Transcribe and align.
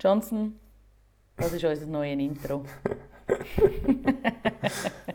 Johnson, 0.00 0.58
das 1.36 1.52
ist 1.52 1.64
unser 1.64 1.86
neues 1.86 2.18
Intro. 2.18 2.64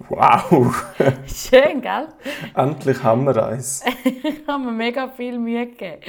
Wow! 0.09 0.93
Schön, 1.25 1.81
gell? 1.81 2.07
Endlich 2.53 3.03
haben 3.03 3.25
wir 3.25 3.43
eins. 3.43 3.83
Ich 4.05 4.47
habe 4.47 4.63
mir 4.65 4.71
mega 4.71 5.09
viel 5.09 5.39
Mühe 5.39 5.67
gegeben. 5.67 6.01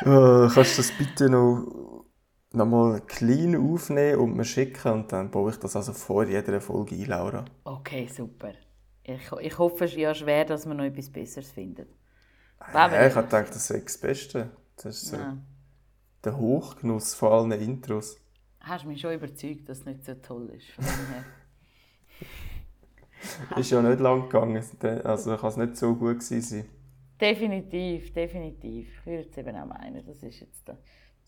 Äh, 0.00 0.48
kannst 0.52 0.76
du 0.76 0.82
das 0.82 0.92
bitte 0.98 1.30
noch, 1.30 2.04
noch 2.52 2.66
mal 2.66 3.00
clean 3.06 3.56
aufnehmen 3.56 4.18
und 4.20 4.36
mir 4.36 4.44
schicken 4.44 4.92
und 4.92 5.12
dann 5.12 5.30
baue 5.30 5.52
ich 5.52 5.56
das 5.58 5.76
also 5.76 5.92
vor 5.92 6.24
jeder 6.24 6.60
Folge 6.60 6.96
ein, 6.96 7.06
Laura. 7.06 7.44
Okay, 7.64 8.08
super. 8.08 8.52
Ich, 9.04 9.30
ich 9.40 9.58
hoffe 9.58 9.84
es 9.84 9.92
ist 9.92 9.98
ja 9.98 10.14
schwer, 10.14 10.44
dass 10.44 10.66
man 10.66 10.78
noch 10.78 10.84
etwas 10.84 11.08
Besseres 11.10 11.50
findet. 11.52 11.88
Ja, 12.74 13.06
ich 13.06 13.14
habe 13.14 13.26
gedacht, 13.26 13.50
das 13.50 13.68
sei 13.68 13.78
das 13.80 13.98
Beste. 13.98 14.50
Das 14.76 14.96
ist 14.96 15.06
so 15.06 15.16
Ja. 15.16 15.36
Der 16.26 16.36
Hochgenuss 16.36 17.14
von 17.14 17.32
allen 17.32 17.52
Intros. 17.60 18.18
Hast 18.60 18.84
mich 18.84 19.00
schon 19.00 19.14
überzeugt, 19.14 19.68
dass 19.68 19.78
es 19.78 19.86
nicht 19.86 20.04
so 20.04 20.14
toll 20.14 20.50
ist. 20.50 20.66
Ist 23.56 23.70
ja 23.70 23.82
nicht 23.82 24.00
lang 24.00 24.22
gegangen, 24.28 24.62
also 25.04 25.36
kann 25.36 25.48
es 25.48 25.56
nicht 25.56 25.76
so 25.76 25.94
gut 25.94 26.20
gewesen 26.20 26.40
sein. 26.42 26.68
definitiv, 27.20 28.12
definitiv. 28.12 28.88
Ich 29.00 29.06
würde 29.06 29.28
es 29.30 29.38
eben 29.38 29.56
auch 29.56 29.66
meinen. 29.66 30.04
Das 30.06 30.22
ist 30.22 30.40
jetzt 30.40 30.68
da. 30.68 30.76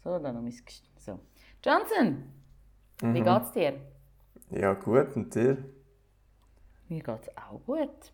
So, 0.05 0.19
dann 0.19 0.35
noch 0.35 0.43
mein 0.43 0.53
Gest- 0.53 0.83
So. 0.99 1.19
Johnson, 1.65 2.25
wie 3.01 3.21
geht's 3.23 3.53
dir? 3.53 3.75
Ja 4.51 4.75
gut, 4.75 5.17
und 5.17 5.35
dir? 5.35 5.57
Mir 6.89 7.03
geht's 7.03 7.29
auch 7.37 7.61
gut. 7.67 8.13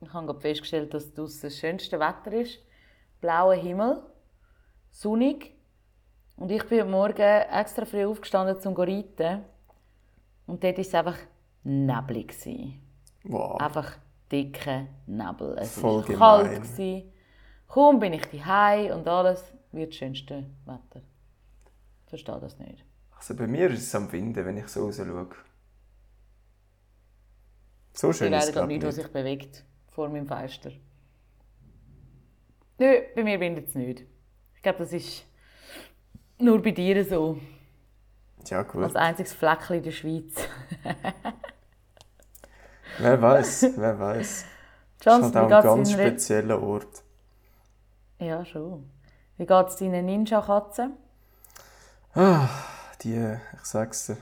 Ich 0.00 0.12
habe 0.12 0.26
gerade 0.26 0.40
festgestellt, 0.40 0.92
dass 0.94 1.12
draussen 1.12 1.42
das 1.42 1.58
schönste 1.58 2.00
Wetter 2.00 2.32
ist. 2.32 2.58
Blauer 3.20 3.54
Himmel, 3.54 4.02
sonnig. 4.90 5.52
Und 6.40 6.50
ich 6.50 6.64
bin 6.64 6.80
heute 6.80 6.90
Morgen 6.90 7.42
extra 7.52 7.84
früh 7.84 8.06
aufgestanden, 8.06 8.56
um 8.56 8.62
zu 8.62 8.70
reiten. 8.70 9.44
Und 10.46 10.64
dort 10.64 10.78
war 10.78 10.80
es 10.82 10.94
einfach 10.94 11.18
neblig. 11.64 12.78
Wow. 13.24 13.60
Einfach 13.60 13.98
dicker 14.32 14.86
Nebel. 15.06 15.54
Es 15.58 15.78
Voll 15.78 15.98
war 15.98 16.02
gemein. 16.06 16.18
kalt. 16.18 16.62
gewesen. 16.62 17.12
Kaum 17.68 18.00
bin 18.00 18.14
ich 18.14 18.24
daheim 18.24 18.92
und 18.92 19.06
alles 19.06 19.52
wird 19.72 19.90
das 19.90 19.96
schönste 19.96 20.46
Wetter. 20.64 21.02
Ich 22.04 22.08
verstehe 22.08 22.40
das 22.40 22.58
nicht. 22.58 22.86
Also 23.18 23.36
bei 23.36 23.46
mir 23.46 23.68
ist 23.70 23.82
es 23.82 23.94
am 23.94 24.10
Winden, 24.10 24.42
wenn 24.46 24.56
ich 24.56 24.68
so 24.68 24.86
raus 24.86 24.96
schaue. 24.96 25.28
So 27.92 28.14
schön 28.14 28.32
ist 28.32 28.48
es 28.48 28.52
gerade 28.54 28.66
glaub 28.66 28.70
ich 28.70 28.76
nichts, 28.76 28.86
was 28.86 28.96
nicht. 28.96 29.04
sich 29.04 29.12
bewegt 29.12 29.64
vor 29.90 30.08
meinem 30.08 30.26
Fenster. 30.26 30.70
Nö, 32.78 33.02
bei 33.14 33.24
mir 33.24 33.38
windet 33.38 33.68
es 33.68 33.74
nicht. 33.74 34.04
Ich 34.54 34.62
glaube, 34.62 34.78
das 34.78 34.94
ist 34.94 35.26
nur 36.40 36.62
bei 36.62 36.72
dir 36.72 37.04
so. 37.04 37.38
Ja 38.46 38.62
gut, 38.62 38.82
Als 38.82 38.96
einziges 38.96 39.32
Fleckchen 39.32 39.76
in 39.76 39.82
der 39.82 39.90
Schweiz. 39.90 40.34
wer 42.98 43.20
weiß, 43.20 43.66
wer 43.76 43.98
weiß. 43.98 44.44
Es 44.98 45.06
ist 45.06 45.06
halt 45.06 45.36
auch 45.36 45.42
ein 45.42 45.48
ganz 45.48 45.92
spezieller 45.92 46.62
Ort. 46.62 47.02
Ja, 48.18 48.44
schon. 48.44 48.90
Wie 49.38 49.46
geht 49.46 49.66
es 49.68 49.76
deinen 49.76 50.06
Ninja-Katzen? 50.06 50.92
Die, 53.02 53.36
ich 53.54 53.64
sag's 53.64 54.06
dir, 54.06 54.16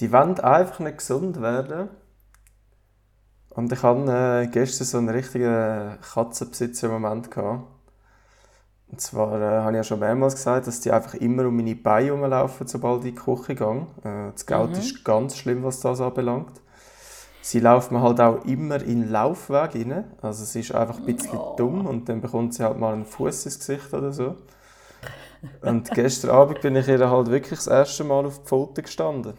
die 0.00 0.12
wollen 0.12 0.38
einfach 0.40 0.80
nicht 0.80 0.98
gesund 0.98 1.40
werden. 1.40 1.88
Und 3.50 3.72
ich 3.72 3.82
hatte 3.82 4.42
äh, 4.42 4.46
gestern 4.48 4.86
so 4.86 4.98
einen 4.98 5.08
richtigen 5.08 5.98
Katzenbesitzer-Moment. 6.02 7.30
gehabt. 7.30 7.75
Und 8.88 9.00
zwar 9.00 9.40
äh, 9.40 9.60
habe 9.62 9.72
ich 9.72 9.76
ja 9.76 9.84
schon 9.84 9.98
mehrmals 9.98 10.34
gesagt, 10.34 10.66
dass 10.66 10.80
die 10.80 10.92
einfach 10.92 11.14
immer 11.14 11.46
um 11.46 11.56
meine 11.56 11.74
Beine 11.74 12.12
rumlaufen, 12.12 12.66
sobald 12.66 13.00
ich 13.00 13.10
in 13.10 13.14
die 13.14 13.20
Küche 13.20 13.54
gehe. 13.54 13.86
Äh, 14.04 14.32
das 14.32 14.46
Geld 14.46 14.78
ist 14.78 15.04
ganz 15.04 15.36
schlimm, 15.36 15.64
was 15.64 15.80
das 15.80 16.00
anbelangt. 16.00 16.60
Sie 17.42 17.60
laufen 17.60 17.94
mir 17.94 18.02
halt 18.02 18.20
auch 18.20 18.44
immer 18.44 18.80
in 18.82 19.02
den 19.02 19.10
Laufweg 19.10 19.74
rein. 19.74 20.04
Also 20.20 20.42
es 20.42 20.56
ist 20.56 20.74
einfach 20.74 20.98
ein 20.98 21.04
bisschen 21.04 21.38
dumm 21.56 21.86
und 21.86 22.08
dann 22.08 22.20
bekommt 22.20 22.54
sie 22.54 22.64
halt 22.64 22.78
mal 22.78 22.92
einen 22.92 23.04
Fuß 23.04 23.46
ins 23.46 23.58
Gesicht 23.58 23.92
oder 23.92 24.12
so. 24.12 24.36
Und 25.62 25.90
gestern 25.92 26.30
Abend 26.30 26.60
bin 26.60 26.74
ich 26.76 26.88
ihr 26.88 27.10
halt 27.10 27.30
wirklich 27.30 27.58
das 27.58 27.68
erste 27.68 28.04
Mal 28.04 28.26
auf 28.26 28.40
die 28.40 28.46
Pfote 28.46 28.82
gestanden. 28.82 29.34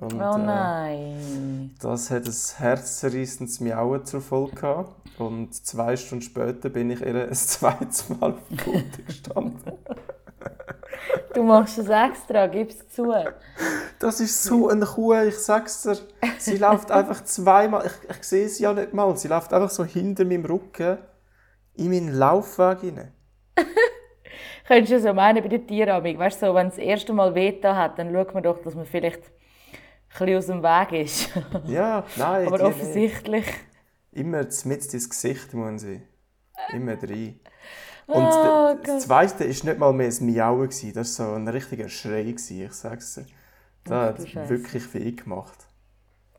Und, 0.00 0.14
Oh 0.20 0.36
äh, 0.36 0.38
nein. 0.38 1.74
das 1.80 2.10
hat 2.10 2.26
ein 2.26 2.34
herzzerreißendes 2.58 3.60
Miauen 3.60 4.04
zur 4.04 4.20
Folge 4.20 4.56
gehabt. 4.56 4.94
Und 5.18 5.54
zwei 5.54 5.96
Stunden 5.96 6.22
später 6.22 6.68
bin 6.68 6.90
ich 6.90 7.00
ihr 7.00 7.28
ein 7.28 7.32
zweites 7.34 8.08
Mal 8.10 8.32
auf 8.32 8.38
die 8.50 8.56
Pfote 8.56 9.02
gestanden. 9.06 9.72
Du 11.34 11.42
machst 11.42 11.76
es 11.76 11.88
extra, 11.90 12.46
gib 12.46 12.70
es 12.70 12.88
zu. 12.88 13.12
Das 13.98 14.20
ist 14.20 14.42
so 14.42 14.68
eine 14.68 14.86
Kuh, 14.86 15.12
ich 15.14 15.36
sag's 15.38 15.82
dir. 15.82 15.98
Sie 16.38 16.56
läuft 16.56 16.90
einfach 16.90 17.22
zweimal, 17.24 17.84
ich, 17.86 18.10
ich 18.10 18.24
sehe 18.24 18.48
sie 18.48 18.62
ja 18.62 18.72
nicht 18.72 18.94
mal, 18.94 19.14
sie 19.16 19.28
läuft 19.28 19.52
einfach 19.52 19.68
so 19.68 19.84
hinter 19.84 20.24
meinem 20.24 20.46
Rücken 20.46 20.96
in 21.74 21.90
meinen 21.90 22.14
Laufweg 22.14 22.82
rein. 22.82 23.12
Könntest 24.66 24.92
du 24.92 25.00
so 25.00 25.12
meinen 25.12 25.42
bei 25.42 25.48
den 25.48 25.66
Tieren, 25.66 26.02
weißt 26.18 26.42
du, 26.42 26.46
so, 26.46 26.54
wenn 26.54 26.68
es 26.68 26.76
das 26.76 26.84
erste 26.84 27.12
Mal 27.12 27.34
Veta 27.34 27.76
hat, 27.76 27.98
dann 27.98 28.12
schaut 28.12 28.32
man 28.32 28.42
doch, 28.42 28.62
dass 28.62 28.74
man 28.74 28.86
vielleicht 28.86 29.30
bisschen 30.18 30.38
aus 30.38 30.46
dem 30.46 30.62
Weg 30.62 30.92
ist. 31.04 31.28
Ja, 31.66 32.04
nein, 32.16 32.46
Aber 32.46 32.58
die 32.58 32.64
nicht. 32.64 32.76
offensichtlich. 32.76 33.46
Immer 34.12 34.44
mit 34.64 34.94
ins 34.94 35.10
Gesicht 35.10 35.52
muss 35.54 35.82
sie. 35.82 36.02
Immer 36.72 36.94
rein. 37.02 37.40
Und 38.06 38.22
Oh 38.24 38.74
das 38.84 39.04
Zweite 39.04 39.40
war 39.40 39.46
nicht 39.46 39.78
mal 39.78 39.92
mehr 39.92 40.08
ein 40.10 40.26
Miauen, 40.26 40.70
das 40.70 40.94
war 40.94 41.04
so 41.04 41.32
ein 41.34 41.48
richtiger 41.48 41.88
Schrei, 41.88 42.22
ich 42.22 42.72
sag's 42.72 43.14
dir. 43.14 43.26
Das 43.84 44.18
Ach, 44.20 44.34
hat 44.36 44.48
wirklich 44.48 44.94
weh 44.94 45.12
gemacht. 45.12 45.66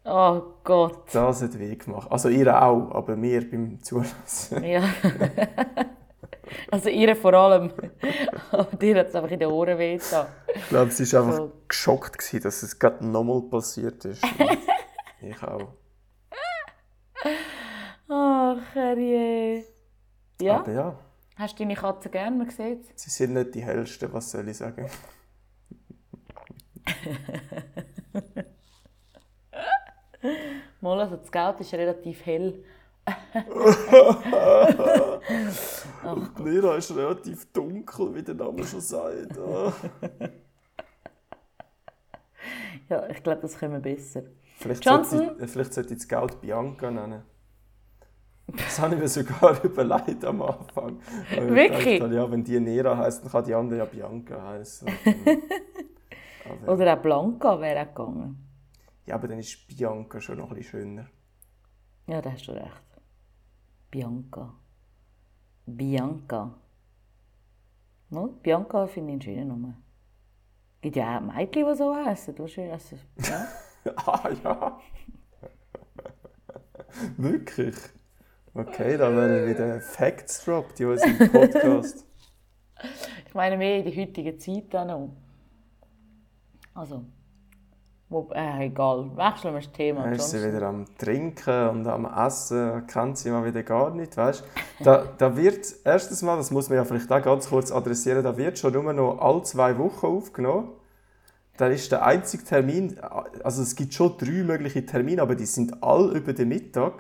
Oh 0.06 0.42
Gott. 0.64 1.14
Das 1.14 1.42
hat 1.42 1.60
weh 1.60 1.76
gemacht. 1.76 2.10
Also 2.10 2.30
ihr 2.30 2.62
auch, 2.62 2.92
aber 2.92 3.16
mir 3.18 3.50
beim 3.50 3.82
Zulassen. 3.84 4.64
Ja. 4.64 4.84
also 6.72 6.90
ihr 6.90 7.16
vor 7.16 7.34
allem. 7.34 7.72
Aber 8.52 8.76
dir 8.78 9.00
hat 9.00 9.08
es 9.08 9.16
einfach 9.16 9.32
in 9.32 9.40
den 9.40 9.50
Ohren 9.50 9.78
weh. 9.78 9.96
Ich 9.96 10.68
glaube, 10.70 10.92
sie 10.92 11.12
war 11.14 11.24
einfach 11.24 11.38
Voll. 11.38 11.52
geschockt, 11.68 12.18
gewesen, 12.18 12.44
dass 12.44 12.64
es 12.64 12.78
gerade 12.78 13.06
nochmal 13.06 13.42
passiert 13.44 14.06
ist. 14.06 14.24
Ich 15.20 15.42
auch. 15.42 15.74
Ach, 18.08 18.58
herrje. 18.76 19.66
Ja? 20.40 20.60
Aber 20.60 20.72
ja, 20.72 21.00
Hast 21.38 21.60
du 21.60 21.64
deine 21.64 21.76
Katze 21.76 22.10
gern? 22.10 22.38
Man 22.40 22.50
sieht 22.50 23.00
sie 23.00 23.10
sind 23.12 23.34
nicht 23.34 23.54
die 23.54 23.62
hellsten, 23.64 24.12
was 24.12 24.32
soll 24.32 24.50
ich 24.50 24.58
sagen. 24.58 24.90
Mal, 30.82 31.00
also 31.00 31.18
das 31.18 31.32
Geld 31.32 31.60
ist 31.60 31.74
relativ 31.74 32.26
hell. 32.26 32.64
Und 36.04 36.40
Lira 36.40 36.76
ist 36.76 36.96
relativ 36.96 37.52
dunkel, 37.52 38.16
wie 38.16 38.24
der 38.24 38.36
Name 38.36 38.64
schon 38.66 38.82
sagt. 38.82 39.38
Ah. 39.38 39.74
Ja, 42.90 43.10
ich 43.10 43.22
glaube, 43.22 43.42
das 43.42 43.58
können 43.58 43.74
wir 43.74 43.80
besser. 43.80 44.24
Vielleicht, 44.58 44.86
Johnson? 44.86 45.20
sollte 45.20 45.44
ich, 45.44 45.52
vielleicht 45.52 45.74
sollte 45.74 45.94
ich 45.94 46.00
das 46.00 46.08
Geld 46.08 46.42
Bianca 46.42 46.90
nennen. 46.90 47.24
Das 48.48 48.80
habe 48.80 48.96
ich 48.96 49.02
mir 49.02 49.08
sogar 49.10 49.62
überlegt 49.64 50.24
am 50.24 50.42
Anfang. 50.42 51.00
Wirklich? 51.32 52.00
gedacht 52.00 52.02
habe, 52.02 52.16
ja, 52.16 52.32
wenn 52.32 52.44
die 52.44 52.60
Nera 52.60 52.98
heisst, 52.98 53.24
dann 53.24 53.32
kann 53.32 53.44
die 53.44 53.54
andere 53.54 53.80
ja 53.80 53.86
Bianca 53.86 54.42
heißen. 54.42 54.88
Oder 56.66 56.94
auch 56.94 57.02
Blanca 57.02 57.60
wäre 57.60 57.82
auch 57.82 57.94
gegangen. 57.94 58.48
ja, 59.06 59.16
aber 59.16 59.28
dann 59.28 59.40
ist 59.40 59.68
Bianca 59.68 60.22
schon 60.22 60.38
noch 60.38 60.50
ein 60.50 60.56
bisschen 60.56 60.82
schöner. 60.82 61.08
Ja, 62.08 62.22
da 62.22 62.32
hast 62.32 62.48
du 62.48 62.54
recht. 62.54 62.87
Bianca. 63.92 64.54
Bianca. 65.66 66.54
No, 68.10 68.28
Bianca 68.42 68.88
finde 68.88 69.10
ich 69.10 69.14
einen 69.14 69.22
schönen 69.22 69.48
Namen. 69.48 69.84
Gibt 70.82 70.96
ja 70.96 71.18
auch 71.18 71.22
Mädchen, 71.22 71.66
die 71.68 71.76
so 71.76 71.96
heißen. 71.96 72.36
Du 72.36 72.48
schön, 72.48 72.72
also, 72.72 72.96
ja. 73.18 73.48
ah 73.96 74.30
ja. 74.44 74.80
Wirklich? 77.18 77.76
Okay, 78.54 78.98
da 78.98 79.16
werden 79.16 79.50
wieder 79.50 79.82
Facts 79.82 80.44
dropped 80.46 80.80
in 80.80 80.88
unserem 80.88 81.32
Podcast. 81.32 82.04
Ich 83.26 83.34
meine 83.34 83.58
mehr 83.58 83.78
in 83.78 83.86
der 83.86 83.96
heutigen 83.96 84.40
Zeit 84.40 84.76
auch 84.76 84.86
noch. 84.86 85.18
Also, 86.76 87.06
wo, 88.10 88.30
äh, 88.34 88.68
egal. 88.68 89.12
Wechseln 89.16 89.54
wir 89.54 89.62
das 89.62 89.72
Thema. 89.72 90.04
Dann 90.04 90.14
ist 90.14 90.30
sie 90.30 90.42
wieder 90.42 90.62
am 90.68 90.86
Trinken 90.98 91.70
und 91.70 91.88
am 91.88 92.06
Essen, 92.06 92.88
kennt 92.88 93.18
sie 93.18 93.30
mal 93.30 93.44
wieder 93.44 93.64
gar 93.64 93.90
nicht, 93.94 94.16
weißt 94.16 94.46
da, 94.80 95.04
da 95.18 95.36
wird, 95.36 95.68
erstens 95.84 96.22
mal, 96.22 96.38
das 96.38 96.52
muss 96.52 96.70
man 96.70 96.78
ja 96.78 96.86
vielleicht 96.86 97.12
auch 97.12 97.22
ganz 97.22 97.50
kurz 97.50 97.72
adressieren, 97.72 98.24
da 98.24 98.38
wird 98.38 98.58
schon 98.58 98.74
nur 98.74 98.94
noch 98.94 99.20
alle 99.20 99.44
zwei 99.44 99.78
Wochen 99.78 100.06
aufgenommen. 100.06 100.70
Dann 101.58 101.72
ist 101.72 101.92
der 101.92 102.06
einzige 102.06 102.44
Termin, 102.44 103.00
also 103.44 103.64
es 103.64 103.76
gibt 103.76 103.94
schon 103.94 104.16
drei 104.18 104.44
mögliche 104.44 104.86
Termine, 104.86 105.24
aber 105.24 105.34
die 105.34 105.48
sind 105.48 105.84
alle 105.84 106.14
über 106.14 106.32
den 106.32 106.50
Mittag. 106.50 106.94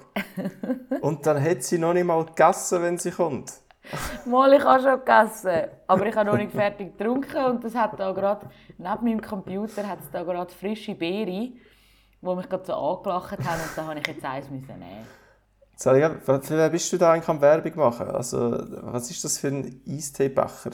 Und 1.02 1.28
dann 1.28 1.42
hat 1.42 1.62
sie 1.64 1.78
noch 1.78 1.94
nicht 1.94 2.06
mal 2.06 2.26
gegessen, 2.26 2.82
wenn 2.82 2.98
sie 2.98 3.12
kommt. 3.12 3.54
Mal, 4.26 4.54
ich 4.54 4.64
habe 4.64 4.84
schon 4.84 5.00
gegessen, 5.00 5.70
aber 5.88 6.06
ich 6.06 6.16
habe 6.16 6.30
noch 6.30 6.38
nicht 6.38 6.52
fertig 6.52 6.98
getrunken 6.98 7.46
und 7.46 7.64
das 7.64 7.76
hat 7.76 8.00
da 8.00 8.12
gerade, 8.12 8.50
neben 8.78 9.04
meinem 9.04 9.22
Computer 9.22 9.88
hat 9.88 10.00
es 10.00 10.12
da 10.12 10.24
gerade 10.24 10.54
frische 10.54 10.96
Beere, 10.96 11.26
die 11.26 11.56
mich 12.22 12.50
gerade 12.50 12.66
so 12.66 12.74
angelacht 12.74 13.40
haben 13.40 13.62
und 13.62 13.72
da 13.78 13.88
habe 13.88 14.00
ich 14.00 14.08
jetzt 14.08 14.26
eins 14.26 14.50
müssen 14.50 14.80
nehmen. 14.80 15.08
Ich, 15.80 15.84
für 15.84 16.58
wen 16.58 16.72
bist 16.72 16.92
du 16.92 16.98
da 16.98 17.12
eigentlich 17.14 17.30
am 17.30 17.40
Werbung 17.40 17.76
machen? 17.76 18.08
Also, 18.08 18.58
was 18.82 19.12
ist 19.12 19.24
das 19.24 19.38
für 19.38 19.50
ein 19.50 19.82
Eisteebecher? 19.88 20.72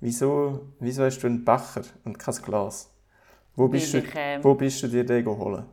Wieso, 0.00 0.72
wieso 0.78 1.02
hast 1.04 1.18
du 1.18 1.26
einen 1.26 1.44
Becher 1.44 1.82
und 2.04 2.16
kein 2.16 2.34
Glas? 2.36 2.94
Wo 3.56 3.66
bist, 3.66 3.92
Weil 3.92 4.02
du, 4.02 4.06
ich, 4.06 4.14
ähm, 4.16 4.44
wo 4.44 4.54
bist 4.54 4.82
du 4.84 4.88
dir 4.88 5.04
den 5.04 5.24
geholt? 5.24 5.64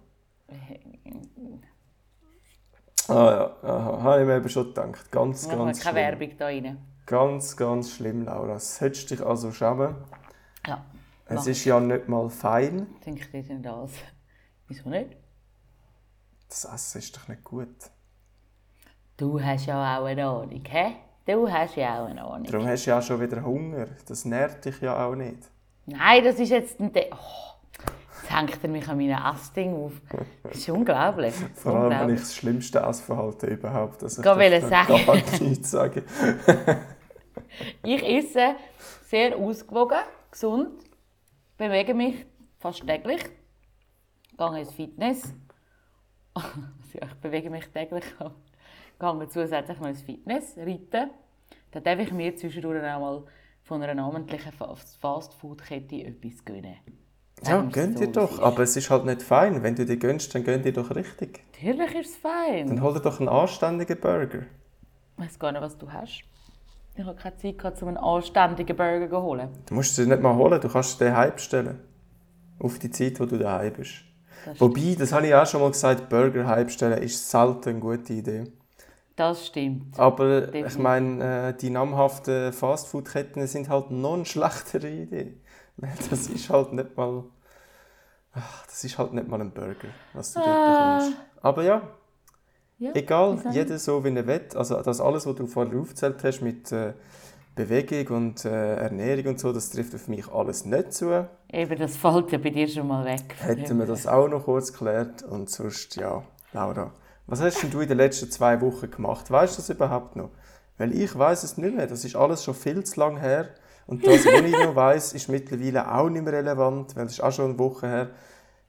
Ah 3.07 3.13
ja, 3.63 3.69
aha, 3.69 4.01
habe 4.03 4.21
ich 4.21 4.27
mir 4.27 4.37
eben 4.37 4.49
schon 4.49 4.65
gedacht. 4.67 5.11
Ganz, 5.11 5.43
Ich 5.43 5.47
mache 5.49 5.57
ganz 5.65 5.79
keine 5.81 5.99
schlimm. 5.99 6.19
Werbung 6.19 6.37
da 6.37 6.45
rein. 6.45 6.77
Ganz, 7.05 7.55
ganz 7.57 7.91
schlimm, 7.91 8.25
Laura. 8.25 8.53
Das 8.53 8.77
solltest 8.77 9.11
dich 9.11 9.23
also 9.25 9.51
schämen. 9.51 9.95
Ja, 10.65 10.83
Es 11.25 11.45
ist 11.45 11.65
ja 11.65 11.79
nicht 11.79 12.07
mal 12.07 12.29
fein. 12.29 12.87
denke 13.05 13.21
ich 13.21 13.31
dir 13.31 13.43
denn 13.43 13.61
das. 13.63 13.91
Wieso 14.67 14.89
nicht? 14.89 15.15
Das 16.49 16.65
Essen 16.65 16.99
ist 16.99 17.15
doch 17.15 17.27
nicht 17.27 17.43
gut. 17.43 17.67
Du 19.17 19.39
hast 19.41 19.65
ja 19.67 19.99
auch 19.99 20.05
eine 20.05 20.25
Ahnung, 20.25 20.63
hä? 20.67 20.95
Du 21.25 21.49
hast 21.51 21.75
ja 21.75 22.03
auch 22.03 22.07
eine 22.07 22.23
Ahnung. 22.23 22.43
Darum 22.43 22.67
hast 22.67 22.85
du 22.85 22.89
ja 22.91 22.99
auch 22.99 23.03
schon 23.03 23.19
wieder 23.21 23.43
Hunger. 23.43 23.87
Das 24.07 24.25
nährt 24.25 24.63
dich 24.65 24.79
ja 24.81 25.05
auch 25.05 25.15
nicht. 25.15 25.39
Nein, 25.85 26.23
das 26.23 26.39
ist 26.39 26.49
jetzt 26.49 26.79
ein... 26.79 26.91
De 26.91 27.09
oh, 27.11 27.54
jetzt 28.29 28.35
hängt 28.35 28.63
er 28.63 28.69
mich 28.69 28.87
an 28.87 28.97
meinem 28.97 29.17
Essding 29.33 29.73
auf. 29.75 29.93
Das 30.43 30.57
ist 30.57 30.69
unglaublich. 30.69 31.33
Vor 31.55 31.73
allem 31.73 31.81
habe 31.83 31.89
ich 31.89 31.91
unglaublich. 31.93 32.19
das 32.21 32.35
schlimmste 32.35 32.79
Essverhalten 32.79 33.49
überhaupt. 33.49 34.03
Also 34.03 34.21
ich 34.21 34.23
Gerade 34.25 34.49
darf 34.49 34.61
wollte 34.61 34.69
da 34.69 34.85
sagen. 34.85 35.05
gar 35.39 35.47
nichts 35.49 35.71
sagen. 35.71 36.03
Ich 37.83 38.03
esse 38.03 38.55
sehr 39.03 39.37
ausgewogen, 39.37 39.99
gesund, 40.31 40.71
bewege 41.57 41.93
mich 41.93 42.25
fast 42.57 42.85
täglich, 42.85 43.23
gehe 44.37 44.59
ins 44.59 44.73
Fitness. 44.73 45.33
Ja, 46.93 47.07
ich 47.07 47.13
bewege 47.15 47.49
mich 47.49 47.65
täglich, 47.67 48.05
gehe 48.99 49.27
zusätzlich 49.29 49.79
noch 49.79 49.87
ins 49.87 50.01
Fitness, 50.01 50.57
reiten. 50.57 51.09
Dann 51.71 51.83
darf 51.83 51.99
ich 51.99 52.11
mir 52.13 52.33
zwischendurch 52.37 52.81
auch 52.83 52.99
mal 52.99 53.23
von 53.63 53.83
einer 53.83 53.95
namentlichen 53.95 54.51
Fa- 54.53 54.75
Fastfood-Kette 54.75 56.03
etwas 56.05 56.43
gönnen. 56.45 56.77
Ja, 57.43 57.63
es 57.67 57.73
gönn 57.73 57.95
dir 57.95 58.07
doch. 58.11 58.33
es. 58.33 58.39
Aber 58.39 58.63
es 58.63 58.75
ist 58.75 58.89
halt 58.89 59.05
nicht 59.05 59.21
fein. 59.21 59.61
Wenn 59.63 59.75
du 59.75 59.85
dir 59.85 59.97
gönnst, 59.97 60.33
dann 60.33 60.43
gönn 60.43 60.63
dir 60.63 60.73
doch 60.73 60.95
richtig. 60.95 61.41
Natürlich 61.61 61.95
ist 61.95 62.09
es 62.11 62.15
fein. 62.17 62.67
Dann 62.67 62.81
hol 62.81 62.93
dir 62.93 63.01
doch 63.01 63.19
einen 63.19 63.29
anständigen 63.29 63.99
Burger. 63.99 64.39
Ich 65.17 65.23
weiß 65.23 65.39
gar 65.39 65.51
nicht, 65.51 65.61
was 65.61 65.77
du 65.77 65.91
hast. 65.91 66.23
Ich 66.97 67.03
habe 67.05 67.15
keine 67.15 67.35
Zeit, 67.37 67.57
gehabt, 67.57 67.81
um 67.81 67.89
einen 67.89 67.97
anständigen 67.97 68.75
Burger 68.75 69.09
zu 69.09 69.21
holen. 69.21 69.49
Du 69.65 69.73
musst 69.75 69.95
sie 69.95 70.05
nicht 70.05 70.21
mal 70.21 70.35
holen, 70.35 70.59
du 70.61 70.69
kannst 70.69 70.99
den 71.01 71.09
daheim 71.13 71.33
bestellen. 71.33 71.79
Auf 72.59 72.79
die 72.79 72.89
Zeit, 72.89 73.19
wo 73.19 73.25
du 73.25 73.37
daheim 73.37 73.73
bist. 73.73 73.95
Das, 74.45 74.59
Wobei, 74.61 74.95
das 74.97 75.11
habe 75.11 75.27
ich 75.27 75.35
auch 75.35 75.45
schon 75.45 75.61
mal 75.61 75.71
gesagt, 75.71 76.07
Burger 76.09 76.47
heim 76.47 76.65
bestellen 76.67 77.01
ist 77.03 77.29
selten 77.29 77.69
eine 77.69 77.79
gute 77.79 78.13
Idee. 78.13 78.45
das 79.15 79.47
stimmt. 79.47 79.97
Aber 79.99 80.43
ich 80.45 80.51
Definitiv. 80.51 80.77
meine, 80.77 81.49
äh, 81.49 81.53
die 81.57 81.69
namhaften 81.69 82.53
Fastfood-Ketten 82.53 83.45
sind 83.47 83.69
halt 83.69 83.91
noch 83.91 84.13
eine 84.15 84.25
schlechtere 84.25 84.89
Idee. 84.89 85.37
Das 86.09 86.27
ist 86.27 86.49
halt 86.49 86.73
nicht 86.73 86.95
mal. 86.97 87.23
Ach, 88.33 88.65
das 88.65 88.83
ist 88.83 88.97
halt 88.97 89.13
nicht 89.13 89.27
mal 89.27 89.39
ein 89.41 89.51
Burger, 89.51 89.87
was 90.13 90.33
du 90.33 90.39
dort 90.39 90.49
Ah. 90.49 90.97
bekommst. 90.99 91.17
Aber 91.41 91.63
ja, 91.63 91.81
Ja, 92.77 92.91
egal, 92.93 93.39
jeder 93.51 93.77
so 93.79 94.03
wie 94.03 94.13
er 94.15 94.27
will. 94.27 94.41
Also 94.55 94.81
das 94.81 94.99
alles, 94.99 95.25
was 95.25 95.35
du 95.35 95.47
vorher 95.47 95.79
aufgezählt 95.79 96.21
hast 96.23 96.41
mit 96.41 96.71
äh, 96.73 96.93
Bewegung 97.55 98.17
und 98.17 98.43
äh, 98.45 98.75
Ernährung 98.75 99.27
und 99.27 99.39
so, 99.39 99.53
das 99.53 99.69
trifft 99.69 99.95
auf 99.95 100.09
mich 100.09 100.27
alles 100.29 100.65
nicht 100.65 100.91
zu. 100.91 101.25
Eben, 101.49 101.77
das 101.79 101.95
fällt 101.95 102.31
ja 102.33 102.37
bei 102.37 102.49
dir 102.49 102.67
schon 102.67 102.87
mal 102.87 103.05
weg. 103.05 103.35
Hätten 103.39 103.79
wir 103.79 103.85
das 103.85 104.05
auch 104.07 104.27
noch 104.27 104.43
kurz 104.43 104.73
geklärt. 104.73 105.23
Und 105.23 105.49
sonst, 105.49 105.95
ja, 105.95 106.21
Laura, 106.51 106.91
was 107.27 107.39
hast 107.41 107.63
denn 107.63 107.71
du 107.71 107.79
in 107.79 107.87
den 107.87 107.97
letzten 107.97 108.29
zwei 108.29 108.59
Wochen 108.59 108.91
gemacht? 108.91 109.31
Weißt 109.31 109.53
du 109.57 109.61
das 109.61 109.69
überhaupt 109.69 110.17
noch? 110.17 110.31
Weil 110.77 110.91
ich 110.93 111.17
weiß 111.17 111.43
es 111.43 111.55
nicht 111.57 111.73
mehr. 111.73 111.87
Das 111.87 112.03
ist 112.03 112.17
alles 112.17 112.43
schon 112.43 112.55
viel 112.55 112.83
zu 112.83 112.99
lang 112.99 113.15
her. 113.17 113.47
Und 113.87 114.05
das, 114.05 114.25
was 114.25 114.41
ich 114.41 114.51
noch 114.51 114.75
weiß, 114.75 115.13
ist 115.13 115.29
mittlerweile 115.29 115.93
auch 115.93 116.09
nicht 116.09 116.23
mehr 116.23 116.33
relevant, 116.33 116.95
weil 116.95 117.05
es 117.05 117.13
ist 117.13 117.21
auch 117.21 117.31
schon 117.31 117.51
eine 117.51 117.59
Woche 117.59 117.87
her. 117.87 118.09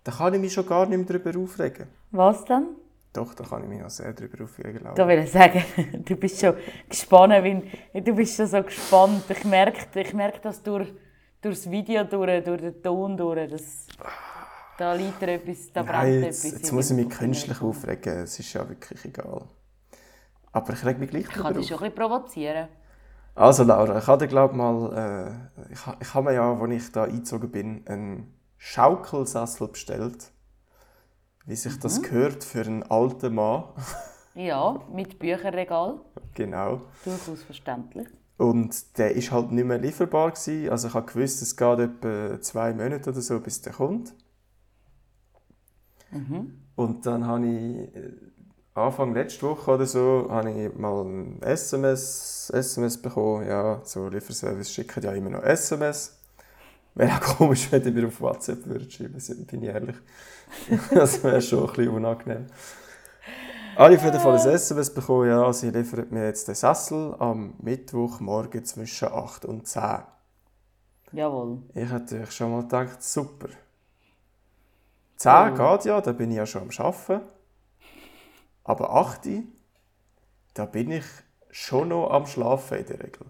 Da 0.05 0.13
kann 0.13 0.35
ich 0.35 0.41
mich 0.41 0.53
schon 0.53 0.67
gar 0.67 0.87
nicht 0.87 0.99
mehr 0.99 1.19
darüber 1.19 1.41
aufregen. 1.41 1.87
Was 2.11 2.45
dann? 2.45 2.77
Doch, 3.13 3.33
da 3.33 3.45
kann 3.45 3.63
ich 3.63 3.69
mich 3.69 3.81
noch 3.81 3.89
sehr 3.89 4.13
darüber 4.13 4.45
aufregen. 4.45 4.87
Da 4.95 5.09
will 5.09 5.19
ich 5.21 5.33
sagen, 5.33 5.65
du 6.05 6.17
bist 6.17 6.39
schon 6.39 6.55
gespannt, 6.89 7.33
wie, 7.45 8.01
du 8.03 8.13
bist 8.13 8.37
schon 8.37 8.47
so 8.47 8.63
gespannt. 8.63 9.25
Ich 9.31 9.45
merke, 9.45 10.01
ich 10.01 10.13
merke 10.13 10.41
das 10.43 10.63
durch, 10.63 10.93
durch 11.41 11.57
das 11.57 11.71
Video, 11.71 12.05
durch, 12.05 12.45
durch 12.45 12.61
den 12.61 12.83
Ton, 12.83 13.17
durch 13.17 13.51
das... 13.51 13.87
Da 14.79 14.93
liegt 14.93 15.23
etwas, 15.23 15.73
da 15.73 15.83
brennt 15.83 16.03
Nein, 16.03 16.23
etwas. 16.25 16.45
jetzt, 16.45 16.53
jetzt 16.53 16.69
in 16.69 16.75
muss 16.77 16.91
ich 16.91 16.97
mich 16.97 17.09
künstlich 17.09 17.63
aufregen. 17.63 18.19
Es 18.19 18.39
ist 18.39 18.53
ja 18.53 18.69
wirklich 18.69 19.03
egal. 19.07 19.47
Aber 20.53 20.73
ich 20.75 20.85
reg 20.85 20.99
mich 20.99 21.09
gleich 21.09 21.23
Ich 21.23 21.29
kann 21.31 21.45
darüber 21.45 21.61
dich 21.61 21.69
schon 21.69 21.79
ein 21.79 21.91
bisschen 21.91 22.09
provozieren. 22.09 22.69
Also 23.37 23.65
Laura, 23.65 23.99
ich 23.99 24.07
hatte 24.07 24.29
glaube 24.29 24.57
mal, 24.57 25.51
äh, 25.69 25.73
ich, 25.73 25.81
ich 26.01 26.15
habe 26.15 26.25
mir 26.25 26.35
ja, 26.35 26.59
als 26.59 26.73
ich 26.73 26.93
da 26.93 27.05
eingezogen 27.05 27.51
bin, 27.51 27.87
einen 27.87 28.35
Schaukelsessel 28.57 29.69
bestellt. 29.69 30.33
Wie 31.45 31.55
sich 31.55 31.79
das 31.79 32.03
gehört 32.03 32.43
für 32.43 32.63
einen 32.63 32.83
alten 32.83 33.35
Mann. 33.35 33.65
Ja, 34.35 34.83
mit 34.93 35.19
Bücherregal. 35.19 36.01
genau. 36.35 36.83
Durchaus 37.05 37.43
verständlich. 37.43 38.09
Und 38.37 38.99
der 38.99 39.15
ist 39.15 39.31
halt 39.31 39.51
nicht 39.51 39.65
mehr 39.65 39.79
lieferbar 39.79 40.33
gewesen. 40.33 40.69
Also 40.71 40.89
ich 40.89 40.95
habe 40.95 41.07
gewusst, 41.11 41.41
es 41.41 41.57
geht 41.57 41.79
etwa 41.79 42.41
zwei 42.41 42.75
Monate 42.75 43.11
oder 43.11 43.21
so, 43.21 43.41
bis 43.41 43.63
der 43.63 43.73
kommt. 43.73 44.15
Und 46.75 47.07
dann 47.07 47.27
habe 47.27 47.47
ich 47.47 47.95
äh, 47.97 48.13
Anfang 48.77 49.15
letzte 49.15 49.43
Woche 49.47 49.71
oder 49.71 49.87
so 49.87 50.27
habe 50.29 50.51
ich 50.51 50.75
mal 50.77 51.03
ein 51.03 51.41
SMS, 51.43 52.51
SMS 52.55 53.01
bekommen. 53.01 53.47
Ja, 53.47 53.81
so 53.85 54.09
Lieferservice 54.09 54.71
schicken 54.71 55.03
ja 55.03 55.13
immer 55.13 55.31
noch 55.31 55.43
SMS. 55.43 56.19
Wäre 56.95 57.17
auch 57.17 57.21
komisch, 57.21 57.73
wenn 57.73 57.83
die 57.83 57.91
mir 57.91 58.07
auf 58.07 58.21
WhatsApp 58.21 58.67
würden 58.67 58.91
schreiben 58.91 59.15
würden, 59.15 59.47
bin 59.47 59.63
ich 59.63 59.69
ehrlich. 59.69 59.97
das 60.95 61.23
wäre 61.25 61.41
schon 61.41 61.61
ein 61.61 61.67
bisschen 61.67 61.89
unangenehm. 61.89 62.47
Habe 63.77 63.95
ich 63.95 63.99
auf 63.99 64.05
jeden 64.05 64.21
Fall 64.21 64.39
ein 64.39 64.49
SMS 64.49 64.93
bekommen, 64.93 65.29
ja, 65.29 65.53
sie 65.53 65.71
liefern 65.71 66.07
mir 66.11 66.27
jetzt 66.27 66.49
den 66.49 66.55
Sessel 66.55 67.15
am 67.19 67.55
Mittwochmorgen 67.63 68.65
zwischen 68.65 69.09
8 69.09 69.45
und 69.47 69.67
10. 69.67 69.83
Jawohl. 71.13 71.63
Ich 71.75 71.83
hätte 71.83 71.95
natürlich 71.95 72.33
schon 72.33 72.53
mal 72.53 72.63
gedacht, 72.63 73.03
super. 73.03 73.49
10 75.17 75.55
geht 75.55 75.85
ja, 75.87 76.01
da 76.01 76.13
bin 76.13 76.31
ich 76.31 76.37
ja 76.37 76.47
schon 76.47 76.63
am 76.63 76.71
Arbeiten. 76.79 77.36
Aber 78.67 78.91
8, 78.91 79.29
da 80.55 80.67
bin 80.67 80.91
ich 80.91 81.05
schon 81.53 81.89
noch 81.89 82.11
am 82.11 82.27
Schlafen 82.27 82.79
in 82.79 82.87
der 82.87 82.99
Regel. 82.99 83.27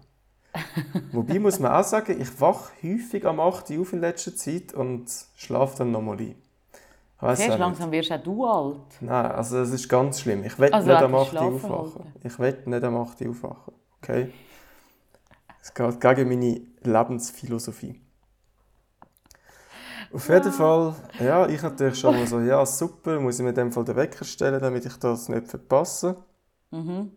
Wobei 1.11 1.37
muss 1.37 1.59
man 1.59 1.71
auch 1.73 1.83
sagen, 1.83 2.19
ich 2.19 2.41
wache 2.41 2.71
häufig 2.81 3.23
am 3.23 3.39
8 3.39 3.69
Uhr 3.69 3.81
auf 3.81 3.93
in 3.93 4.01
letzter 4.01 4.35
Zeit 4.35 4.73
und 4.73 5.05
schlafe 5.35 5.77
dann 5.77 5.91
nochmal 5.91 6.17
ein. 6.17 6.35
Weiss 7.19 7.39
nicht. 7.39 7.57
langsam 7.57 7.91
wirst 7.91 8.11
auch 8.11 8.23
du 8.23 8.45
alt. 8.45 9.01
Nein, 9.01 9.31
also 9.31 9.59
es 9.59 9.69
ist 9.69 9.87
ganz 9.87 10.21
schlimm. 10.21 10.43
Ich 10.43 10.57
will 10.57 10.73
Also 10.73 10.87
nicht 10.87 11.01
am 11.01 11.11
das 11.11 11.27
8 11.27 11.33
Uhr 11.33 11.41
aufwachen. 11.41 11.59
Schlafverhalten. 11.59 12.21
Ich 12.23 12.39
will 12.39 12.63
nicht 12.65 12.83
am 12.83 12.95
8 12.97 13.21
Uhr 13.21 13.29
aufwachen. 13.29 13.73
Okay? 14.01 14.33
Es 15.61 15.73
geht 15.73 16.01
gegen 16.01 16.29
meine 16.29 16.61
Lebensphilosophie. 16.81 18.01
Auf 20.13 20.29
jeden 20.29 20.51
Fall, 20.51 20.95
ja, 21.19 21.47
ich 21.47 21.61
natürlich 21.61 21.99
schon 21.99 22.15
mal 22.15 22.27
so, 22.27 22.39
ja, 22.39 22.65
super, 22.65 23.19
muss 23.19 23.39
ich 23.39 23.43
mir 23.43 23.49
in 23.49 23.55
dem 23.55 23.71
Fall 23.71 23.83
den 23.83 23.95
Wecker 23.95 24.23
stellen, 24.23 24.61
damit 24.61 24.85
ich 24.85 24.97
das 24.97 25.27
nicht 25.27 25.47
verpasse. 25.47 26.15
Mhm. 26.71 27.11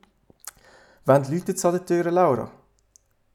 Wann 1.05 1.25
läutet 1.31 1.57
es 1.57 1.65
an 1.65 1.73
der 1.73 1.87
Tür, 1.87 2.11
Laura? 2.11 2.51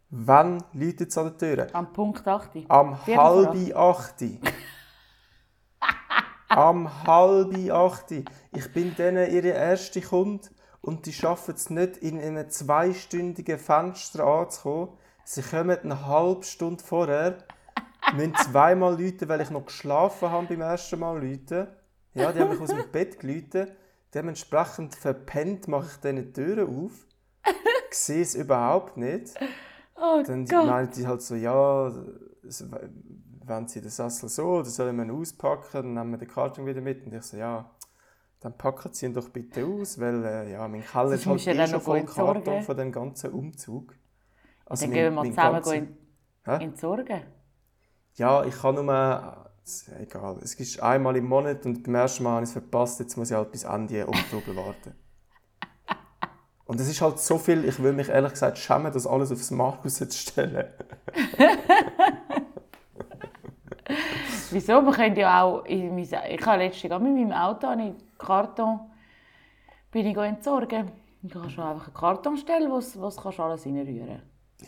Wann 0.09 0.63
läutet 0.73 1.09
es 1.09 1.17
an 1.17 1.25
der 1.25 1.37
Tür? 1.37 1.67
Am 1.73 1.91
Punkt 1.91 2.27
8. 2.27 2.65
Am 2.67 2.97
Viertel 2.97 3.15
vor 3.15 3.53
halb 3.53 3.75
acht. 3.75 4.23
Am 6.49 7.07
halb 7.07 7.71
acht. 7.71 8.11
Ich 8.11 8.73
bin 8.73 8.95
denen 8.95 9.31
ihre 9.31 9.49
erste 9.49 10.01
Kunde 10.01 10.47
und 10.81 11.05
die 11.05 11.13
schaffen 11.13 11.55
es 11.55 11.69
nicht, 11.69 11.97
in 11.97 12.19
einem 12.19 12.49
zweistündigen 12.49 13.57
Fenster 13.57 14.25
anzukommen. 14.25 14.89
Sie 15.23 15.41
kommen 15.41 15.79
eine 15.79 16.05
halbe 16.05 16.43
Stunde 16.43 16.83
vorher, 16.83 17.37
müssen 18.13 18.35
zweimal 18.35 18.99
läuten, 19.01 19.27
weil 19.29 19.41
ich 19.41 19.49
noch 19.49 19.65
geschlafen 19.65 20.29
habe 20.29 20.47
beim 20.47 20.61
ersten 20.61 20.99
Mal 20.99 21.17
läuten. 21.25 21.67
Ja, 22.13 22.31
die 22.31 22.39
haben 22.39 22.49
mich 22.51 22.59
aus 22.61 22.69
dem 22.69 22.89
Bett 22.91 23.19
geläutet. 23.19 23.71
Dementsprechend 24.13 24.95
verpennt 24.95 25.67
mache 25.67 25.87
ich 25.91 25.97
diese 25.99 26.31
Türen 26.33 26.85
auf. 26.85 26.91
Ich 27.91 27.97
sehe 27.97 28.21
es 28.21 28.35
überhaupt 28.35 28.97
nicht. 28.97 29.33
Oh 29.95 30.21
Dann 30.25 30.45
Gott. 30.45 30.65
meinen 30.65 30.91
die 30.91 31.05
halt 31.07 31.21
so, 31.21 31.35
ja, 31.35 31.91
wenn 33.45 33.67
sie 33.67 33.81
den 33.81 33.89
Sessel 33.89 34.29
so, 34.29 34.43
oder 34.45 34.65
sollen 34.65 34.95
wir 34.97 35.03
ihn 35.05 35.11
auspacken, 35.11 35.67
dann 35.73 35.93
nehmen 35.93 36.11
wir 36.11 36.17
den 36.17 36.27
Karton 36.27 36.65
wieder 36.65 36.81
mit. 36.81 37.05
Und 37.05 37.13
ich 37.13 37.23
so, 37.23 37.37
ja, 37.37 37.69
dann 38.39 38.57
packen 38.57 38.93
Sie 38.93 39.05
ihn 39.07 39.13
doch 39.13 39.29
bitte 39.29 39.65
aus, 39.65 39.99
weil 39.99 40.23
äh, 40.23 40.51
ja, 40.51 40.67
mein 40.67 40.83
Keller 40.85 41.11
ist 41.13 41.25
halt 41.25 41.47
eh 41.47 41.53
dann 41.53 41.67
schon 41.69 41.81
voll. 41.81 42.03
Karton 42.03 42.61
von 42.63 42.77
dem 42.77 42.91
ganzen 42.91 43.31
Umzug. 43.31 43.93
Also 44.65 44.81
Dann 44.85 44.89
mein- 44.91 44.95
gehen 44.95 45.03
wir 45.05 45.11
mal 45.11 45.29
zusammen 45.61 45.61
gehen 45.63 45.97
Hä? 46.45 46.63
entsorgen. 46.63 47.21
Ja, 48.17 48.43
ich 48.45 48.55
kann 48.61 48.75
nur... 48.75 48.93
äh, 48.93 50.03
Egal, 50.03 50.37
es 50.41 50.53
ist 50.55 50.81
einmal 50.81 51.15
im 51.17 51.25
Monat 51.25 51.65
und 51.65 51.83
beim 51.83 51.95
ersten 51.95 52.23
Mal 52.23 52.35
habe 52.35 52.43
ich 52.43 52.49
es 52.49 52.53
verpasst, 52.53 52.99
jetzt 52.99 53.17
muss 53.17 53.31
ich 53.31 53.35
halt 53.35 53.51
bis 53.51 53.63
Ende 53.63 54.07
Oktober 54.07 54.55
warten. 54.55 54.93
Und 56.67 56.79
es 56.79 56.87
ist 56.87 57.01
halt 57.01 57.19
so 57.19 57.37
viel, 57.37 57.63
ich 57.65 57.81
will 57.81 57.93
mich 57.93 58.09
ehrlich 58.09 58.31
gesagt 58.31 58.57
schämen, 58.57 58.91
das 58.91 59.05
alles 59.05 59.31
aufs 59.31 59.51
Markus 59.51 59.95
zu 59.97 60.09
stellen. 60.11 60.65
Wieso? 64.49 64.81
Man 64.81 64.93
könnte 64.93 65.21
ja 65.21 65.43
auch... 65.43 65.63
In 65.65 65.93
mein, 65.93 66.03
ich 66.03 66.45
habe 66.45 66.63
letztens 66.63 66.91
mit 66.91 67.01
meinem 67.01 67.31
Auto 67.31 67.67
einen 67.67 67.95
Karton 68.17 68.79
bin 69.91 70.07
ich 70.07 70.17
entsorgen. 70.17 70.91
Ich 71.21 71.31
kann 71.31 71.49
schon 71.49 71.63
einfach 71.63 71.85
einen 71.85 71.93
Karton 71.93 72.37
stellen, 72.37 72.71
wo 72.71 72.77
es 72.77 72.95
es 72.95 73.17
kannst 73.17 73.39
alles 73.39 73.65
reinrühren 73.65 74.21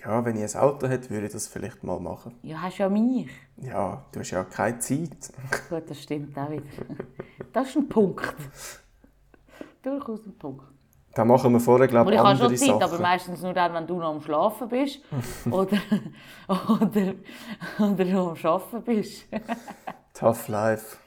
Ja, 0.04 0.24
wenn 0.26 0.36
ich 0.38 0.56
ein 0.56 0.62
Auto 0.62 0.88
hätte, 0.88 1.10
würde 1.10 1.28
ich 1.28 1.34
das 1.34 1.48
vielleicht 1.48 1.84
mal 1.84 2.00
machen. 2.00 2.36
Ja, 2.44 2.62
hast 2.62 2.78
ja 2.78 2.90
mich. 2.90 3.30
Ja, 3.58 4.06
du 4.12 4.20
hast 4.20 4.32
ja 4.32 4.44
keine 4.44 4.80
Zeit. 4.80 5.32
Gut, 5.70 5.90
das 5.90 6.04
stimmt 6.04 6.38
auch 6.38 6.52
wieder. 6.52 6.64
Das 7.54 7.70
ist 7.70 7.78
ein 7.78 7.90
Punkt. 7.90 8.36
Durchaus 9.82 10.26
ein 10.26 10.38
Punkt. 10.38 10.66
Da 11.14 11.26
machen 11.26 11.52
wir 11.52 11.60
vorher, 11.60 11.88
glaube 11.88 12.12
ich, 12.12 12.16
ich 12.16 12.20
habe 12.20 12.30
andere 12.30 12.50
schon 12.50 12.58
Zeit, 12.58 12.68
Sachen. 12.68 12.84
aber 12.84 13.00
meistens 13.00 13.42
nur 13.42 13.54
dann, 13.54 13.74
wenn 13.74 13.88
du 13.88 13.98
noch 13.98 14.14
am 14.14 14.22
Schlafen 14.22 14.70
bist 14.70 15.00
oder, 15.50 15.80
oder, 16.48 17.14
oder 17.80 18.06
noch 18.06 18.28
am 18.28 18.52
Arbeiten 18.52 18.84
bist. 18.84 19.26
Tough 20.14 20.48
life. 20.48 20.98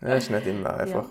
Ja, 0.00 0.14
ist 0.14 0.30
nicht 0.30 0.46
immer 0.46 0.74
einfach. 0.74 1.10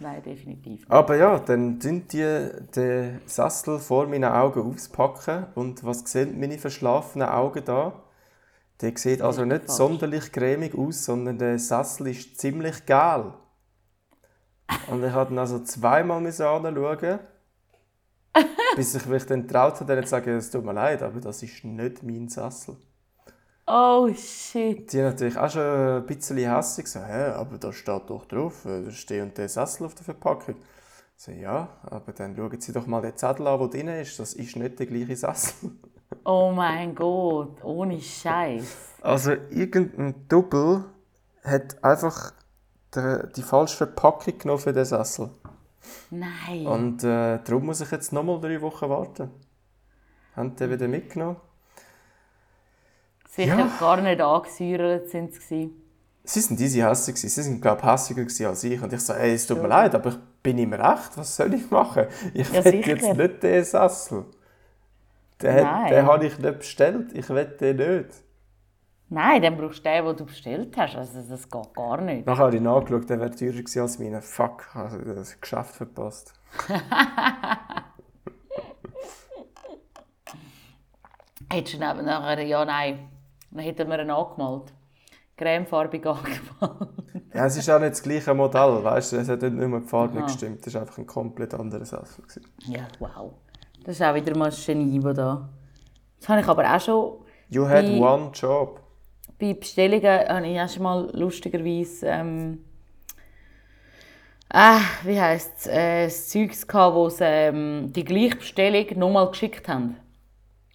Nein, 0.00 0.22
definitiv 0.22 0.80
nicht. 0.80 0.90
Aber 0.90 1.16
ja, 1.16 1.38
dann 1.38 1.80
sind 1.80 2.12
die 2.12 2.48
den 2.74 3.20
Sessel 3.26 3.78
vor 3.78 4.06
meinen 4.06 4.24
Augen 4.24 4.72
auspacken 4.72 5.46
und 5.54 5.84
was 5.84 6.00
sehen 6.10 6.40
meine 6.40 6.58
verschlafenen 6.58 7.28
Augen 7.28 7.62
da? 7.64 7.92
Der 8.80 8.92
sieht 8.96 9.20
also 9.20 9.44
nicht 9.44 9.66
falsch. 9.66 9.76
sonderlich 9.76 10.32
cremig 10.32 10.74
aus, 10.74 11.04
sondern 11.04 11.38
der 11.38 11.58
Sessel 11.58 12.08
ist 12.08 12.40
ziemlich 12.40 12.86
geil. 12.86 13.34
Und 14.90 15.04
ich 15.04 15.12
musste 15.12 15.34
ihn 15.34 15.38
also 15.38 15.58
zweimal 15.60 16.24
anschauen, 16.24 17.18
bis 18.76 18.94
ich 18.94 19.06
mich 19.06 19.26
dann 19.26 19.46
traut 19.46 19.80
habe, 19.80 20.00
zu 20.00 20.08
sagen, 20.08 20.30
es 20.30 20.50
tut 20.50 20.64
mir 20.64 20.72
leid, 20.72 21.02
aber 21.02 21.20
das 21.20 21.42
ist 21.42 21.62
nicht 21.64 22.02
mein 22.02 22.28
Sessel. 22.28 22.76
Oh 23.72 24.12
shit. 24.12 24.92
Die 24.92 24.98
haben 24.98 25.10
natürlich 25.10 25.38
auch 25.38 25.48
schon 25.48 25.62
ein 25.62 26.06
bisschen 26.06 26.38
hässlich 26.38 26.88
so, 26.88 26.98
hä, 27.00 27.30
aber 27.30 27.56
da 27.56 27.72
steht 27.72 28.10
doch 28.10 28.26
drauf, 28.26 28.64
äh, 28.64 28.82
da 28.82 28.90
steht 28.90 29.22
und 29.22 29.38
der 29.38 29.48
Sessel 29.48 29.86
auf 29.86 29.94
der 29.94 30.04
Verpackung. 30.04 30.56
Ich 30.56 31.24
So, 31.24 31.30
ja, 31.30 31.68
aber 31.82 32.12
dann 32.12 32.34
schauen 32.34 32.60
Sie 32.60 32.72
doch 32.72 32.86
mal 32.86 33.00
den 33.00 33.16
Zettel 33.16 33.46
an, 33.46 33.60
der 33.60 33.68
drin 33.68 33.88
ist, 33.88 34.18
das 34.18 34.32
ist 34.34 34.56
nicht 34.56 34.78
der 34.78 34.86
gleiche 34.86 35.16
Sessel. 35.16 35.70
Oh 36.24 36.50
mein 36.52 36.92
Gott, 36.96 37.62
ohne 37.62 38.00
Scheiß. 38.00 38.64
Also 39.00 39.30
irgendein 39.50 40.26
Double 40.26 40.82
hat 41.44 41.82
einfach 41.84 42.32
die 42.92 43.42
falsche 43.42 43.76
Verpackung 43.76 44.36
genommen 44.36 44.58
für 44.58 44.72
den 44.72 44.84
Sessel. 44.84 45.30
Nein. 46.10 46.66
Und 46.66 47.04
äh, 47.04 47.38
darum 47.44 47.66
muss 47.66 47.80
ich 47.80 47.92
jetzt 47.92 48.12
nochmal 48.12 48.40
drei 48.40 48.60
Wochen 48.60 48.88
warten. 48.88 49.30
Haben 50.34 50.56
die 50.56 50.68
wieder 50.68 50.88
mitgenommen? 50.88 51.36
Sicher 53.44 53.58
Ja. 53.58 53.70
gar 53.78 54.00
nicht 54.00 54.20
angesäuert 54.20 55.08
sind 55.08 55.34
sie. 55.34 55.74
Sie 56.24 56.40
sind 56.40 56.60
diese 56.60 56.78
gewesen. 56.80 57.16
Sie 57.16 57.42
sind, 57.42 57.60
glaube 57.62 57.80
ich, 57.82 58.08
gewesen 58.14 58.46
als 58.46 58.64
ich. 58.64 58.80
Und 58.82 58.92
ich 58.92 59.00
so, 59.00 59.12
ey, 59.14 59.32
es 59.34 59.46
tut 59.46 59.60
mir 59.62 59.68
leid, 59.68 59.94
aber 59.94 60.10
ich 60.10 60.18
bin 60.42 60.58
ihm 60.58 60.72
recht. 60.72 61.16
Was 61.16 61.36
soll 61.36 61.54
ich 61.54 61.70
machen? 61.70 62.06
Ich 62.34 62.50
Ja, 62.52 62.64
will 62.64 62.86
jetzt 62.86 63.16
nicht 63.16 63.42
den 63.42 63.64
Sessel. 63.64 64.26
Den, 65.42 65.64
Nein. 65.64 65.88
den 65.90 66.06
habe 66.06 66.26
ich 66.26 66.38
nicht 66.38 66.58
bestellt. 66.58 67.12
Ich 67.14 67.28
will 67.30 67.46
den 67.46 67.76
nicht. 67.76 68.10
Nein, 69.08 69.42
dann 69.42 69.56
brauchst 69.56 69.78
du 69.80 69.82
den, 69.90 70.04
den 70.04 70.16
du 70.16 70.24
bestellt 70.26 70.76
hast. 70.76 70.94
Also 70.96 71.20
das 71.28 71.48
geht 71.48 71.74
gar 71.74 72.00
nicht. 72.00 72.26
Nachher 72.26 72.44
habe 72.44 72.54
ich 72.56 72.62
nachgeschaut, 72.62 73.08
der 73.10 73.18
wäre 73.18 73.30
teurer 73.30 73.52
gewesen 73.52 73.80
als 73.80 73.98
meine. 73.98 74.22
Fuck, 74.22 74.68
also 74.76 74.98
das 74.98 75.40
Geschäft 75.40 75.74
verpasst. 75.74 76.34
Hättest 81.52 81.74
du 81.74 81.78
nachher, 81.80 82.42
ja 82.44 82.64
nein, 82.64 83.08
dann 83.50 83.64
hätten 83.64 83.88
wir 83.88 84.00
ihn 84.00 84.10
angemalt. 84.10 84.72
Cremefarbig 85.36 86.06
angemalt. 86.06 86.90
Ja, 87.34 87.46
es 87.46 87.56
ist 87.56 87.70
auch 87.70 87.78
nicht 87.78 87.92
das 87.92 88.02
gleiche 88.02 88.34
Modell, 88.34 88.84
weißt 88.84 89.12
du? 89.12 89.16
Es 89.16 89.28
hat 89.28 89.42
nicht 89.42 89.54
nur 89.54 89.80
die 89.80 89.86
Farbe 89.86 90.14
nicht 90.14 90.26
gestimmt. 90.26 90.66
Das 90.66 90.74
war 90.74 90.82
einfach 90.82 90.98
ein 90.98 91.06
komplett 91.06 91.54
anderer 91.54 91.84
Sessel. 91.84 92.22
gewesen. 92.24 92.44
Ja, 92.66 92.86
wow. 92.98 93.32
Das 93.84 93.96
ist 93.96 94.02
auch 94.02 94.14
wieder 94.14 94.36
mal 94.36 94.50
ein 94.50 94.54
Genie, 94.66 95.00
das 95.00 95.16
da... 95.16 95.48
Das 96.18 96.28
habe 96.28 96.40
ich 96.42 96.46
aber 96.48 96.64
auch 96.76 96.80
schon... 96.80 97.24
You 97.48 97.66
had 97.66 97.84
Wie- 97.86 97.98
one 98.00 98.30
job. 98.34 98.82
Bei 99.38 99.54
Bestellungen 99.54 100.28
habe 100.28 100.46
ich 100.46 100.60
auch 100.60 100.68
schon 100.68 100.82
mal 100.82 101.10
lustigerweise... 101.16 102.06
Ähm, 102.06 102.64
ah, 104.52 104.80
wie 105.04 105.18
heisst 105.18 105.52
es? 105.60 105.66
Äh, 105.68 106.04
das 106.04 106.28
Zeugs 106.28 106.66
gehabt, 106.66 106.94
wo 106.94 107.08
sie 107.08 107.24
ähm, 107.24 107.90
die 107.92 108.04
gleiche 108.04 108.36
Bestellung 108.36 108.86
nochmal 108.98 109.28
geschickt 109.30 109.66
haben. 109.68 109.96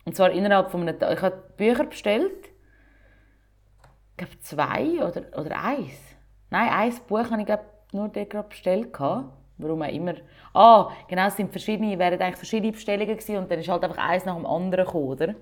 Und 0.05 0.15
zwar 0.15 0.31
innerhalb 0.31 0.71
von 0.71 0.81
einem 0.81 0.97
Tag. 0.97 1.13
Ich 1.17 1.21
habe 1.21 1.43
Bücher 1.57 1.83
bestellt. 1.83 2.49
Glaube 4.17 4.39
zwei 4.39 5.05
oder, 5.05 5.23
oder 5.37 5.63
eins. 5.63 5.99
Nein, 6.49 6.69
ein 6.69 6.93
Buch 7.07 7.29
habe 7.29 7.41
ich 7.41 7.45
glaub, 7.45 7.65
nur 7.91 8.09
dort 8.09 8.29
gerade 8.29 8.49
bestellt. 8.49 8.89
Warum 9.57 9.81
auch 9.81 9.87
immer. 9.87 10.15
Ah, 10.53 10.91
genau, 11.07 11.27
es 11.27 11.37
sind 11.37 11.51
verschiedene, 11.51 11.97
wären 11.97 12.21
eigentlich 12.21 12.35
verschiedene 12.35 12.73
Bestellungen 12.73 13.15
gewesen 13.15 13.37
und 13.37 13.49
dann 13.49 13.59
ist 13.59 13.69
halt 13.69 13.83
einfach 13.83 13.97
eins 13.97 14.25
nach 14.25 14.35
dem 14.35 14.45
anderen 14.45 14.85
gekommen, 14.85 15.07
oder? 15.07 15.35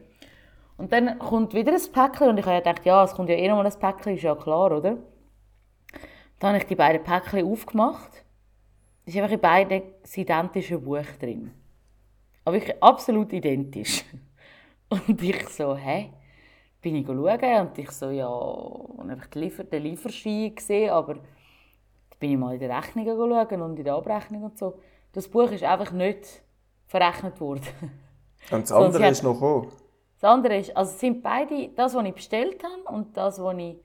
Und 0.77 0.91
dann 0.91 1.17
kommt 1.19 1.53
wieder 1.53 1.71
ein 1.71 1.91
Päckchen 1.91 2.29
und 2.29 2.37
ich 2.37 2.45
habe 2.45 2.57
gedacht, 2.57 2.85
ja, 2.85 3.03
es 3.03 3.13
kommt 3.13 3.29
ja 3.29 3.35
eh 3.35 3.47
nochmal 3.47 3.65
ein 3.65 3.79
Päckchen, 3.79 4.15
ist 4.15 4.23
ja 4.23 4.35
klar, 4.35 4.71
oder? 4.71 4.97
Dann 6.39 6.49
habe 6.49 6.57
ich 6.57 6.65
die 6.65 6.75
beiden 6.75 7.03
Päckchen 7.03 7.45
aufgemacht. 7.45 8.23
Es 9.05 9.13
ist 9.13 9.21
einfach 9.21 9.33
in 9.33 9.39
beiden 9.39 9.81
das 10.01 10.17
identische 10.17 10.77
Buch 10.77 11.05
drin. 11.19 11.51
Aber 12.45 12.55
wirklich 12.55 12.81
absolut 12.81 13.31
identisch. 13.33 14.03
Und 14.89 15.21
ich 15.21 15.47
so, 15.49 15.75
hä? 15.75 16.11
Bin 16.83 16.97
ich 16.97 17.07
schauen 17.07 17.67
und 17.67 17.77
ich 17.79 17.91
so, 17.91 18.09
ja, 18.09 18.27
und 18.27 19.09
einfach 19.09 19.27
den, 19.27 19.41
Liefer 19.41 19.63
den 19.63 19.83
Lieferschein 19.83 20.53
gesehen, 20.53 20.91
aber 20.91 21.15
dann 21.15 21.23
bin 22.19 22.31
ich 22.31 22.37
mal 22.37 22.53
in 22.53 22.59
die 22.59 22.65
Rechnungen 22.65 23.15
schauen 23.17 23.61
und 23.61 23.77
in 23.79 23.85
der 23.85 23.95
Abrechnung 23.95 24.43
und 24.43 24.57
so. 24.57 24.77
Das 25.13 25.27
Buch 25.27 25.49
ist 25.49 25.63
einfach 25.63 25.91
nicht 25.91 26.43
verrechnet 26.85 27.39
worden. 27.39 27.65
Und 28.51 28.63
das 28.63 28.71
andere 28.73 29.07
ist 29.07 29.23
noch 29.23 29.33
gekommen. 29.33 29.71
Das 30.19 30.29
andere 30.29 30.57
ist, 30.57 30.75
also 30.75 30.91
es 30.91 30.99
sind 30.99 31.23
beide, 31.23 31.69
das, 31.69 31.95
was 31.95 32.05
ich 32.05 32.13
bestellt 32.13 32.63
habe 32.63 32.95
und 32.95 33.15
das, 33.17 33.41
was 33.41 33.57
ich... 33.57 33.77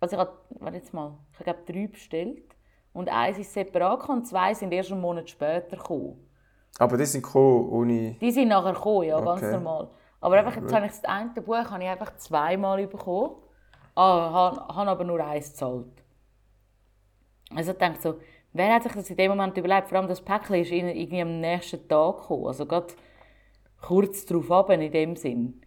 Also 0.00 0.16
ich 0.16 0.20
habe, 0.20 0.32
warte 0.60 0.76
jetzt 0.76 0.92
mal, 0.92 1.18
ich 1.40 1.46
habe 1.46 1.58
drei 1.66 1.86
bestellt 1.86 2.54
und 2.92 3.08
eins 3.08 3.38
ist 3.38 3.52
separat 3.52 4.00
gekommen 4.00 4.20
und 4.20 4.26
zwei 4.26 4.54
sind 4.54 4.72
erst 4.72 4.92
einen 4.92 5.00
Monat 5.00 5.30
später 5.30 5.76
gekommen. 5.76 6.24
Aber 6.78 6.96
die 6.96 7.04
sind 7.04 7.22
gekommen 7.22 7.68
ohne... 7.68 8.12
Die 8.20 8.30
sind 8.30 8.48
nachher 8.48 8.74
gekommen, 8.74 9.04
ja, 9.04 9.20
ganz 9.20 9.42
Okay. 9.42 9.52
normal. 9.52 9.90
Aber 10.20 10.36
einfach, 10.36 10.56
jetzt 10.56 10.72
habe 10.72 10.86
ich 10.86 10.92
das 10.92 11.04
eine 11.04 11.30
Buch 11.30 11.70
habe 11.70 11.82
ich 11.82 11.88
einfach 11.88 12.16
zweimal 12.16 12.86
bekommen, 12.86 13.36
ah, 13.94 14.32
habe, 14.32 14.74
habe 14.74 14.90
aber 14.90 15.04
nur 15.04 15.24
eins 15.24 15.50
gezahlt. 15.50 16.02
Also 17.54 17.72
ich 17.72 17.78
dachte 17.78 18.00
so, 18.00 18.20
wer 18.52 18.74
hat 18.74 18.82
sich 18.82 18.92
das 18.92 19.10
in 19.10 19.16
dem 19.16 19.30
Moment 19.30 19.56
überlegt? 19.56 19.88
Vor 19.88 19.98
allem 19.98 20.08
das 20.08 20.20
Päckchen 20.20 20.56
ist 20.56 20.72
irgendwie 20.72 21.22
am 21.22 21.40
nächsten 21.40 21.88
Tag 21.88 22.18
gekommen, 22.18 22.46
also 22.46 22.66
gerade 22.66 22.94
kurz 23.80 24.26
darauf 24.26 24.50
ab 24.50 24.70
in 24.70 24.90
dem 24.90 25.16
Sinn. 25.16 25.62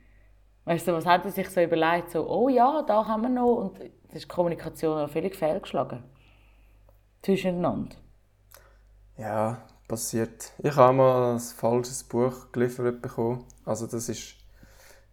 Weißt 0.66 0.88
du, 0.88 0.94
was 0.94 1.06
hat 1.06 1.26
er 1.26 1.32
sich 1.32 1.50
so 1.50 1.62
überlegt? 1.62 2.12
So, 2.12 2.30
oh 2.30 2.48
ja, 2.50 2.84
da 2.84 3.08
haben 3.08 3.24
wir 3.24 3.30
noch. 3.30 3.56
Und 3.56 3.80
das 3.80 4.16
ist 4.16 4.24
die 4.24 4.28
Kommunikation 4.28 5.00
auch 5.00 5.10
völlig 5.10 5.36
fehlgeschlagen. 5.36 6.04
Zwischeneinander. 7.24 7.96
Ja, 9.18 9.64
passiert. 9.88 10.54
Ich 10.60 10.76
habe 10.76 10.94
mal 10.94 11.34
ein 11.34 11.40
falsches 11.40 12.04
Buch 12.04 12.52
geliefert 12.52 13.02
bekommen. 13.02 13.46
Also 13.66 13.88
das 13.88 14.10
ist... 14.10 14.36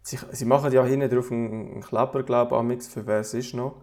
Sie, 0.09 0.17
sie 0.31 0.45
machen 0.45 0.71
ja 0.71 0.83
hinten 0.83 1.07
drauf 1.07 1.31
einen 1.31 1.71
einen 1.71 1.81
Kleber, 1.81 2.23
glaube 2.23 2.55
ich, 2.55 2.59
amix, 2.59 2.87
für 2.87 3.05
wer 3.05 3.19
es 3.19 3.35
ist 3.35 3.53
noch. 3.53 3.75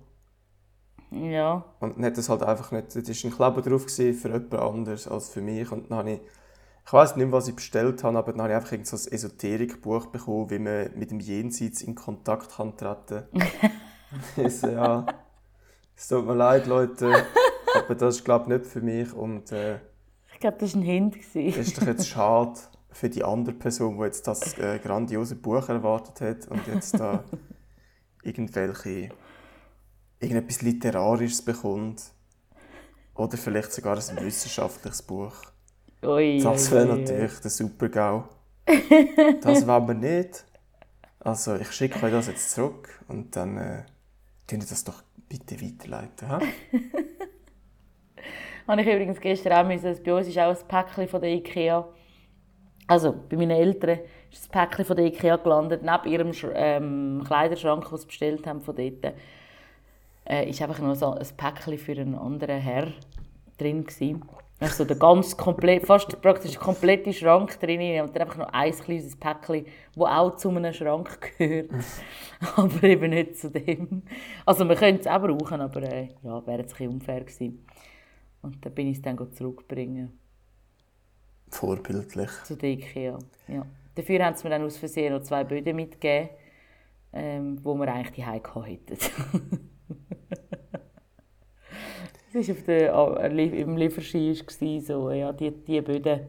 Ja. 1.12 1.64
Und 1.78 2.04
hat 2.04 2.18
es 2.18 2.28
halt 2.28 2.42
einfach 2.42 2.73
nicht... 2.73 2.97
Es 2.97 3.25
war 3.25 3.30
ein 3.30 3.37
Kleber 3.37 3.62
drauf 3.62 3.87
für 3.88 4.02
jemand 4.02 4.54
anderes 4.54 5.06
als 5.06 5.28
für 5.28 5.40
mich. 5.40 5.71
Und 5.71 5.88
dann 5.88 5.99
habe 5.99 6.11
ich... 6.11 6.21
Ich 6.85 6.92
weiß 6.92 7.14
nicht 7.14 7.26
mehr, 7.26 7.33
was 7.33 7.47
ich 7.47 7.54
bestellt 7.54 8.02
habe, 8.02 8.18
aber 8.18 8.33
dann 8.33 8.42
habe 8.42 8.50
ich 8.50 8.56
einfach 8.56 8.73
irgend 8.73 8.88
so 8.88 8.97
ein 8.97 9.12
Esoterikbuch 9.12 10.06
bekommen, 10.06 10.50
wie 10.50 10.59
man 10.59 10.90
mit 10.97 11.12
dem 11.12 11.21
Jenseits 11.21 11.83
in 11.83 11.95
Kontakt 11.95 12.56
kann 12.56 12.76
treten 12.76 13.25
kann. 13.30 14.50
so, 14.50 14.68
ja, 14.68 15.06
es 15.97 16.09
tut 16.09 16.26
mir 16.26 16.35
leid, 16.35 16.66
Leute, 16.66 17.25
aber 17.75 17.95
das 17.95 18.16
ist, 18.16 18.25
glaube 18.25 18.45
ich, 18.45 18.61
nicht 18.61 18.71
für 18.71 18.80
mich. 18.80 19.12
Und 19.12 19.50
äh, 19.52 19.78
Ich 20.33 20.40
glaube, 20.40 20.59
das 20.59 20.75
war 20.75 20.80
ein 20.80 20.85
Hint. 20.85 21.16
das 21.16 21.35
ist 21.35 21.80
doch 21.80 21.87
jetzt 21.87 22.09
schade 22.09 22.59
für 22.97 23.11
die 23.11 23.23
andere 23.23 23.55
Person, 23.55 23.99
die 23.99 24.05
jetzt 24.05 24.26
das 24.26 24.57
äh, 24.59 24.79
grandiose 24.79 25.37
Buch 25.37 25.69
erwartet 25.69 26.21
hat 26.21 26.49
und 26.49 26.67
jetzt 26.67 26.99
da 26.99 27.23
irgendwelche... 28.23 29.11
irgendetwas 30.19 30.62
Literarisches 30.62 31.43
bekommt. 31.43 32.03
Oder 33.15 33.37
vielleicht 33.37 33.73
sogar 33.73 33.97
ein 33.97 34.25
wissenschaftliches 34.25 35.03
Buch. 35.03 35.35
Ui, 36.03 36.41
Das 36.43 36.71
wäre 36.71 36.87
natürlich 36.87 37.38
der 37.41 37.50
Super-GAU. 37.50 38.25
Das 39.43 39.67
wollen 39.67 39.88
wir 39.88 39.95
nicht. 39.95 40.45
Also 41.21 41.57
ich 41.57 41.71
schicke 41.73 42.03
euch 42.05 42.12
das 42.12 42.29
jetzt 42.29 42.50
zurück 42.53 42.88
und 43.09 43.35
dann 43.37 43.57
äh, 43.57 43.83
könnt 44.47 44.62
ihr 44.62 44.69
das 44.69 44.85
doch 44.85 45.03
bitte 45.29 45.61
weiterleiten. 45.61 46.29
Ha? 46.29 46.41
Habe 48.69 48.81
ich 48.81 48.87
übrigens 48.87 49.21
gestern 49.21 49.53
auch 49.53 49.67
müssen, 49.67 50.03
bei 50.03 50.15
uns 50.15 50.29
ist 50.29 50.38
auch 50.38 50.49
ein 50.49 50.69
Päckchen 50.69 51.09
von 51.09 51.21
der 51.21 51.31
Ikea, 51.31 51.87
also 52.87 53.14
bei 53.28 53.37
meinen 53.37 53.50
Eltern 53.50 54.00
ist 54.31 54.43
das 54.43 54.49
Päckchen 54.49 54.85
von 54.85 54.97
der 54.97 55.07
Ikea 55.07 55.37
gelandet, 55.37 55.83
neben 55.83 56.12
ihrem 56.12 56.33
ähm, 56.55 57.23
Kleiderschrank, 57.26 57.88
den 57.88 57.99
sie 57.99 58.07
bestellt 58.07 58.47
haben 58.47 58.61
von 58.61 58.76
dort, 58.76 59.14
äh, 60.28 60.49
ist 60.49 60.62
einfach 60.62 60.78
noch 60.78 60.95
so 60.95 61.12
ein 61.12 61.26
Päckchen 61.37 61.78
für 61.78 61.93
einen 61.93 62.14
anderen 62.14 62.61
Herr 62.61 62.88
drin 63.59 63.85
gewesen. 63.85 64.23
Also 64.59 64.87
der 64.87 64.97
ganz 64.97 65.37
komplett, 65.37 65.87
fast 65.87 66.21
praktisch 66.23 66.57
komplette 66.57 67.12
Schrank 67.12 67.61
drin 67.61 68.00
und 68.00 68.16
dann 68.16 68.23
einfach 68.23 68.38
noch 68.38 68.52
ein 68.52 68.73
kleines 68.73 69.14
Päckchen, 69.14 69.66
das 69.95 70.05
auch 70.05 70.37
zu 70.37 70.49
einem 70.49 70.73
Schrank 70.73 71.35
gehört, 71.38 71.71
aber 72.57 72.83
eben 72.83 73.11
nicht 73.11 73.37
zu 73.37 73.50
dem. 73.50 74.02
Also 74.47 74.64
man 74.64 74.76
könnte 74.76 75.02
es 75.02 75.07
auch 75.07 75.21
brauchen, 75.21 75.61
aber 75.61 75.83
äh, 75.83 76.09
ja, 76.23 76.47
wäre 76.47 76.62
jetzt 76.62 76.73
ein 76.75 76.78
bisschen 76.78 76.93
unfair 76.93 77.21
gewesen. 77.21 77.66
Und 78.40 78.64
dann 78.64 78.73
bin 78.73 78.88
ich 78.88 78.97
es 78.97 79.02
dann 79.02 79.19
zurückbringen 79.33 80.19
Vorbildlich. 81.50 82.31
zu 82.45 82.57
der 82.57 82.71
Ikea. 82.71 83.19
Ja. 83.49 83.67
Dafür 83.95 84.25
haben 84.25 84.37
sie 84.37 84.45
mir 84.45 84.50
dann 84.50 84.65
aus 84.65 84.76
Versehen 84.76 85.12
noch 85.15 85.23
zwei 85.23 85.45
Böden 85.45 85.75
mitgegeben, 85.76 86.29
ähm, 87.12 87.59
wo 87.65 87.75
wir 87.75 87.88
eigentlich 87.93 88.12
die 88.12 88.26
Heike 88.26 88.65
hätten. 88.65 88.99
Das 92.33 92.49
war 92.49 92.55
auf 92.55 92.62
der, 92.65 93.29
Lie- 93.31 93.61
im 93.62 93.76
Lieferschein 93.79 94.37
war 94.37 94.81
so, 94.83 95.11
ja, 95.11 95.33
die, 95.33 95.50
die 95.53 95.81
Böden 95.81 96.21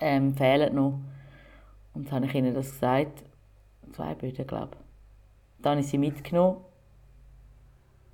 ähm, 0.00 0.34
fehlen 0.36 0.74
noch. 0.74 1.00
Und 1.94 2.06
dann 2.08 2.16
habe 2.16 2.26
ich 2.26 2.34
ihnen 2.34 2.54
das 2.54 2.70
gesagt. 2.72 3.22
Zwei 3.92 4.14
Böden, 4.14 4.46
glaube 4.46 4.72
ich. 4.72 5.62
Dann 5.62 5.70
habe 5.72 5.80
ich 5.80 5.86
sie 5.86 5.96
mitgenommen. 5.98 6.58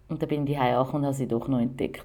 Und 0.08 0.22
dann 0.22 0.28
bin 0.28 0.46
ich 0.46 0.54
daheim 0.54 0.76
angekommen 0.78 1.02
und 1.02 1.06
habe 1.06 1.16
sie 1.16 1.26
doch 1.26 1.48
noch 1.48 1.58
entdeckt. 1.58 2.04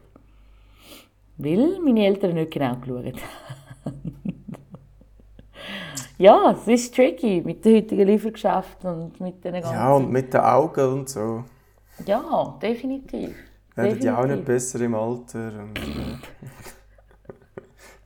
Weil 1.44 1.80
meine 1.82 2.06
Eltern 2.06 2.36
nicht 2.36 2.52
genau 2.52 2.76
geschaut 2.76 3.06
haben. 3.06 4.22
ja, 6.20 6.52
es 6.52 6.68
ist 6.68 6.94
tricky 6.94 7.42
mit 7.44 7.66
den 7.66 7.78
heutigen 7.78 8.08
Liefergeschäften 8.08 8.90
und 8.90 9.20
mit 9.20 9.44
den 9.44 9.54
ganzen... 9.54 9.74
Ja, 9.74 9.94
und 9.94 10.12
mit 10.12 10.32
den 10.32 10.42
Augen 10.42 10.94
und 10.94 11.10
so. 11.10 11.44
Ja, 12.06 12.60
definitiv. 12.62 13.36
Werden 13.76 14.00
die 14.00 14.12
auch 14.12 14.28
nicht 14.28 14.46
besser 14.46 14.82
im 14.82 14.94
Alter. 14.94 15.64
Und, 15.64 15.80
äh, 15.80 16.18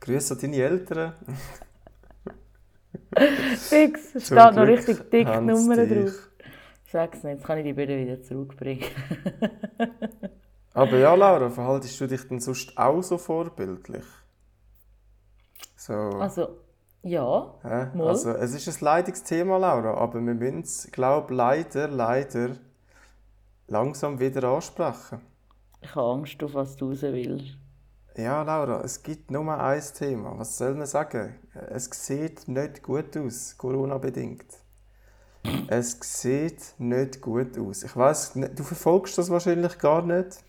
Grüße 0.00 0.32
an 0.32 0.40
deine 0.40 0.56
Eltern. 0.56 1.12
Fix, 3.56 4.14
es 4.14 4.26
steht 4.26 4.36
noch 4.36 4.66
richtig 4.66 5.10
dick 5.10 5.26
Nummer 5.42 5.76
drauf. 5.76 6.30
Sag's 6.90 7.22
nicht, 7.22 7.34
jetzt 7.34 7.44
kann 7.44 7.58
ich 7.58 7.64
die 7.64 7.74
Böden 7.74 7.98
wieder 7.98 8.22
zurückbringen. 8.22 8.84
Aber 10.76 10.98
ja, 10.98 11.14
Laura, 11.14 11.48
verhaltest 11.48 11.98
du 12.02 12.06
dich 12.06 12.28
denn 12.28 12.38
sonst 12.38 12.76
auch 12.76 13.00
so 13.00 13.16
vorbildlich? 13.16 14.04
So, 15.74 15.94
Also, 15.94 16.48
ja, 17.02 17.54
also 17.98 18.32
es 18.32 18.52
ist 18.52 18.68
ein 18.68 18.84
leidiges 18.84 19.22
Thema, 19.22 19.56
Laura, 19.56 19.94
aber 19.94 20.20
wir 20.20 20.34
müssen 20.34 20.60
es, 20.60 20.86
glaube 20.92 21.32
leider, 21.32 21.88
leider 21.88 22.56
langsam 23.68 24.20
wieder 24.20 24.44
ansprechen. 24.44 25.22
ich 25.80 25.94
habe 25.94 26.10
Angst, 26.10 26.42
auf 26.42 26.52
was 26.52 26.76
du 26.76 26.90
raus 26.90 27.00
willst. 27.00 27.56
Ja, 28.14 28.42
Laura, 28.42 28.82
es 28.84 29.02
gibt 29.02 29.30
nur 29.30 29.50
ein 29.58 29.82
Thema. 29.96 30.38
Was 30.38 30.58
soll 30.58 30.74
man 30.74 30.86
sagen? 30.86 31.36
Es 31.70 31.88
sieht 31.90 32.48
nicht 32.48 32.82
gut 32.82 33.16
aus, 33.16 33.56
Corona-bedingt. 33.56 34.46
Es 35.68 35.98
sieht 36.02 36.74
nicht 36.76 37.22
gut 37.22 37.56
aus. 37.58 37.82
Ich 37.82 37.96
weiß, 37.96 38.34
du 38.34 38.62
verfolgst 38.62 39.16
das 39.16 39.30
wahrscheinlich 39.30 39.78
gar 39.78 40.02
nicht. 40.02 40.44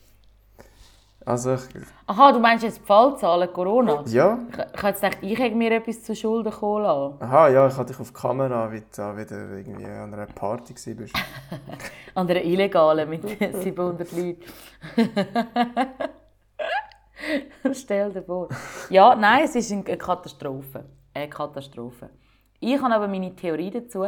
Also, 1.27 1.55
ich, 1.55 1.61
Aha, 2.05 2.31
du 2.31 2.39
meinst 2.39 2.63
jetzt 2.63 2.77
die 2.77 2.85
Fallzahlen 2.85 3.51
Corona? 3.51 4.01
ja. 4.07 4.39
Ich, 4.49 4.57
ich 4.57 4.77
habe 4.77 4.87
jetzt 4.87 5.01
gedacht, 5.01 5.17
ich 5.19 5.37
hätte 5.37 5.55
mir 5.57 5.71
etwas 5.73 6.01
zu 6.01 6.15
Schulden 6.15 6.53
kommen 6.53 6.83
lassen. 6.83 7.21
Aha, 7.21 7.49
ja, 7.49 7.67
ich 7.67 7.75
hatte 7.75 7.91
dich 7.91 7.99
auf 7.99 8.11
die 8.11 8.13
Kamera, 8.13 8.71
wie 8.71 8.79
du 8.79 9.17
wieder 9.17 9.57
irgendwie 9.57 9.85
an 9.85 10.13
einer 10.13 10.25
Party 10.27 10.73
warst. 10.73 11.13
An 12.15 12.29
einer 12.29 12.41
illegalen 12.41 13.09
mit 13.09 13.23
700 13.61 14.09
Leuten. 14.13 14.45
Stell 17.73 18.13
dir 18.13 18.23
vor. 18.23 18.47
Ja, 18.89 19.13
nein, 19.13 19.43
es 19.43 19.55
ist 19.55 19.69
eine 19.73 19.83
Katastrophe. 19.83 20.85
Eine 21.13 21.29
Katastrophe. 21.29 22.09
Ich 22.61 22.81
habe 22.81 22.95
aber 22.95 23.09
meine 23.09 23.35
Theorie 23.35 23.69
dazu. 23.69 24.05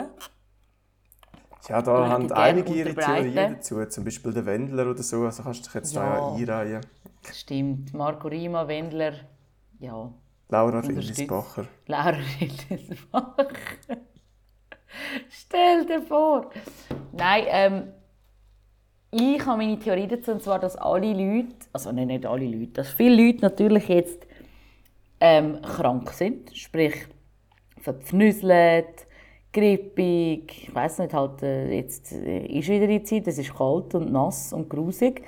Ja, 1.68 1.82
da 1.82 2.08
haben 2.08 2.32
einige 2.32 2.74
ihre. 2.74 2.96
Theorien 2.96 3.36
dazu. 3.56 3.86
Zum 3.86 4.06
Beispiel 4.06 4.34
der 4.34 4.46
Wendler 4.46 4.90
oder 4.90 5.04
so. 5.04 5.24
Also 5.26 5.44
kannst 5.44 5.62
du 5.62 5.64
dich 5.66 5.74
jetzt 5.76 5.96
da 5.96 6.04
Ja. 6.04 6.38
ja 6.38 6.58
einreihen. 6.60 6.82
Stimmt. 7.32 7.94
Marco 7.94 8.28
Rima, 8.28 8.68
Wendler, 8.68 9.14
ja. 9.80 10.12
Laura. 10.48 10.80
Rillisbacher. 10.80 11.66
Laura 11.88 12.18
Rillesbach. 12.40 13.36
Stell 15.30 15.86
dir 15.86 16.02
vor. 16.02 16.50
Nein, 17.12 17.44
ähm, 17.48 17.84
ich 19.12 19.46
habe 19.46 19.58
meine 19.58 19.78
Theorie 19.78 20.08
dazu, 20.08 20.32
und 20.32 20.42
zwar, 20.42 20.60
dass 20.60 20.76
alle 20.76 21.14
Leute, 21.14 21.56
also 21.74 21.92
nein, 21.92 22.08
nicht 22.08 22.26
alle 22.26 22.46
Leute, 22.46 22.74
dass 22.74 22.90
viele 22.90 23.26
Leute 23.26 23.42
natürlich 23.42 23.88
jetzt 23.88 24.26
ähm, 25.20 25.62
krank 25.62 26.12
sind, 26.12 26.56
sprich 26.56 27.08
verpfnüselt, 27.80 29.08
grippig, 29.52 30.68
ich 30.68 30.76
weiß 30.76 31.00
nicht, 31.00 31.14
halt, 31.14 31.42
äh, 31.44 31.76
jetzt 31.76 32.12
äh, 32.14 32.46
ist 32.46 32.70
wieder 32.70 32.88
die 32.88 33.04
Zeit, 33.04 33.28
es 33.28 33.38
ist 33.38 33.54
kalt 33.54 33.96
und 33.96 34.12
nass 34.12 34.54
und 34.54 34.70
grusig 34.70 35.24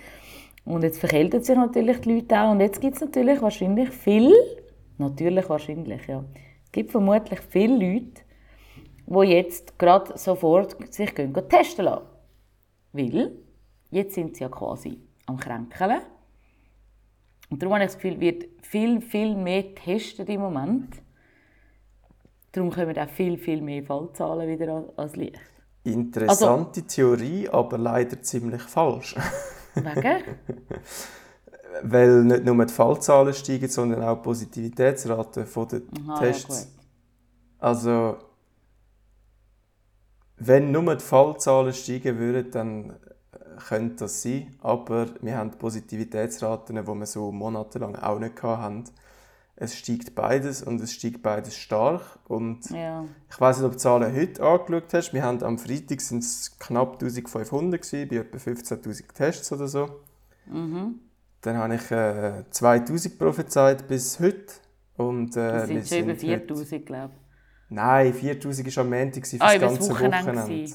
und 0.65 0.83
jetzt 0.83 0.99
verkälten 0.99 1.41
sich 1.41 1.55
natürlich 1.55 2.01
die 2.01 2.13
Leute 2.13 2.39
auch 2.39 2.51
und 2.51 2.59
jetzt 2.59 2.79
gibt 2.81 2.95
es 2.95 3.01
natürlich 3.01 3.41
wahrscheinlich 3.41 3.89
viel, 3.89 4.33
natürlich 4.97 5.49
wahrscheinlich, 5.49 6.05
ja, 6.07 6.23
es 6.65 6.71
gibt 6.71 6.91
vermutlich 6.91 7.39
viele 7.41 7.73
Leute, 7.73 8.21
die 9.07 9.31
jetzt 9.33 9.77
gerade 9.77 10.17
sofort 10.17 10.93
sich 10.93 11.13
gehen, 11.13 11.33
gehen 11.33 11.49
testen 11.49 11.85
lassen. 11.85 12.05
Weil 12.93 13.31
jetzt 13.89 14.15
sind 14.15 14.35
sie 14.35 14.43
ja 14.43 14.49
quasi 14.49 14.99
am 15.25 15.37
Kränkeln. 15.37 16.01
Und 17.49 17.61
darum 17.61 17.73
habe 17.73 17.83
ich 17.83 17.91
das 17.91 17.99
Gefühl, 17.99 18.19
wird 18.19 18.45
viel, 18.61 19.01
viel 19.01 19.35
mehr 19.35 19.63
getestet 19.63 20.29
im 20.29 20.41
Moment. 20.41 21.01
Darum 22.51 22.69
kommen 22.71 22.97
auch 22.97 23.09
viel, 23.09 23.37
viel 23.37 23.61
mehr 23.61 23.83
Fallzahlen 23.83 24.47
wieder 24.47 24.91
ans 24.97 25.15
Licht. 25.15 25.39
Interessante 25.83 26.83
Theorie, 26.83 27.49
aber 27.49 27.77
leider 27.77 28.21
ziemlich 28.21 28.61
falsch. 28.61 29.15
Wegen? 29.75 30.23
Weil 31.83 32.23
nicht 32.25 32.43
nur 32.43 32.65
die 32.65 32.73
Fallzahlen 32.73 33.33
steigen, 33.33 33.69
sondern 33.69 34.03
auch 34.03 34.17
die 34.17 34.23
Positivitätsrate 34.23 35.45
der 35.45 35.81
Aha, 36.07 36.19
Tests. 36.19 36.63
ja. 36.63 36.81
Also, 37.59 38.17
wenn 40.37 40.71
nur 40.71 40.95
die 40.95 41.03
Fallzahlen 41.03 41.73
steigen 41.73 42.19
würden, 42.19 42.51
dann 42.51 42.89
äh, 42.89 42.95
könnte 43.67 43.95
das 44.03 44.21
sein. 44.21 44.53
Aber 44.59 45.07
wir 45.21 45.37
haben 45.37 45.51
Positivitätsraten, 45.51 46.75
die 46.75 46.85
wir 46.85 47.05
so 47.05 47.31
monatelang 47.31 47.95
auch 47.95 48.19
nicht 48.19 48.43
hatten. 48.43 48.83
Es 49.63 49.77
steigt 49.77 50.15
beides 50.15 50.63
und 50.63 50.81
es 50.81 50.91
steigt 50.91 51.21
beides 51.21 51.55
stark. 51.55 52.01
Und 52.27 52.67
Ja. 52.71 53.05
ich 53.29 53.39
weiß 53.39 53.57
nicht, 53.57 53.65
ob 53.65 53.73
du 53.73 53.77
die 53.77 53.81
Zahlen 53.83 54.15
heute 54.15 54.41
angeschaut 54.43 54.91
hast. 54.91 55.13
Wir 55.13 55.21
haben 55.23 55.43
am 55.43 55.59
Freitag 55.59 56.01
sind 56.01 56.23
es 56.23 56.57
knapp 56.57 56.93
1500 56.99 57.79
gewesen, 57.79 58.09
bei 58.09 58.15
etwa 58.15 58.39
15.000 58.39 59.13
Tests 59.13 59.51
oder 59.51 59.67
so. 59.67 60.01
Dann 60.47 61.57
habe 61.57 61.75
ich 61.75 61.91
äh, 61.91 62.43
2000 62.49 63.19
prophezeit 63.19 63.87
bis 63.87 64.19
heute. 64.19 64.47
Und, 64.97 65.37
äh, 65.37 65.51
Das 65.51 65.67
sind 65.67 65.87
schon 65.87 65.97
über 65.99 66.15
sind 66.15 66.31
heute- 66.31 66.55
4000, 66.55 66.85
glaube 66.87 67.13
Nein, 67.69 68.13
4000 68.15 68.75
war 68.75 68.83
am 68.83 68.89
Montag 68.89 69.27
für 69.27 69.37
Ah, 69.41 69.45
das 69.45 69.55
über 69.57 69.65
das 69.67 69.77
ganze 69.77 69.89
Wochenende 69.91 70.17
Wochenende. 70.17 70.53
ich. 70.53 70.73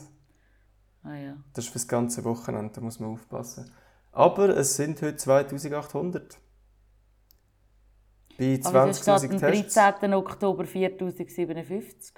Ah 1.03 1.15
ja. 1.17 1.37
Das 1.55 1.65
ist 1.65 1.71
für 1.73 1.79
das 1.79 1.89
ganze 1.89 2.25
Wochenende, 2.25 2.73
da 2.73 2.81
muss 2.81 3.01
man 3.01 3.11
aufpassen. 3.11 3.69
Aber 4.13 4.49
es 4.57 4.77
sind 4.77 5.03
heute 5.03 5.17
2800. 5.17 6.39
Bei 8.39 8.61
Aber 8.65 8.89
es 8.89 9.01
steht 9.01 9.15
20.000 9.15 9.33
am 9.33 9.39
Tests. 9.39 9.75
13. 9.75 10.15
Oktober 10.15 10.65
4057. 10.65 12.15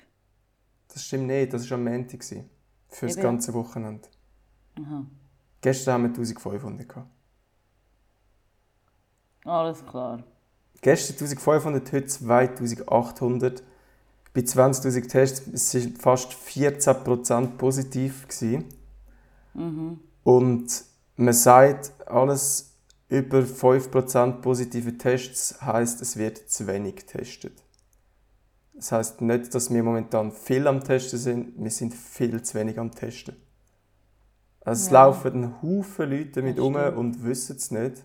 Das 0.88 1.04
stimmt 1.04 1.26
nicht, 1.26 1.52
das 1.52 1.70
war 1.70 1.78
am 1.78 1.84
Montag. 1.84 2.24
Für 2.88 3.06
das 3.06 3.16
ganze 3.16 3.52
Wochenende. 3.54 4.08
Aha. 4.80 5.06
Gestern 5.60 5.94
haben 5.94 6.02
wir 6.04 6.08
1500 6.08 6.88
gehabt. 6.88 7.10
Alles 9.44 9.84
klar. 9.84 10.24
Gestern 10.80 11.14
1500, 11.14 11.92
heute 11.92 12.06
2800. 12.06 13.62
Bei 14.32 14.40
20.000 14.40 15.08
Tests 15.08 15.46
es 15.48 15.70
sind 15.70 16.00
fast 16.00 16.32
14% 16.32 17.56
positiv. 17.56 18.28
Gewesen. 18.28 18.64
Und 20.22 20.84
man 21.16 21.34
sagt, 21.34 21.92
alles 22.06 22.67
über 23.08 23.38
5% 23.38 24.40
positive 24.42 24.98
Tests 24.98 25.60
heisst, 25.62 26.02
es 26.02 26.16
wird 26.16 26.38
zu 26.50 26.66
wenig 26.66 26.96
getestet. 26.96 27.62
Das 28.74 28.92
heisst 28.92 29.20
nicht, 29.22 29.54
dass 29.54 29.72
wir 29.72 29.82
momentan 29.82 30.30
viel 30.30 30.66
am 30.66 30.84
Testen 30.84 31.18
sind, 31.18 31.52
wir 31.56 31.70
sind 31.70 31.94
viel 31.94 32.42
zu 32.42 32.54
wenig 32.58 32.78
am 32.78 32.90
Testen. 32.90 33.36
Also 34.60 34.84
es 34.84 34.90
Ja. 34.90 35.04
laufen 35.04 35.44
ein 35.44 35.62
Haufen 35.62 36.10
Leute 36.10 36.42
Das 36.42 36.58
um 36.58 36.74
und 36.74 37.24
wissen 37.24 37.56
es 37.56 37.70
nicht. 37.70 38.04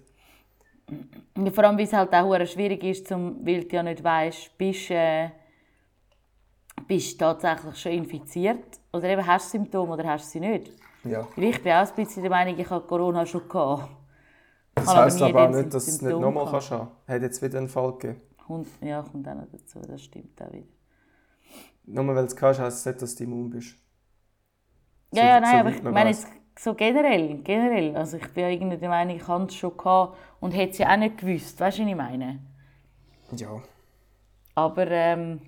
Ja, 1.37 1.51
vor 1.51 1.63
allem, 1.65 1.77
weil 1.77 1.85
es 1.85 1.93
halt 1.93 2.13
auch 2.13 2.45
schwierig 2.45 2.83
ist, 2.83 3.07
zum, 3.07 3.45
weil 3.45 3.65
du 3.65 3.75
ja 3.75 3.83
nicht 3.83 4.03
weißt, 4.03 4.57
bist 4.57 4.89
äh, 4.91 5.29
bist 6.87 7.13
du 7.13 7.25
tatsächlich 7.25 7.77
schon 7.77 7.91
infiziert 7.93 8.79
oder 8.91 9.09
eben 9.09 9.25
hast 9.25 9.47
du 9.53 9.57
Symptome 9.57 9.93
oder 9.93 10.05
hast 10.05 10.25
du 10.25 10.31
sie 10.31 10.39
nicht. 10.39 10.71
Ja. 11.03 11.27
Ich 11.35 11.61
bin 11.61 11.71
auch 11.73 11.87
ein 11.87 11.95
bisschen 11.95 12.21
der 12.23 12.31
Meinung, 12.31 12.57
ich 12.57 12.69
habe 12.69 12.85
Corona 12.85 13.25
schon 13.25 13.47
gehabt. 13.47 13.89
Das 14.75 14.87
aber 14.87 15.03
heisst 15.03 15.21
aber 15.21 15.45
auch 15.45 15.49
nicht, 15.49 15.73
dass 15.73 15.85
du 15.85 15.91
es 15.91 16.01
nicht 16.01 16.19
nochmal 16.19 16.45
kannst 16.49 16.71
haben. 16.71 16.91
Hat 17.07 17.21
jetzt 17.21 17.41
wieder 17.41 17.57
einen 17.59 17.69
Fall 17.69 17.91
gegeben. 17.93 18.21
Ja, 18.81 19.01
kommt 19.01 19.27
auch 19.27 19.35
noch 19.35 19.47
dazu, 19.51 19.79
das 19.81 20.03
stimmt 20.03 20.41
auch 20.41 20.51
wieder. 20.51 20.67
Nur 21.85 22.07
weil 22.07 22.15
du 22.27 22.33
es 22.33 22.41
hast, 22.41 22.59
heisst 22.59 22.77
es 22.79 22.85
nicht, 22.85 23.01
dass 23.01 23.15
du 23.15 23.23
immun 23.23 23.49
bist. 23.49 23.75
Ja, 25.11 25.21
So- 25.21 25.27
ja, 25.27 25.39
nein, 25.39 25.51
so 25.51 25.57
aber 25.57 25.69
ich 25.71 25.83
meine 25.83 26.09
jetzt 26.09 26.27
so 26.59 26.73
generell, 26.75 27.37
generell. 27.43 27.95
Also 27.95 28.17
ich 28.17 28.27
bin 28.33 28.43
ja 28.43 28.49
irgendwie 28.49 28.77
der 28.77 28.89
Meinung, 28.89 29.15
ich 29.15 29.27
habe 29.27 29.45
es 29.45 29.55
schon 29.55 29.75
gehabt 29.77 30.17
und 30.39 30.51
hätte 30.51 30.71
es 30.71 30.77
ja 30.79 30.91
auch 30.91 30.97
nicht 30.97 31.17
gewusst. 31.17 31.59
Weißt 31.59 31.77
du, 31.77 31.83
was 31.83 31.89
ich 31.89 31.95
meine? 31.95 32.39
Ja. 33.35 33.61
Aber 34.55 34.87
ähm, 34.89 35.41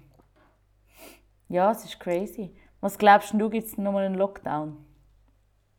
ja, 1.50 1.72
es 1.72 1.84
ist 1.86 2.00
crazy. 2.00 2.56
Was 2.82 2.98
glaubst 2.98 3.34
du, 3.34 3.50
gibt 3.50 3.68
es 3.68 3.78
nochmal 3.78 4.06
einen 4.06 4.16
Lockdown? 4.16 4.85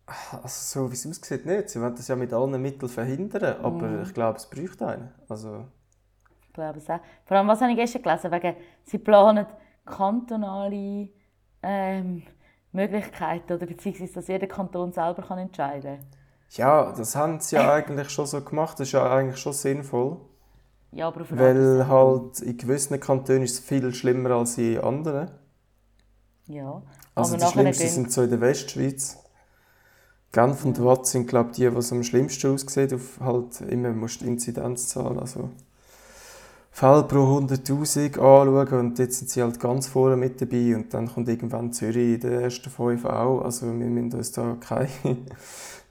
Also 0.06 0.84
so 0.84 0.90
wie 0.90 0.94
es 0.94 1.06
aussieht, 1.06 1.46
nicht. 1.46 1.68
Sie 1.70 1.80
wollen 1.80 1.94
das 1.96 2.06
ja 2.08 2.14
mit 2.16 2.32
allen 2.32 2.60
Mitteln 2.62 2.88
verhindern, 2.88 3.56
aber 3.62 3.86
Mhm. 3.88 4.02
ich 4.02 4.14
glaube, 4.14 4.38
es 4.38 4.46
bräuchte 4.46 4.86
einen. 4.86 5.12
Also, 5.28 5.64
Ich 6.46 6.52
glaube 6.52 6.78
es 6.78 6.88
auch. 6.88 7.00
Vor 7.26 7.36
allem, 7.36 7.48
was 7.48 7.60
habe 7.60 7.72
ich 7.72 7.76
gestern 7.78 8.02
gelesen? 8.02 8.30
Wegen, 8.32 8.56
sie 8.84 8.98
planen 8.98 9.46
kantonale 9.84 11.08
ähm, 11.62 12.22
Möglichkeiten, 12.72 13.52
oder 13.54 13.66
beziehungsweise, 13.66 14.14
dass 14.14 14.28
jeder 14.28 14.46
Kanton 14.46 14.92
selber 14.92 15.22
kann 15.22 15.38
entscheiden 15.38 15.98
kann. 15.98 16.06
ja, 16.50 16.92
das 16.92 17.16
haben 17.16 17.40
sie 17.40 17.56
ja 17.56 17.72
eigentlich 17.72 18.10
schon 18.10 18.26
so 18.26 18.40
gemacht. 18.42 18.78
Das 18.78 18.88
ist 18.88 18.92
ja 18.92 19.10
eigentlich 19.12 19.38
schon 19.40 19.52
sinnvoll. 19.52 20.18
Ja, 20.92 21.08
aber 21.08 21.22
auf 21.22 21.32
Weil 21.32 21.86
halt 21.88 22.40
in 22.40 22.56
gewissen 22.56 22.98
Kantonen 23.00 23.42
ist 23.42 23.58
es 23.58 23.60
viel 23.60 23.92
schlimmer 23.92 24.30
als 24.30 24.56
in 24.58 24.78
anderen. 24.80 25.30
Ja. 26.46 26.82
Also 27.14 27.34
aber 27.34 27.44
die 27.44 27.50
schlimmsten 27.50 27.82
gehen- 27.84 27.90
sind 27.94 28.12
so 28.12 28.22
in 28.22 28.30
der 28.30 28.40
Westschweiz. 28.40 29.18
Genf 30.32 30.64
und 30.64 30.82
Watt 30.84 31.06
sind 31.06 31.28
glaube 31.28 31.50
ich 31.52 31.56
die, 31.56 31.68
die 31.70 31.76
am 31.76 32.02
schlimmsten 32.02 32.54
aussehen. 32.54 32.92
Auf 32.94 33.20
halt 33.20 33.60
immer 33.70 33.90
musst 33.90 34.20
du 34.20 34.24
die 34.24 34.30
Inzidenzzahl, 34.32 35.18
also 35.18 35.50
Fälle 36.70 37.04
pro 37.04 37.38
100'000 37.38 38.18
anschauen 38.18 38.78
und 38.80 38.98
jetzt 38.98 39.18
sind 39.18 39.30
sie 39.30 39.42
halt 39.42 39.58
ganz 39.58 39.86
vorne 39.86 40.16
mit 40.16 40.40
dabei 40.42 40.76
und 40.76 40.92
dann 40.92 41.06
kommt 41.10 41.26
irgendwann 41.28 41.72
Zürich 41.72 42.14
in 42.16 42.20
den 42.20 42.40
ersten 42.42 42.68
fünf 42.68 43.04
auch. 43.06 43.40
Also 43.42 43.66
wir 43.66 43.72
müssen 43.72 44.12
uns 44.12 44.32
da 44.32 44.56
keine, 44.60 44.88
wir 45.02 45.16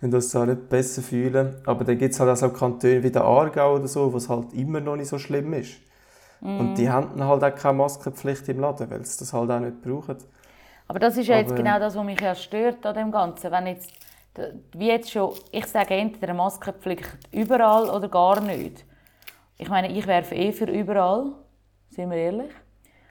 müssen 0.01 0.13
uns 0.13 0.29
da 0.29 0.45
nicht 0.45 0.69
besser 0.69 1.01
fühlen. 1.01 1.55
Aber 1.65 1.83
dann 1.85 1.97
gibt 1.97 2.13
es 2.13 2.19
halt 2.19 2.29
auch 2.29 2.35
so 2.35 2.49
Kantone 2.49 3.01
wie 3.01 3.09
der 3.09 3.23
Aargau 3.23 3.75
oder 3.77 3.87
so, 3.87 4.13
wo 4.13 4.17
es 4.17 4.29
halt 4.29 4.53
immer 4.53 4.79
noch 4.79 4.95
nicht 4.95 5.09
so 5.09 5.17
schlimm 5.17 5.53
ist. 5.53 5.71
Und 6.41 6.73
Mhm. 6.73 6.75
die 6.75 6.87
haben 6.87 7.17
dann 7.17 7.27
halt 7.27 7.43
auch 7.43 7.55
keine 7.55 7.77
Maskenpflicht 7.79 8.47
im 8.49 8.59
Laden, 8.59 8.87
weil 8.91 9.03
sie 9.05 9.17
das 9.17 9.33
halt 9.33 9.49
auch 9.49 9.59
nicht 9.59 9.81
brauchen. 9.81 10.17
Aber 10.87 10.99
das 10.99 11.17
ist 11.17 11.25
ja 11.25 11.37
jetzt 11.37 11.47
Aber- 11.53 11.55
genau 11.63 11.79
das, 11.79 11.95
was 11.95 12.05
mich 12.05 12.21
ja 12.21 12.35
stört 12.35 12.85
an 12.85 12.93
dem 12.93 13.11
Ganzen. 13.11 13.49
Wenn 13.49 13.65
jetzt, 13.65 13.89
wie 14.73 14.87
jetzt 14.87 15.11
schon, 15.11 15.33
ich 15.51 15.65
sage 15.67 15.93
entweder 15.95 16.29
eine 16.29 16.37
Maskenpflicht 16.37 17.05
überall 17.31 17.89
oder 17.89 18.09
gar 18.09 18.39
nicht. 18.41 18.85
Ich 19.57 19.69
meine, 19.69 19.91
ich 19.91 20.05
werfe 20.07 20.35
eh 20.35 20.51
für 20.51 20.65
überall, 20.65 21.31
sind 21.89 22.09
wir 22.11 22.17
ehrlich. 22.17 22.51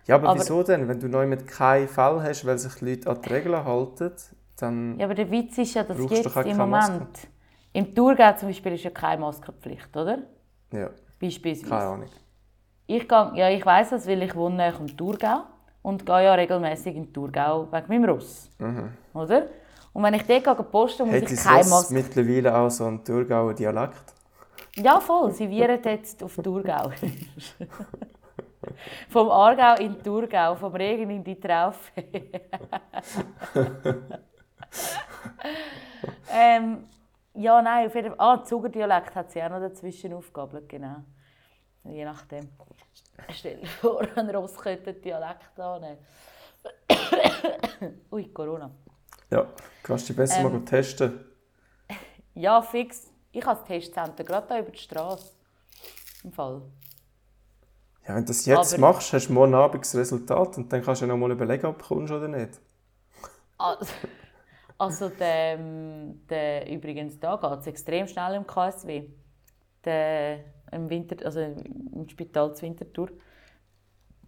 Ja, 0.06 0.16
aber, 0.16 0.28
Aber- 0.30 0.40
wieso 0.40 0.62
denn? 0.62 0.86
Wenn 0.88 1.00
du 1.00 1.08
neu 1.08 1.26
mit 1.26 1.46
keinen 1.46 1.88
Fall 1.88 2.22
hast, 2.22 2.44
weil 2.46 2.58
sich 2.58 2.74
die 2.74 2.84
Leute 2.90 3.10
an 3.10 3.22
die 3.22 3.28
Regeln 3.32 3.64
halten, 3.64 4.12
dann... 4.58 4.98
Ja, 4.98 5.06
aber 5.06 5.14
der 5.14 5.30
Witz 5.30 5.56
ist 5.58 5.74
ja, 5.74 5.82
dass 5.82 5.98
jetzt 5.98 6.26
im 6.26 6.32
keine 6.32 6.66
Maske. 6.66 6.92
Moment, 6.92 7.18
im 7.72 7.94
Thurgau 7.94 8.32
zum 8.36 8.48
Beispiel 8.48 8.72
ist 8.74 8.84
ja 8.84 8.90
keine 8.90 9.20
Maskenpflicht, 9.22 9.96
oder? 9.96 10.18
Ja, 10.72 10.90
Beispielsweise. 11.20 11.70
keine 11.70 11.86
Ahnung. 11.90 12.08
Ich, 12.86 13.08
gehe, 13.08 13.32
ja, 13.34 13.48
ich 13.48 13.64
weiss 13.64 13.90
das, 13.90 14.06
weil 14.06 14.22
ich 14.22 14.34
wohne 14.34 14.74
am 14.74 14.94
Thurgau 14.94 15.44
und 15.82 16.04
gehe 16.04 16.24
ja 16.24 16.34
regelmäßig 16.34 16.94
in 16.94 17.12
Thurgau 17.12 17.66
wegen 17.72 17.88
meinem 17.88 18.04
Ross. 18.10 18.50
Oder? 19.14 19.46
Und 19.94 20.02
wenn 20.02 20.12
ich 20.14 20.24
dort 20.24 20.70
posten, 20.72 21.06
muss 21.06 21.22
Hat 21.22 21.30
ich 21.30 21.40
keine 21.40 21.68
Maske... 21.68 21.94
mittlerweile 21.94 22.52
auch 22.54 22.68
so 22.68 22.84
einen 22.84 23.04
Thurgauer 23.04 23.54
Dialekt? 23.54 24.12
Ja, 24.76 25.00
voll. 25.00 25.30
Sie 25.30 25.48
viren 25.48 25.80
jetzt 25.84 26.20
auf 26.22 26.34
Thurgau. 26.34 26.90
vom 29.08 29.30
Aargau 29.30 29.80
in 29.80 30.02
Thurgau, 30.02 30.56
vom 30.56 30.74
Regen 30.74 31.10
in 31.10 31.22
die 31.22 31.38
Traufe. 31.38 31.92
ähm, 36.32 36.88
ja, 37.34 37.62
nein, 37.62 37.86
auf 37.86 37.94
jeden 37.94 38.16
Fall. 38.16 38.18
Ah, 38.18 38.42
Zugerdialekt 38.42 39.14
hat 39.14 39.30
sie 39.30 39.40
auch 39.44 39.50
noch 39.50 39.60
dazwischen 39.60 40.12
aufgegabelt, 40.12 40.68
genau. 40.68 41.04
Je 41.84 42.04
nachdem. 42.04 42.48
Stell 43.30 43.58
dir 43.58 43.66
vor, 43.66 44.02
einen 44.16 45.02
Dialekt 45.02 45.60
annehmen. 45.60 45.98
Ui, 48.10 48.24
Corona. 48.32 48.72
Ja, 49.30 49.46
kannst 49.82 50.04
du 50.04 50.12
dich 50.12 50.16
besser 50.16 50.40
Ähm. 50.40 50.52
mal 50.52 50.64
testen. 50.64 51.20
Ja, 52.36 52.60
fix. 52.62 53.12
Ich 53.30 53.46
habe 53.46 53.60
das 53.60 53.68
Testcenter 53.68 54.24
gerade 54.24 54.48
hier 54.54 54.62
über 54.62 54.72
die 54.72 54.78
Straße. 54.78 55.30
Im 56.24 56.32
Fall. 56.32 56.62
Ja, 58.06 58.16
wenn 58.16 58.24
du 58.24 58.28
das 58.28 58.44
jetzt 58.44 58.74
Aber- 58.74 58.80
machst, 58.92 59.12
hast 59.12 59.28
du 59.28 59.32
morgen 59.32 59.54
Abend 59.54 59.84
das 59.84 59.94
Resultat 59.94 60.56
und 60.58 60.72
dann 60.72 60.82
kannst 60.82 61.00
du 61.00 61.06
ja 61.06 61.12
noch 61.12 61.16
mal 61.18 61.30
überlegen, 61.30 61.66
ob 61.66 61.78
du 61.78 61.84
kommst 61.84 62.12
oder 62.12 62.26
nicht. 62.26 62.60
Also, 63.56 63.86
also 64.78 65.08
der, 65.10 65.58
der, 66.28 66.68
übrigens, 66.70 67.20
da 67.20 67.36
geht 67.36 67.60
es 67.60 67.66
extrem 67.68 68.08
schnell 68.08 68.34
im 68.34 68.46
KSW. 68.46 69.04
Der, 69.84 70.40
im, 70.72 70.90
Winter, 70.90 71.24
also 71.24 71.40
im 71.40 72.08
Spital 72.08 72.54
zur 72.54 72.68
Winterthur. 72.68 73.10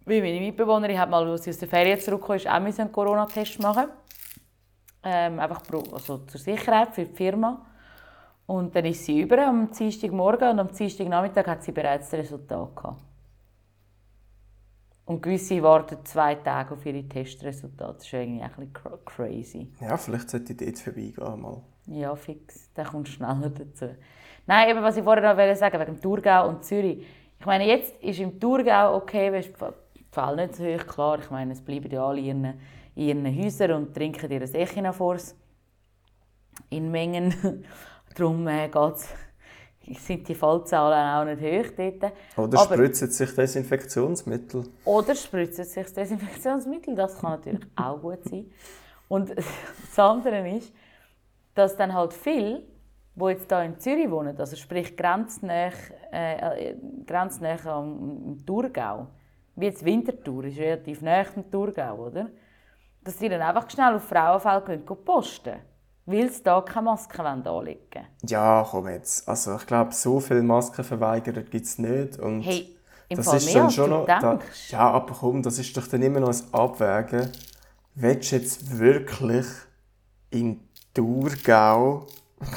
Wie 0.05 0.21
meine 0.21 0.39
Mitbewohnerin 0.39 0.97
hat 0.97 1.09
mal, 1.09 1.27
als 1.27 1.43
sie 1.43 1.49
aus 1.49 1.57
der 1.57 1.67
Ferien 1.67 1.99
zurückgekommen 1.99 2.39
ist, 2.39 2.47
auch 2.47 2.83
einen 2.83 2.91
Corona-Test 2.91 3.59
machen 3.59 3.89
ähm, 5.07 5.39
Einfach 5.39 5.63
pro, 5.63 5.79
also 5.93 6.17
zur 6.19 6.39
Sicherheit 6.39 6.93
für 6.93 7.05
die 7.05 7.15
Firma. 7.15 7.65
Und 8.45 8.75
dann 8.75 8.85
ist 8.85 9.03
sie 9.05 9.21
über 9.21 9.45
am 9.45 9.71
Dienstagmorgen 9.71 10.49
und 10.51 10.59
am 10.59 10.71
Dienstagnachmittag 10.71 11.47
hat 11.47 11.63
sie 11.63 11.71
bereits 11.71 12.09
das 12.09 12.19
Resultat 12.19 12.75
gehabt. 12.75 13.01
Und 15.05 15.21
gewisse 15.21 15.61
warten 15.63 15.97
zwei 16.03 16.35
Tage 16.35 16.73
auf 16.73 16.85
ihre 16.85 17.03
Testresultate. 17.03 17.93
Das 17.93 18.05
ist 18.05 18.13
irgendwie 18.13 18.41
ein 18.43 18.49
bisschen 18.49 18.73
cra- 18.73 18.97
crazy. 19.05 19.71
Ja, 19.79 19.95
vielleicht 19.97 20.29
sollte 20.29 20.51
ich 20.53 20.57
dort 20.59 20.79
vorbeigehen 20.79 21.41
mal. 21.41 21.61
Ja, 21.85 22.13
fix. 22.15 22.69
Dann 22.73 22.87
kommt 22.87 23.07
schneller 23.07 23.49
dazu. 23.49 23.89
Nein, 24.45 24.69
eben, 24.69 24.81
was 24.83 24.97
ich 24.97 25.03
vorher 25.03 25.29
noch 25.29 25.37
wollte 25.37 25.55
sagen 25.55 25.79
wegen 25.79 25.95
dem 25.95 26.01
Thurgau 26.01 26.49
und 26.49 26.63
Zürich. 26.65 27.05
Ich 27.39 27.45
meine, 27.45 27.65
jetzt 27.65 27.95
ist 28.01 28.19
im 28.19 28.37
Thurgau 28.39 28.95
okay, 28.95 29.31
weil 29.31 29.43
die 29.43 30.05
Fälle 30.11 30.35
nicht 30.47 30.55
so 30.55 30.63
hoch, 30.65 30.87
klar. 30.87 31.19
Ich 31.19 31.29
meine, 31.31 31.53
es 31.53 31.61
bleiben 31.61 31.89
ja 31.89 32.05
alle 32.05 32.19
ihren, 32.19 32.59
in 32.97 33.23
ihren 33.25 33.43
Häusern 33.43 33.71
und 33.73 33.93
trinken 33.93 34.31
ihr 34.31 34.41
Echinafors 34.41 35.35
in 36.69 36.89
Mengen. 36.89 37.33
Darum 38.15 38.47
äh, 38.47 38.67
geht's, 38.67 39.07
sind 40.05 40.27
die 40.27 40.33
Fallzahlen 40.33 41.29
auch 41.29 41.35
nicht 41.35 41.41
hoch 41.41 41.71
dort. 41.77 42.13
Oder 42.35 42.59
Aber- 42.59 42.73
spritzen 42.75 43.11
sich 43.11 43.33
Desinfektionsmittel. 43.35 44.65
Oder 44.83 45.13
spritzen 45.15 45.63
sich 45.63 45.83
das 45.83 45.93
Desinfektionsmittel, 45.93 46.95
das 46.95 47.19
kann 47.19 47.31
natürlich 47.31 47.67
auch 47.75 48.01
gut 48.01 48.23
sein. 48.23 48.49
Und 49.07 49.29
das 49.37 49.99
andere 49.99 50.49
ist, 50.57 50.73
dass 51.53 51.77
dann 51.77 51.93
halt 51.93 52.13
viele, 52.13 52.63
die 53.15 53.25
jetzt 53.25 53.47
hier 53.47 53.61
in 53.63 53.79
Zürich 53.79 54.09
wohnen, 54.09 54.37
also 54.37 54.55
sprich 54.55 54.97
grenznäher, 54.97 55.71
äh, 56.11 56.71
äh, 56.71 56.75
grenznäher 57.05 57.63
am 57.67 58.27
am 58.27 58.45
Thurgau, 58.45 59.07
wie 59.55 59.65
jetzt 59.65 59.85
Winterthur, 59.85 60.45
ist 60.45 60.57
relativ 60.57 61.01
nahe 61.01 61.25
am 61.35 61.49
Thurgau, 61.49 62.07
oder? 62.07 62.29
Dass 63.07 63.15
die 63.15 63.29
dann 63.29 63.41
einfach 63.41 63.69
schnell 63.69 63.95
auf 63.95 64.03
Frauenfeld 64.03 64.65
gehen, 64.65 64.85
gehen 64.85 65.05
posten 65.05 65.59
weil 66.07 66.29
sie 66.31 66.41
da 66.41 66.61
keine 66.61 66.85
Maske 66.85 67.21
anlegen 67.21 67.45
wollen. 67.93 68.07
Ja, 68.25 68.65
komm 68.69 68.87
jetzt. 68.87 69.27
Also 69.27 69.55
ich 69.57 69.65
glaube, 69.65 69.93
so 69.93 70.19
viele 70.19 70.41
Maskenverweigerer 70.41 71.41
gibt 71.41 71.65
es 71.65 71.77
nicht. 71.77 72.17
Und 72.17 72.41
Hey, 72.41 72.77
im 73.09 73.17
das 73.17 73.25
Fall 73.25 73.37
ist 73.37 73.45
mehr, 73.45 73.63
dann 73.63 73.71
schon 73.71 73.89
noch. 73.89 74.05
Da, 74.05 74.39
ja, 74.69 74.89
aber 74.89 75.13
komm, 75.13 75.43
das 75.43 75.59
ist 75.59 75.75
doch 75.75 75.85
dann 75.87 76.01
immer 76.01 76.21
noch 76.21 76.29
ein 76.29 76.53
Abwägen. 76.53 77.31
Willst 77.95 78.31
du 78.31 78.35
jetzt 78.37 78.79
wirklich 78.79 79.45
in 80.29 80.61
Thurgau 80.93 82.07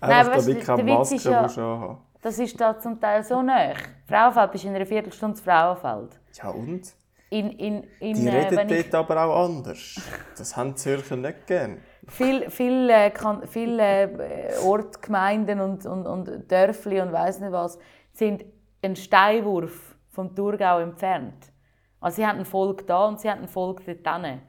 Nein, 0.00 0.10
einfach 0.10 0.26
aber 0.26 0.36
weißt 0.36 0.48
du, 0.48 0.54
damit 0.54 0.66
keine 0.66 0.94
Maske 0.94 1.14
ist 1.16 1.24
ja- 1.24 1.40
anhaben? 1.40 1.98
Das 2.20 2.38
ist 2.38 2.60
da 2.60 2.78
zum 2.78 3.00
Teil 3.00 3.24
so 3.24 3.42
nah. 3.42 3.74
Frauenfeld 4.06 4.52
bist 4.52 4.64
in 4.64 4.74
einer 4.74 4.86
Viertelstunde 4.86 5.40
Frauenfeld. 5.40 6.20
Ja 6.34 6.50
und? 6.50 6.94
In, 7.32 7.50
in, 7.52 7.84
in, 8.00 8.14
Die 8.16 8.28
äh, 8.28 8.46
reden 8.46 8.68
ich, 8.70 8.90
dort 8.90 9.10
aber 9.10 9.24
auch 9.24 9.46
anders. 9.46 9.98
Das 10.36 10.54
haben 10.54 10.70
die 10.70 10.74
Zürcher 10.76 11.16
nicht 11.16 11.46
gern. 11.46 11.78
viele 12.06 12.50
viel, 12.50 12.90
äh, 12.90 13.10
kan- 13.10 13.46
viel, 13.46 13.78
äh, 13.80 14.50
Ortgemeinden 14.62 15.60
und, 15.60 15.86
und, 15.86 16.06
und 16.06 16.50
Dörfli 16.52 17.00
und 17.00 17.10
weiss 17.12 17.40
nicht 17.40 17.52
was 17.52 17.78
sind 18.12 18.44
ein 18.82 18.96
Steinwurf 18.96 19.96
vom 20.10 20.34
Thurgau 20.34 20.80
entfernt. 20.80 21.50
Also 22.00 22.16
sie 22.16 22.26
haben 22.26 22.38
ein 22.40 22.44
Volk 22.44 22.86
da 22.86 23.06
und 23.06 23.18
sie 23.18 23.30
haben 23.30 23.40
ein 23.42 23.48
Volk 23.48 23.82
dort 23.86 24.06
hinten. 24.22 24.42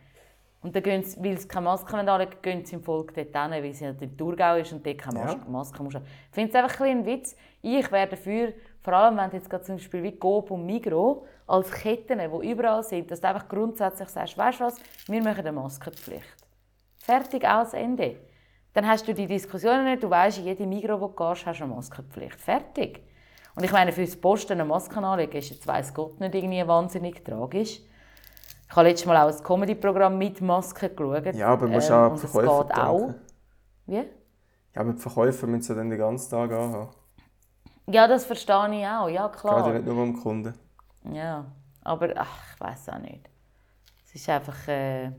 Und 0.61 0.75
dann 0.75 0.83
gehen 0.83 1.03
sie, 1.03 1.23
weil 1.23 1.37
sie 1.37 1.47
keine 1.47 1.65
Maske 1.65 1.93
wollen, 1.93 2.27
gehen 2.41 2.65
sie 2.65 2.75
im 2.75 2.83
Volk 2.83 3.13
dort 3.13 3.27
hin, 3.27 3.63
weil 3.63 3.73
sie 3.73 3.85
im 3.85 4.17
Thurgau 4.17 4.55
ist 4.57 4.73
und 4.73 4.85
dort 4.85 4.97
keine 4.97 5.19
Ja. 5.19 5.25
Maske, 5.25 5.49
Maske 5.51 5.83
muss 5.83 5.95
haben. 5.95 6.05
Ich 6.29 6.35
finde 6.35 6.49
es 6.49 6.55
einfach 6.61 6.81
ein, 6.81 6.99
ein 6.99 7.05
Witz. 7.05 7.35
Ich 7.61 7.89
wäre 7.91 8.07
dafür, 8.09 8.51
vor 8.81 8.93
allem 8.93 9.15
wenn 9.17 9.31
jetzt 9.31 9.49
gerade 9.49 9.63
zum 9.63 9.75
Beispiel 9.75 10.03
wie 10.03 10.17
Coop 10.17 10.51
und 10.51 10.65
Migros 10.65 11.19
als 11.47 11.71
Ketten, 11.71 12.19
die 12.19 12.51
überall 12.51 12.83
sind, 12.83 13.11
dass 13.11 13.21
du 13.21 13.27
einfach 13.27 13.47
grundsätzlich 13.47 14.09
sagst, 14.09 14.37
weißt 14.37 14.59
du 14.59 14.63
was, 14.65 14.75
wir 15.07 15.21
machen 15.21 15.39
eine 15.39 15.51
Maskenpflicht. 15.51 16.37
Fertig, 16.97 17.45
aus, 17.45 17.73
Ende. 17.73 18.17
Dann 18.73 18.87
hast 18.87 19.07
du 19.07 19.13
die 19.13 19.27
Diskussionen 19.27 19.85
nicht, 19.85 20.01
du 20.01 20.09
weißt, 20.09 20.39
in 20.39 20.45
jedem 20.45 20.69
Migros, 20.69 20.99
wo 20.99 21.07
du 21.07 21.15
gehst, 21.15 21.45
hast 21.45 21.59
du 21.59 21.65
eine 21.65 21.75
Maskenpflicht. 21.75 22.39
Fertig. 22.39 23.03
Und 23.55 23.63
ich 23.63 23.71
meine, 23.71 23.91
für 23.91 24.01
das 24.01 24.15
Posten 24.15 24.53
eine 24.53 24.65
Maske 24.65 24.97
anlegen, 24.97 25.37
ist 25.37 25.51
jetzt 25.51 25.67
weiss 25.67 25.93
Gott 25.93 26.19
nicht 26.19 26.33
irgendwie 26.33 26.65
wahnsinnig 26.67 27.23
tragisch. 27.23 27.81
Ich 28.67 28.75
habe 28.75 28.87
letztes 28.87 29.05
Mal 29.05 29.17
auch 29.17 29.35
ein 29.35 29.43
Comedy-Programm 29.43 30.17
mit 30.17 30.41
Maske 30.41 30.89
geschaut. 30.89 31.35
Ja, 31.35 31.49
aber 31.49 31.67
du 31.67 31.73
musst 31.73 31.89
ähm, 31.89 31.95
auch 31.95 32.17
Verkäufer 32.17 32.65
geht 32.65 32.77
auch. 32.77 33.13
Wie? 33.85 33.95
Ja, 33.95 34.81
aber 34.81 34.93
die 34.93 34.99
Verkäufer 34.99 35.45
müssen 35.45 35.61
sie 35.61 35.75
dann 35.75 35.89
den 35.89 35.99
ganzen 35.99 36.31
Tag 36.31 36.51
anhaben. 36.51 36.89
Ja, 37.87 38.07
das 38.07 38.25
verstehe 38.25 38.79
ich 38.79 38.87
auch, 38.87 39.09
ja 39.09 39.27
Geht 39.27 39.39
klar. 39.39 39.67
ja 39.67 39.73
nicht 39.73 39.85
nur 39.85 40.05
die 40.05 40.13
Kunden. 40.13 40.53
Ja, 41.11 41.45
aber 41.81 42.13
ach, 42.15 42.53
ich 42.53 42.61
weiß 42.61 42.89
auch 42.89 42.99
nicht. 42.99 43.29
Es 44.05 44.15
ist 44.15 44.29
einfach. 44.29 44.67
Äh... 44.67 45.11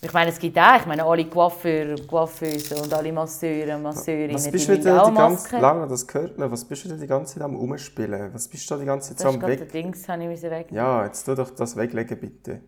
Ich 0.00 0.12
meine, 0.12 0.30
es 0.30 0.38
gibt 0.38 0.56
auch, 0.56 0.76
ich 0.76 0.86
meine, 0.86 1.04
alle 1.04 1.24
Coiffeur, 1.24 1.96
Coiffeuse 2.06 2.80
und 2.80 2.92
alle 2.94 3.12
Masseure 3.12 3.74
und 3.74 3.82
Masseurinnen, 3.82 4.34
Was 4.34 4.44
die 4.44 4.50
bist 4.52 4.70
auch 4.70 5.08
die 5.08 5.14
ganze 5.14 5.58
lange, 5.58 5.88
das 5.88 6.06
gehört 6.06 6.38
man, 6.38 6.52
was 6.52 6.64
bist 6.64 6.84
du 6.84 6.90
denn 6.90 7.00
die 7.00 7.06
ganze 7.08 7.34
Zeit 7.34 7.42
am 7.42 7.56
Umspielen? 7.56 8.32
Was 8.32 8.46
bist 8.46 8.70
du 8.70 8.74
da 8.74 8.80
die 8.80 8.86
ganze 8.86 9.16
Zeit 9.16 9.26
am 9.26 9.42
Weg? 9.42 9.72
Dings, 9.72 10.08
habe 10.08 10.22
ich 10.22 10.28
müssen 10.28 10.50
weg. 10.50 10.68
Ja, 10.70 11.04
jetzt 11.04 11.24
tu 11.24 11.34
doch 11.34 11.50
das 11.50 11.76
weglegen, 11.76 12.20
bitte. 12.20 12.60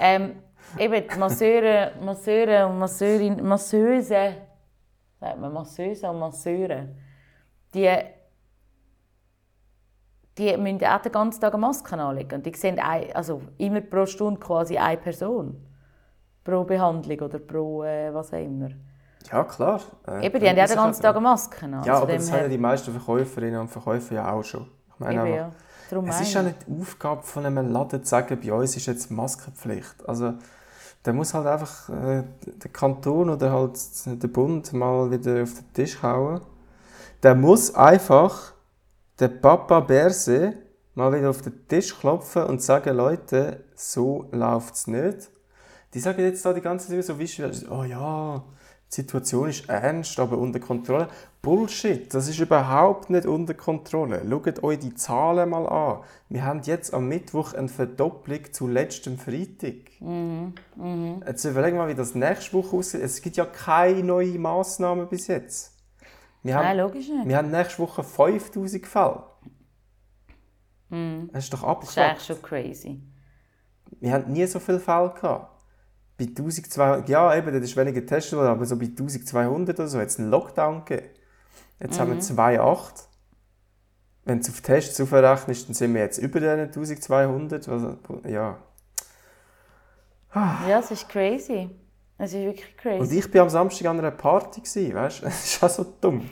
Ähm, 0.00 0.42
eben, 0.78 1.06
die 1.08 1.18
Masseure, 1.18 1.92
Masseure 2.00 2.66
und 2.66 2.78
Masseurin, 2.80 3.40
Masseuse, 3.46 4.34
sagt 5.20 5.38
man 5.38 5.52
Masseuse 5.52 6.10
und 6.10 6.18
Masseure, 6.18 6.88
die, 7.72 7.88
die 10.38 10.56
müssen 10.56 10.84
auch 10.84 11.02
den 11.02 11.12
ganzen 11.12 11.40
Tag 11.40 11.52
eine 11.54 11.60
Maske 11.60 11.96
anlegen. 11.96 12.36
Und 12.36 12.46
die 12.46 12.54
sehen 12.54 12.78
ein, 12.78 13.12
also 13.14 13.42
immer 13.58 13.80
pro 13.80 14.06
Stunde 14.06 14.40
quasi 14.40 14.78
eine 14.78 14.96
Person. 14.96 15.56
Pro 16.44 16.64
Behandlung 16.64 17.20
oder 17.20 17.38
pro 17.38 17.84
äh, 17.84 18.12
was 18.12 18.32
auch 18.32 18.38
immer. 18.38 18.70
Ja, 19.30 19.44
klar. 19.44 19.80
Äh, 20.08 20.26
Eben, 20.26 20.40
die 20.40 20.48
haben 20.48 20.56
ja 20.56 20.64
auch 20.64 20.68
den 20.68 20.76
ganzen 20.76 21.02
Tag 21.02 21.14
eine 21.14 21.22
Maske 21.22 21.64
an. 21.64 21.72
Ja, 21.84 21.92
Also 21.92 22.02
aber 22.04 22.12
das 22.14 22.32
haben 22.32 22.40
ja 22.40 22.48
die 22.48 22.58
meisten 22.58 22.92
Verkäuferinnen 22.92 23.60
und 23.60 23.68
Verkäufer 23.68 24.14
ja 24.14 24.32
auch 24.32 24.42
schon. 24.42 24.66
Ich 24.94 24.98
meine, 24.98 25.12
Eben, 25.12 25.20
aber, 25.20 25.36
ja. 25.36 25.50
Darum 25.90 26.08
es 26.08 26.20
ist 26.22 26.32
ja 26.32 26.40
ich. 26.40 26.46
nicht 26.46 26.66
die 26.66 26.80
Aufgabe 26.80 27.22
von 27.22 27.46
einem 27.46 27.70
Laden 27.70 28.02
zu 28.02 28.08
sagen, 28.08 28.40
bei 28.42 28.52
uns 28.52 28.76
ist 28.76 28.86
jetzt 28.86 29.10
Maskenpflicht. 29.10 30.08
Also, 30.08 30.34
da 31.02 31.12
muss 31.12 31.34
halt 31.34 31.46
einfach 31.46 31.88
äh, 31.90 32.22
der 32.46 32.70
Kanton 32.72 33.30
oder 33.30 33.52
halt 33.52 33.78
der 34.06 34.28
Bund 34.28 34.72
mal 34.72 35.10
wieder 35.10 35.42
auf 35.42 35.52
den 35.52 35.72
Tisch 35.74 36.02
hauen. 36.02 36.40
Der 37.22 37.34
muss 37.34 37.74
einfach 37.74 38.51
der 39.22 39.28
Papa 39.28 39.78
Berse 39.78 40.54
mal 40.96 41.16
wieder 41.16 41.30
auf 41.30 41.42
den 41.42 41.68
Tisch 41.68 41.96
klopfen 41.96 42.42
und 42.42 42.60
sagen, 42.60 42.96
Leute, 42.96 43.62
so 43.76 44.26
läuft 44.32 44.74
es 44.74 44.88
nicht. 44.88 45.30
Die 45.94 46.00
sagen 46.00 46.22
jetzt 46.22 46.44
da 46.44 46.52
die 46.52 46.60
ganze 46.60 46.88
Zeit 46.88 47.04
so, 47.04 47.20
wie 47.20 47.30
oh 47.70 47.84
ja, 47.84 48.42
die 48.90 48.96
Situation 48.96 49.48
ist 49.48 49.68
ernst, 49.68 50.18
aber 50.18 50.38
unter 50.38 50.58
Kontrolle. 50.58 51.06
Bullshit, 51.40 52.12
das 52.12 52.28
ist 52.28 52.40
überhaupt 52.40 53.10
nicht 53.10 53.24
unter 53.24 53.54
Kontrolle. 53.54 54.22
Schaut 54.28 54.64
euch 54.64 54.80
die 54.80 54.94
Zahlen 54.96 55.50
mal 55.50 55.68
an. 55.68 56.00
Wir 56.28 56.44
haben 56.44 56.62
jetzt 56.64 56.92
am 56.92 57.06
Mittwoch 57.06 57.54
eine 57.54 57.68
Verdopplung 57.68 58.52
zu 58.52 58.66
letztem 58.66 59.18
Freitag. 59.18 60.00
Jetzt 61.28 61.44
überlegen 61.44 61.76
wir 61.76 61.84
mal, 61.84 61.88
wie 61.88 61.94
das 61.94 62.16
nächste 62.16 62.54
Woche 62.54 62.76
aussieht. 62.76 63.02
Es 63.02 63.22
gibt 63.22 63.36
ja 63.36 63.44
keine 63.44 64.02
neuen 64.02 64.42
Massnahmen 64.42 65.08
bis 65.08 65.28
jetzt. 65.28 65.72
Wir 66.42 66.56
haben, 66.56 66.64
Nein, 66.64 66.78
logisch 66.78 67.08
nicht. 67.08 67.28
wir 67.28 67.36
haben 67.36 67.50
nächste 67.50 67.78
Woche 67.78 68.02
5000 68.02 68.86
Fälle. 68.86 69.22
Das 70.90 71.44
ist 71.44 71.52
doch 71.54 71.62
Das 71.62 71.88
ist 71.90 71.98
abgefuckt. 71.98 71.98
eigentlich 71.98 72.24
schon 72.26 72.42
crazy. 72.42 73.02
Wir 74.00 74.12
haben 74.12 74.30
nie 74.32 74.44
so 74.46 74.58
viele 74.58 74.80
Fälle 74.80 75.10
gehabt. 75.10 75.62
Bei 76.18 76.24
1200, 76.26 77.08
ja 77.08 77.34
eben, 77.34 77.52
das 77.52 77.62
ist 77.62 77.76
weniger 77.76 78.00
getestet 78.00 78.38
worden, 78.38 78.48
aber 78.48 78.66
so 78.66 78.76
bei 78.76 78.86
1200 78.86 79.78
oder 79.78 79.88
so 79.88 79.98
hat 79.98 80.08
es 80.08 80.18
einen 80.18 80.30
Lockdown 80.30 80.84
gegeben. 80.84 81.08
Jetzt 81.80 81.98
haben 81.98 82.10
wir 82.12 82.20
2,8. 82.20 83.06
Wenn 84.24 84.40
du 84.40 84.50
auf 84.50 84.60
Tests 84.60 85.00
aufrechnest, 85.00 85.68
dann 85.68 85.74
sind 85.74 85.94
wir 85.94 86.02
jetzt 86.02 86.18
über 86.18 86.38
den 86.40 86.60
1200. 86.60 87.68
Also, 87.68 87.98
ja. 88.28 88.58
Ja, 90.34 90.78
es 90.78 90.90
ist 90.90 91.08
crazy. 91.08 91.70
Es 92.24 92.32
ist 92.32 92.44
wirklich 92.44 92.76
crazy. 92.76 93.00
Und 93.00 93.12
ich 93.12 93.34
war 93.34 93.42
am 93.42 93.48
Samstag 93.48 93.88
an 93.88 93.98
einer 93.98 94.12
Party, 94.12 94.60
gewesen, 94.60 94.94
weißt 94.94 95.22
du? 95.22 95.24
Das 95.24 95.44
ist 95.44 95.64
auch 95.64 95.68
so 95.68 95.84
dumm. 96.00 96.30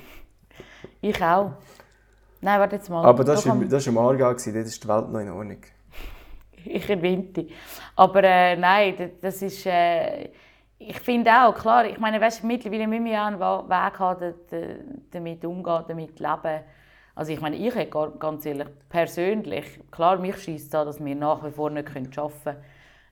Ich 1.00 1.20
auch. 1.20 1.50
Nein, 2.40 2.60
warte 2.60 2.76
jetzt 2.76 2.88
mal. 2.88 3.04
Aber 3.04 3.24
das 3.24 3.44
war 3.44 3.54
am- 3.54 3.62
im, 3.62 3.98
Aargau, 3.98 4.30
gewesen, 4.30 4.54
dort 4.54 4.66
ist 4.66 4.84
die 4.84 4.86
Welt 4.88 5.10
noch 5.10 5.18
in 5.20 5.30
Ordnung. 5.30 5.58
Ich 6.64 6.88
erwähnte. 6.88 7.48
Aber 7.96 8.22
äh, 8.22 8.54
nein, 8.54 9.12
das 9.20 9.42
ist. 9.42 9.66
Äh, 9.66 10.28
ich 10.78 11.00
finde 11.00 11.30
auch, 11.32 11.54
klar, 11.56 11.86
ich 11.86 11.98
meine, 11.98 12.20
weißt, 12.20 12.44
mittlerweile 12.44 12.86
müssen 12.86 13.06
wir 13.06 13.12
ja 13.12 13.26
einen 13.26 13.40
Weg 13.40 13.98
haben, 13.98 14.34
damit 15.10 15.44
umgehen, 15.44 15.84
damit 15.88 16.20
leben. 16.20 16.60
Also 17.16 17.32
ich 17.32 17.40
meine, 17.40 17.56
ich 17.56 17.74
hätte 17.74 18.12
ganz 18.18 18.46
ehrlich, 18.46 18.68
persönlich, 18.88 19.80
klar, 19.90 20.18
mich 20.18 20.36
schießt 20.36 20.72
an, 20.76 20.86
dass 20.86 21.04
wir 21.04 21.14
nach 21.16 21.44
wie 21.44 21.50
vor 21.50 21.68
nicht 21.70 21.88
arbeiten 21.88 22.10
können 22.12 22.56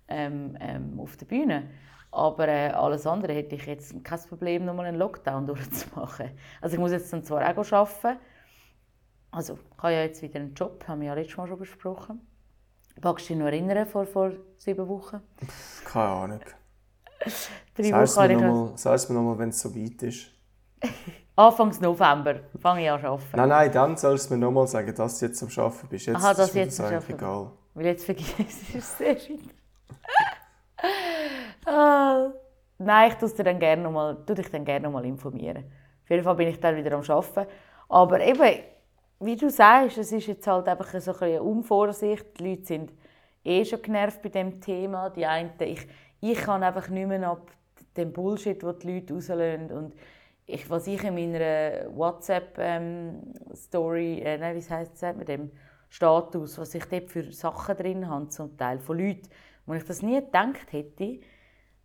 ähm, 0.09 0.57
ähm, 0.61 1.01
auf 1.01 1.17
der 1.17 1.27
Bühne. 1.27 1.65
Aber 2.11 2.49
äh, 2.49 2.71
alles 2.71 3.07
andere 3.07 3.35
hätte 3.35 3.55
ich 3.57 3.67
jetzt 3.67 4.03
kein 4.03 4.21
Problem, 4.21 4.65
nochmal 4.65 4.87
einen 4.87 4.99
Lockdown 4.99 5.47
durchzumachen. 5.47 6.31
Also 6.61 6.75
ich 6.75 6.81
muss 6.81 6.93
jetzt 6.93 7.13
dann 7.13 7.23
zwar 7.25 7.43
auch 7.43 7.73
arbeiten. 7.73 8.19
Also 9.31 9.55
ich 9.55 9.83
habe 9.83 9.93
ja 9.93 10.03
jetzt 10.03 10.23
wieder 10.23 10.41
einen 10.41 10.55
Job, 10.55 10.85
haben 10.89 11.01
wir 11.01 11.09
ja 11.09 11.15
letztes 11.15 11.37
Mal 11.37 11.47
schon 11.47 11.59
besprochen. 11.59 12.27
Magst 13.03 13.29
du 13.29 13.35
dich 13.35 13.39
noch 13.39 13.47
erinnern, 13.47 13.87
vor, 13.87 14.07
vor 14.07 14.33
sieben 14.57 14.89
Wochen? 14.89 15.21
Keine 15.85 16.09
Ahnung. 16.09 16.41
Drei 17.75 17.91
Sag's 17.91 18.17
Wochen 18.17 18.29
mir 18.29 18.37
nochmal, 18.41 18.73
sag's 18.77 19.09
mir 19.09 19.15
nochmal, 19.15 19.39
wenn 19.39 19.49
es 19.51 19.61
so 19.61 19.75
weit 19.75 20.03
ist. 20.03 20.33
Anfangs 21.37 21.81
November 21.81 22.41
fange 22.59 22.83
ich 22.83 22.91
an 22.91 23.01
zu 23.01 23.07
arbeiten. 23.07 23.37
Nein, 23.37 23.49
nein, 23.49 23.73
dann 23.73 23.97
sollst 23.97 24.29
du 24.29 24.35
mir 24.35 24.41
nochmal 24.41 24.67
sagen, 24.67 24.93
dass 24.93 25.21
du 25.21 25.27
jetzt 25.27 25.41
am 25.43 25.49
Arbeiten 25.65 25.89
bist. 25.89 26.07
Jetzt 26.07 26.17
Aha, 26.17 26.35
dass 26.35 26.49
ist 26.49 26.55
mir 26.55 26.63
jetzt 26.63 26.81
am 26.81 26.87
eigentlich 26.87 27.11
egal. 27.11 27.53
Weil 27.75 27.87
jetzt 27.87 28.05
vergesse 28.05 28.33
ich 28.41 28.75
es 28.75 28.99
sehr 28.99 29.17
schön. 29.17 29.39
Ah, 31.69 32.33
nein, 32.79 33.11
ich 33.11 33.17
tue 33.17 33.29
dir 33.31 33.45
dann 33.45 33.59
gerne 33.59 33.83
noch 33.83 33.93
mal, 33.93 34.17
tu 34.27 34.35
dich 34.35 34.51
dann 34.51 34.65
gerne 34.65 34.87
noch 34.87 34.93
mal 34.93 35.05
informieren. 35.05 35.65
Auf 36.03 36.11
jeden 36.11 36.25
Fall 36.25 36.37
bin 36.37 36.49
ich 36.49 36.59
dann 36.61 36.77
wieder 36.77 36.93
am 36.93 37.03
Arbeiten. 37.03 37.47
Aber 37.89 38.21
eben, 38.21 38.63
wie 39.21 39.37
du 39.37 39.51
sagst, 39.51 39.99
es 39.99 40.13
ist 40.13 40.27
jetzt 40.27 40.47
halt 40.47 40.69
einfach 40.69 40.89
so 40.89 40.97
ein 40.97 41.03
bisschen 41.19 41.41
Unvorsicht. 41.41 42.25
Die 42.39 42.51
Leute 42.51 42.65
sind 42.65 42.93
eh 43.45 43.65
schon 43.65 43.83
genervt 43.83 44.23
bei 44.23 44.29
dem 44.29 44.61
Thema. 44.61 45.11
Die 45.11 45.27
einen, 45.27 45.51
ich, 45.61 45.89
ich 46.21 46.39
kann 46.39 46.63
einfach 46.63 46.89
nicht 46.89 47.09
mehr 47.09 47.29
ab 47.29 47.51
dem 47.97 48.13
Bullshit, 48.13 48.63
den 48.63 48.79
die 48.79 48.95
Leute 48.95 49.15
rauslösen. 49.15 49.73
Und 49.73 49.95
ich, 50.47 50.71
was 50.71 50.87
ich 50.87 51.03
in 51.05 51.15
meiner 51.15 51.95
WhatsApp-Story, 51.95 54.21
äh, 54.21 54.39
nein, 54.39 54.57
wie 54.57 54.71
heisst, 54.71 54.99
sagt 54.99 55.19
man 55.19 55.27
dem, 55.27 55.51
Status, 55.91 56.59
was 56.59 56.75
ich 56.75 56.85
dort 56.85 57.11
für 57.11 57.33
Sachen 57.33 57.77
drin 57.77 58.09
habe, 58.09 58.29
zum 58.29 58.57
Teil 58.57 58.79
von 58.79 58.99
Leuten, 58.99 59.29
wo 59.67 59.75
ich 59.75 59.85
das 59.85 60.03
nie 60.03 60.21
gedacht 60.21 60.73
hätte. 60.73 61.21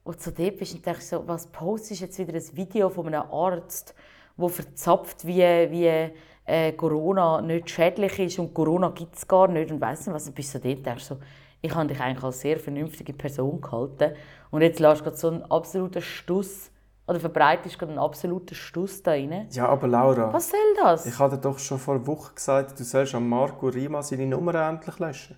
Und 0.03 0.21
so 0.21 0.31
dort 0.31 0.57
bist 0.57 0.73
und 0.75 0.85
denkst 0.85 1.05
so, 1.05 1.23
was 1.27 1.47
postest 1.47 2.01
jetzt 2.01 2.19
wieder 2.19 2.33
ein 2.33 2.57
Video 2.57 2.89
von 2.89 3.07
einem 3.07 3.23
Arzt, 3.31 3.95
der 4.37 4.49
verzapft, 4.49 5.25
wie, 5.25 5.37
wie 5.41 6.11
äh, 6.45 6.71
Corona 6.73 7.41
nicht 7.41 7.69
schädlich 7.69 8.19
ist 8.19 8.39
und 8.39 8.53
Corona 8.53 8.89
gibt 8.89 9.15
es 9.15 9.27
gar 9.27 9.47
nicht 9.47 9.71
und 9.71 9.79
weiss 9.79 10.05
nicht 10.05 10.13
was. 10.13 10.27
Und 10.27 10.35
bist 10.35 10.51
so 10.51 10.59
dort 10.59 10.77
und 10.77 10.85
denkst 10.85 11.03
so, 11.05 11.17
ich 11.61 11.73
habe 11.73 11.87
dich 11.87 11.99
eigentlich 12.01 12.23
als 12.23 12.41
sehr 12.41 12.59
vernünftige 12.59 13.13
Person 13.13 13.61
gehalten 13.61 14.13
und 14.51 14.61
jetzt 14.61 14.79
lässt 14.81 14.99
du 14.99 15.03
gerade 15.05 15.17
so 15.17 15.29
einen 15.29 15.43
absoluten 15.43 16.01
Stuss 16.01 16.69
oder 17.07 17.19
verbreitest 17.19 17.79
gerade 17.79 17.93
einen 17.93 17.99
absoluten 17.99 18.55
Stuss 18.55 19.01
da 19.01 19.11
rein. 19.11 19.47
Ja, 19.51 19.67
aber 19.67 19.87
Laura, 19.87 20.33
Was 20.33 20.49
soll 20.49 20.59
das? 20.81 21.05
ich 21.05 21.15
dir 21.15 21.37
doch 21.37 21.59
schon 21.59 21.79
vor 21.79 22.05
Wochen 22.05 22.35
gesagt, 22.35 22.77
du 22.77 22.83
sollst 22.83 23.15
an 23.15 23.27
Marco 23.27 23.67
Rima 23.67 24.01
seine 24.03 24.25
Nummer 24.25 24.55
endlich 24.55 24.99
löschen. 24.99 25.37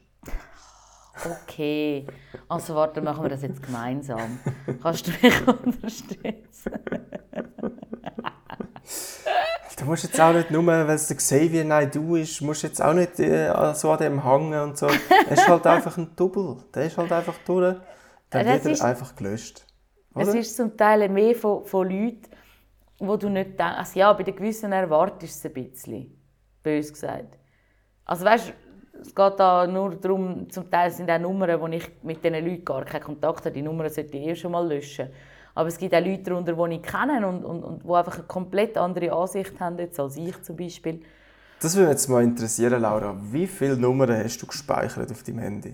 Okay, 1.23 2.05
also 2.49 2.75
warte, 2.75 3.01
machen 3.01 3.23
wir 3.23 3.29
das 3.29 3.41
jetzt 3.41 3.63
gemeinsam. 3.63 4.39
Kannst 4.81 5.07
du 5.07 5.11
mich 5.21 5.47
unterstützen? 5.47 6.71
Du 9.77 9.85
musst 9.85 10.03
jetzt 10.03 10.19
auch 10.21 10.33
nicht 10.33 10.51
nur, 10.51 10.65
weil 10.65 10.89
es 10.91 11.07
der 11.07 11.17
Xavier 11.17 11.65
Naidoo 11.65 12.15
ist, 12.15 12.41
musst 12.41 12.63
jetzt 12.63 12.81
auch 12.81 12.93
nicht 12.93 13.19
äh, 13.19 13.73
so 13.75 13.91
an 13.91 13.97
dem 13.99 14.23
hängen 14.23 14.59
und 14.61 14.77
so. 14.77 14.87
Er 14.87 15.31
ist 15.31 15.47
halt 15.47 15.67
einfach 15.67 15.97
ein 15.97 16.15
Double. 16.15 16.57
Der 16.73 16.85
ist 16.85 16.97
halt 16.97 17.11
einfach 17.11 17.37
durch. 17.45 17.75
Dann 18.29 18.45
Das 18.45 18.53
wird 18.55 18.65
er 18.65 18.71
ist- 18.71 18.81
einfach 18.81 19.15
gelöscht. 19.15 19.65
Es 20.17 20.29
Oder? 20.29 20.39
ist 20.39 20.55
zum 20.55 20.77
Teil 20.77 21.09
mehr 21.09 21.35
von, 21.35 21.65
von 21.65 21.89
Leuten, 21.89 22.21
wo 22.99 23.17
du 23.17 23.27
nicht 23.27 23.59
denkst. 23.59 23.75
Also 23.77 23.99
ja, 23.99 24.13
bei 24.13 24.23
den 24.23 24.35
gewissen 24.35 24.71
erwartest 24.71 25.43
du 25.43 25.49
es 25.49 25.53
ein 25.55 25.63
bisschen. 25.63 26.21
Bös 26.63 26.93
gesagt. 26.93 27.37
Also 28.05 28.23
weißt 28.23 28.53
es 29.01 29.13
geht 29.13 29.39
da 29.39 29.67
nur 29.67 29.95
darum, 29.95 30.49
zum 30.49 30.69
Teil 30.69 30.91
sind 30.91 31.09
auch 31.09 31.19
Nummern, 31.19 31.59
wo 31.59 31.67
ich 31.67 31.89
mit 32.03 32.23
diesen 32.23 32.45
Leuten 32.45 32.65
gar 32.65 32.85
keinen 32.85 33.03
Kontakt 33.03 33.39
habe. 33.45 33.51
Die 33.51 33.61
Nummern 33.61 33.89
sollte 33.89 34.17
ich 34.17 34.27
eh 34.27 34.35
schon 34.35 34.51
mal 34.51 34.67
löschen. 34.67 35.09
Aber 35.53 35.67
es 35.69 35.77
gibt 35.77 35.93
auch 35.93 35.99
Leute 36.01 36.23
darunter, 36.23 36.53
die 36.53 36.75
ich 36.75 36.81
kenne 36.83 37.25
und, 37.27 37.45
und, 37.45 37.63
und 37.63 37.83
die 37.83 37.89
einfach 37.93 38.15
eine 38.15 38.23
komplett 38.23 38.77
andere 38.77 39.11
Ansicht 39.13 39.59
haben 39.59 39.77
jetzt 39.79 39.99
als 39.99 40.17
ich 40.17 40.41
zum 40.43 40.55
Beispiel. 40.57 41.01
Das 41.61 41.75
würde 41.75 41.87
mich 41.87 41.93
jetzt 41.93 42.09
mal 42.09 42.23
interessieren, 42.23 42.81
Laura. 42.81 43.15
Wie 43.31 43.47
viele 43.47 43.77
Nummern 43.77 44.11
hast 44.23 44.37
du 44.41 44.47
gespeichert 44.47 45.09
auf 45.11 45.23
deinem 45.23 45.39
Handy? 45.39 45.73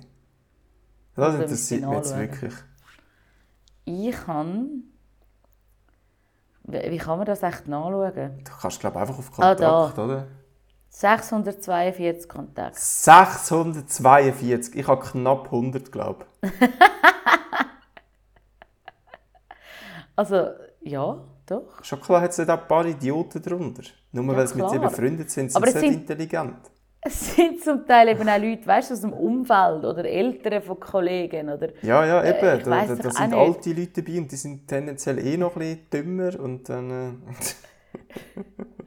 Das 1.15 1.25
Also, 1.25 1.41
interessiert 1.41 1.81
mich 1.84 1.95
jetzt 1.97 2.17
wirklich. 2.17 2.53
Ich 3.86 4.12
kann... 4.25 4.84
Wie 6.63 6.97
kann 6.97 7.17
man 7.17 7.25
das 7.25 7.41
echt 7.41 7.67
nachschauen? 7.67 8.13
Du 8.43 8.51
kannst, 8.62 8.79
glaube 8.79 8.95
ich, 8.97 9.01
einfach 9.01 9.17
auf 9.17 9.31
Ah, 9.39 9.55
Kontakt, 9.55 9.97
da. 9.97 10.03
oder? 10.05 10.27
642 10.93 12.27
Kontakte. 12.30 12.77
642. 12.80 14.75
Ich 14.75 14.88
habe 14.88 15.01
knapp 15.01 15.45
100, 15.45 15.91
glaube 15.91 16.25
ich. 16.43 16.51
Also, 20.15 20.47
ja, 20.82 21.17
doch. 21.47 21.84
Schon 21.84 22.01
klar 22.01 22.21
hat 22.21 22.32
es 22.32 22.38
nicht 22.38 22.49
ein 22.49 22.67
paar 22.67 22.86
Idioten 22.86 23.41
drunter. 23.41 23.84
Nur 24.12 24.25
Ja, 24.25 24.36
weil 24.38 24.47
sie 24.47 24.62
mit 24.62 24.71
dir 24.71 24.80
befreundet 24.80 25.32
sind, 25.32 25.51
sind 25.51 25.63
sie 25.65 25.71
nicht 25.71 25.80
sind- 25.80 25.93
intelligent. 25.93 26.56
Es 27.04 27.36
sind 27.36 27.63
zum 27.63 27.88
Teil 27.88 28.10
eben 28.10 28.30
auch 28.30 28.38
Leute, 28.38 28.67
weißt 28.67 28.91
du, 28.91 28.93
aus 28.93 29.01
dem 29.01 29.13
Umfeld 29.13 29.84
oder 29.86 30.06
Eltern 30.06 30.62
von 30.62 30.80
Kollegen 30.80 31.49
oder... 31.49 31.69
Ja, 31.82 32.06
ja, 32.06 32.23
eben. 32.23 32.38
Äh, 32.45 32.60
da 32.62 32.86
da, 32.86 32.93
da 32.95 33.10
sind 33.10 33.34
alte 33.34 33.73
Leute 33.73 34.04
dabei 34.04 34.19
und 34.19 34.32
die 34.32 34.36
sind 34.36 34.67
tendenziell 34.67 35.17
eh 35.25 35.36
noch 35.36 35.56
ein 35.56 35.60
bisschen 35.62 35.89
dümmer. 35.91 36.39
Und 36.39 36.69
dann, 36.69 36.91
äh, 36.91 37.34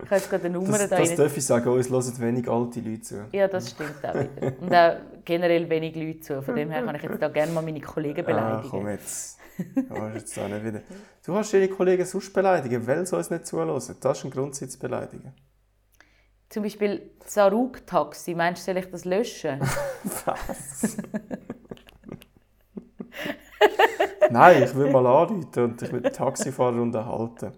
Ich 0.00 0.04
habe 0.04 0.14
jetzt 0.16 0.30
gerade 0.30 0.44
eine 0.44 0.54
Nummer 0.54 0.78
das, 0.78 0.88
da 0.90 0.98
das 0.98 1.14
darf 1.16 1.36
ich 1.36 1.44
sagen, 1.44 1.68
uns 1.70 1.90
hören 1.90 2.20
wenig 2.20 2.48
alte 2.48 2.80
Leute 2.80 3.00
zu. 3.02 3.24
Ja, 3.32 3.48
das 3.48 3.70
stimmt 3.70 4.04
auch 4.04 4.14
wieder. 4.14 4.52
Und 4.60 4.74
auch 4.74 4.96
generell 5.24 5.68
wenig 5.68 5.96
Leute 5.96 6.20
zu. 6.20 6.42
Von 6.42 6.54
dem 6.54 6.70
her 6.70 6.84
kann 6.84 6.94
ich 6.94 7.02
jetzt 7.02 7.20
da 7.20 7.28
gerne 7.28 7.52
mal 7.52 7.62
meine 7.62 7.80
Kollegen 7.80 8.24
Ah, 8.28 8.62
komm 8.70 8.84
beleidigen. 8.84 8.88
jetzt. 8.90 9.38
Du 9.74 9.96
hast 10.00 10.14
jetzt 10.14 10.38
auch 10.38 10.48
nicht 10.48 10.64
wieder. 10.64 10.80
Du 11.26 11.34
hast 11.34 11.52
deine 11.52 11.68
Kollegen 11.68 12.04
sonst 12.06 12.32
beleidigen, 12.32 12.86
weil 12.86 13.04
sie 13.04 13.16
uns 13.16 13.28
nicht 13.30 13.46
zuhören. 13.46 13.68
Das 13.74 13.88
ist 14.18 14.24
ein 14.24 14.30
Grund, 14.30 14.54
sie 14.54 14.68
zu 14.68 14.78
beleidigen. 14.78 15.32
Zum 16.48 16.62
Beispiel 16.62 17.10
Sarug-Taxi. 17.26 18.34
Meinst 18.36 18.62
du, 18.62 18.72
soll 18.72 18.78
ich 18.78 18.90
das 18.90 19.04
löschen? 19.04 19.60
Was? 20.24 20.96
Nein, 24.30 24.62
ich 24.62 24.74
will 24.74 24.90
mal 24.92 25.06
anrufen 25.06 25.64
und 25.64 25.80
dich 25.80 25.90
mit 25.92 26.04
dem 26.04 26.12
Taxifahrer 26.12 26.80
unterhalten. 26.80 27.52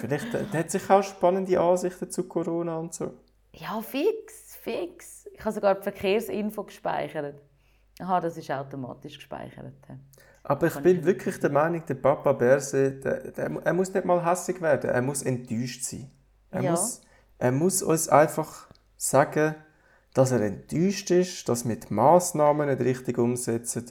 Vielleicht 0.00 0.32
der, 0.32 0.42
der 0.44 0.60
hat 0.60 0.70
sich 0.70 0.88
auch 0.90 1.02
spannende 1.02 1.58
Ansichten 1.60 2.10
zu 2.10 2.24
Corona 2.28 2.76
und 2.78 2.94
so. 2.94 3.12
ja, 3.52 3.80
fix, 3.80 4.56
fix. 4.62 5.26
Ich 5.32 5.40
habe 5.40 5.52
sogar 5.52 5.74
die 5.74 5.82
Verkehrsinfo 5.82 6.64
gespeichert. 6.64 7.40
Aha, 8.00 8.20
das 8.20 8.36
ist 8.36 8.50
automatisch 8.50 9.16
gespeichert. 9.16 9.72
Aber 10.44 10.66
ich 10.68 10.76
bin 10.76 11.04
wirklich 11.04 11.38
der 11.40 11.50
Meinung, 11.50 11.84
der 11.86 11.94
Papa 11.94 12.32
Berse, 12.32 12.92
der, 12.92 13.32
der, 13.32 13.50
er 13.64 13.72
muss 13.74 13.92
nicht 13.92 14.04
mal 14.06 14.24
hässlich 14.24 14.60
werden, 14.60 14.90
er 14.90 15.02
muss 15.02 15.22
enttäuscht 15.22 15.82
sein. 15.84 16.10
Er, 16.50 16.62
Ja. 16.62 16.70
muss, 16.70 17.00
er 17.38 17.52
muss 17.52 17.82
uns 17.82 18.08
einfach 18.08 18.68
sagen, 18.96 19.54
dass 20.14 20.30
er 20.32 20.40
enttäuscht 20.40 21.10
ist, 21.10 21.48
dass 21.48 21.68
wir 21.68 21.76
die 21.76 21.92
Massnahmen 21.92 22.68
nicht 22.68 22.80
richtig 22.80 23.18
umsetzen 23.18 23.90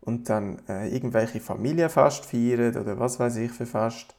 und 0.00 0.28
dann 0.30 0.62
äh, 0.68 0.88
irgendwelche 0.88 1.40
Familienfest 1.40 2.24
feiern 2.24 2.76
oder 2.76 2.98
was 2.98 3.18
weiß 3.20 3.36
ich 3.36 3.50
für 3.52 3.66
Fest. 3.66 4.14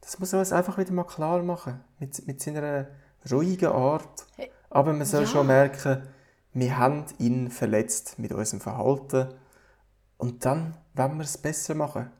Das 0.00 0.18
muss 0.18 0.32
er 0.32 0.38
uns 0.38 0.52
einfach 0.52 0.78
wieder 0.78 0.92
mal 0.92 1.04
klar 1.04 1.42
machen, 1.42 1.80
mit, 1.98 2.26
mit 2.26 2.40
seiner 2.40 2.86
ruhigen 3.30 3.70
Art. 3.70 4.26
Aber 4.70 4.92
man 4.92 5.06
soll 5.06 5.22
ja. 5.22 5.26
schon 5.26 5.46
merken, 5.46 6.02
wir 6.52 6.78
haben 6.78 7.04
ihn 7.18 7.50
verletzt 7.50 8.18
mit 8.18 8.32
unserem 8.32 8.60
Verhalten 8.60 9.34
und 10.16 10.44
dann 10.44 10.76
wollen 10.94 11.16
wir 11.16 11.24
es 11.24 11.38
besser 11.38 11.74
machen. 11.74 12.10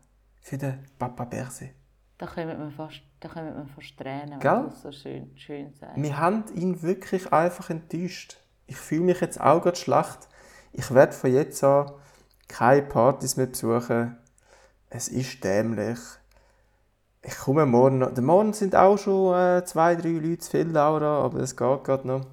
Für 0.43 0.57
den 0.57 0.87
Papa 0.99 1.25
Berse. 1.25 1.71
Da 2.17 2.27
kommen 2.27 2.59
wir 2.59 2.71
fast, 2.71 3.03
da 3.21 3.29
kommen 3.29 3.55
wir 3.55 3.67
fast 3.75 3.97
Tränen, 3.97 4.33
wenn 4.33 4.41
Gell? 4.41 4.65
das 4.69 4.83
so 4.83 4.93
schön, 4.93 5.37
schön 5.37 5.73
sagst. 5.75 5.97
Wir 6.03 6.19
haben 6.19 6.45
ihn 6.55 6.83
wirklich 6.83 7.33
einfach 7.33 7.71
enttäuscht. 7.71 8.39
Ich 8.67 8.77
fühle 8.77 9.03
mich 9.03 9.21
jetzt 9.21 9.41
auch 9.41 9.63
gerade 9.63 9.77
schlecht. 9.77 10.29
Ich 10.73 10.93
werde 10.93 11.13
von 11.13 11.33
jetzt 11.33 11.63
an 11.65 11.93
keine 12.49 12.83
Partys 12.83 13.37
mehr 13.37 13.47
besuchen. 13.47 14.17
Es 14.91 15.09
ist 15.09 15.43
dämlich. 15.45 15.99
Ich 17.23 17.37
komme 17.37 17.67
morgen 17.67 17.99
noch. 17.99 18.15
Der 18.15 18.23
Morgen 18.23 18.53
sind 18.53 18.75
auch 18.75 18.97
schon 18.97 19.35
äh, 19.35 19.65
zwei, 19.65 19.95
drei 19.95 20.09
Leute 20.11 20.39
zu 20.39 20.51
viel, 20.51 20.69
Laura, 20.69 21.23
aber 21.23 21.41
es 21.41 21.55
geht 21.55 21.85
gerade 21.85 22.07
noch. 22.07 22.27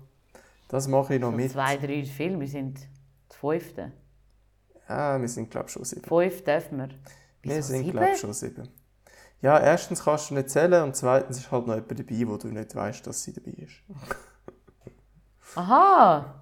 Das 0.69 0.87
mache 0.87 1.15
ich 1.15 1.21
noch 1.21 1.31
mit. 1.31 1.51
Zwei, 1.51 1.77
drei 1.77 2.03
Filme, 2.05 2.41
wir 2.41 2.47
sind 2.47 2.79
die 2.79 3.35
fünfte. 3.35 3.91
Ja, 4.87 5.19
wir 5.19 5.27
sind, 5.27 5.51
glaube 5.51 5.67
ich, 5.67 5.73
schon 5.73 5.83
sieben. 5.83 6.03
Fünf 6.03 6.43
dürfen 6.43 6.77
wir. 6.77 6.89
Wir 7.41 7.57
Wieso 7.57 7.73
sind, 7.73 7.91
glaube 7.91 8.09
ich, 8.13 8.19
schon 8.19 8.33
sieben. 8.33 8.69
Ja, 9.41 9.59
erstens 9.59 10.03
kannst 10.03 10.29
du 10.29 10.35
nicht 10.35 10.49
zählen 10.49 10.83
und 10.83 10.95
zweitens 10.95 11.37
ist 11.37 11.51
halt 11.51 11.67
noch 11.67 11.75
jemand 11.75 11.99
dabei, 11.99 12.27
wo 12.27 12.37
du 12.37 12.47
nicht 12.47 12.73
weißt, 12.73 13.05
dass 13.05 13.23
sie 13.23 13.33
dabei 13.33 13.51
ist. 13.51 13.83
Aha! 15.55 16.41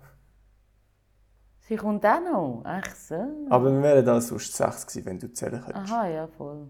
Sie 1.68 1.76
kommt 1.76 2.06
auch 2.06 2.22
noch. 2.22 2.62
Ach 2.64 2.96
so. 2.96 3.16
Aber 3.50 3.72
wir 3.72 3.82
wären 3.82 4.06
da 4.06 4.22
sonst 4.22 4.56
sechs 4.56 4.86
gewesen, 4.86 5.06
wenn 5.06 5.20
du 5.20 5.34
zählen 5.34 5.62
könntest. 5.64 5.92
Aha, 5.92 6.08
ja, 6.08 6.28
voll. 6.28 6.68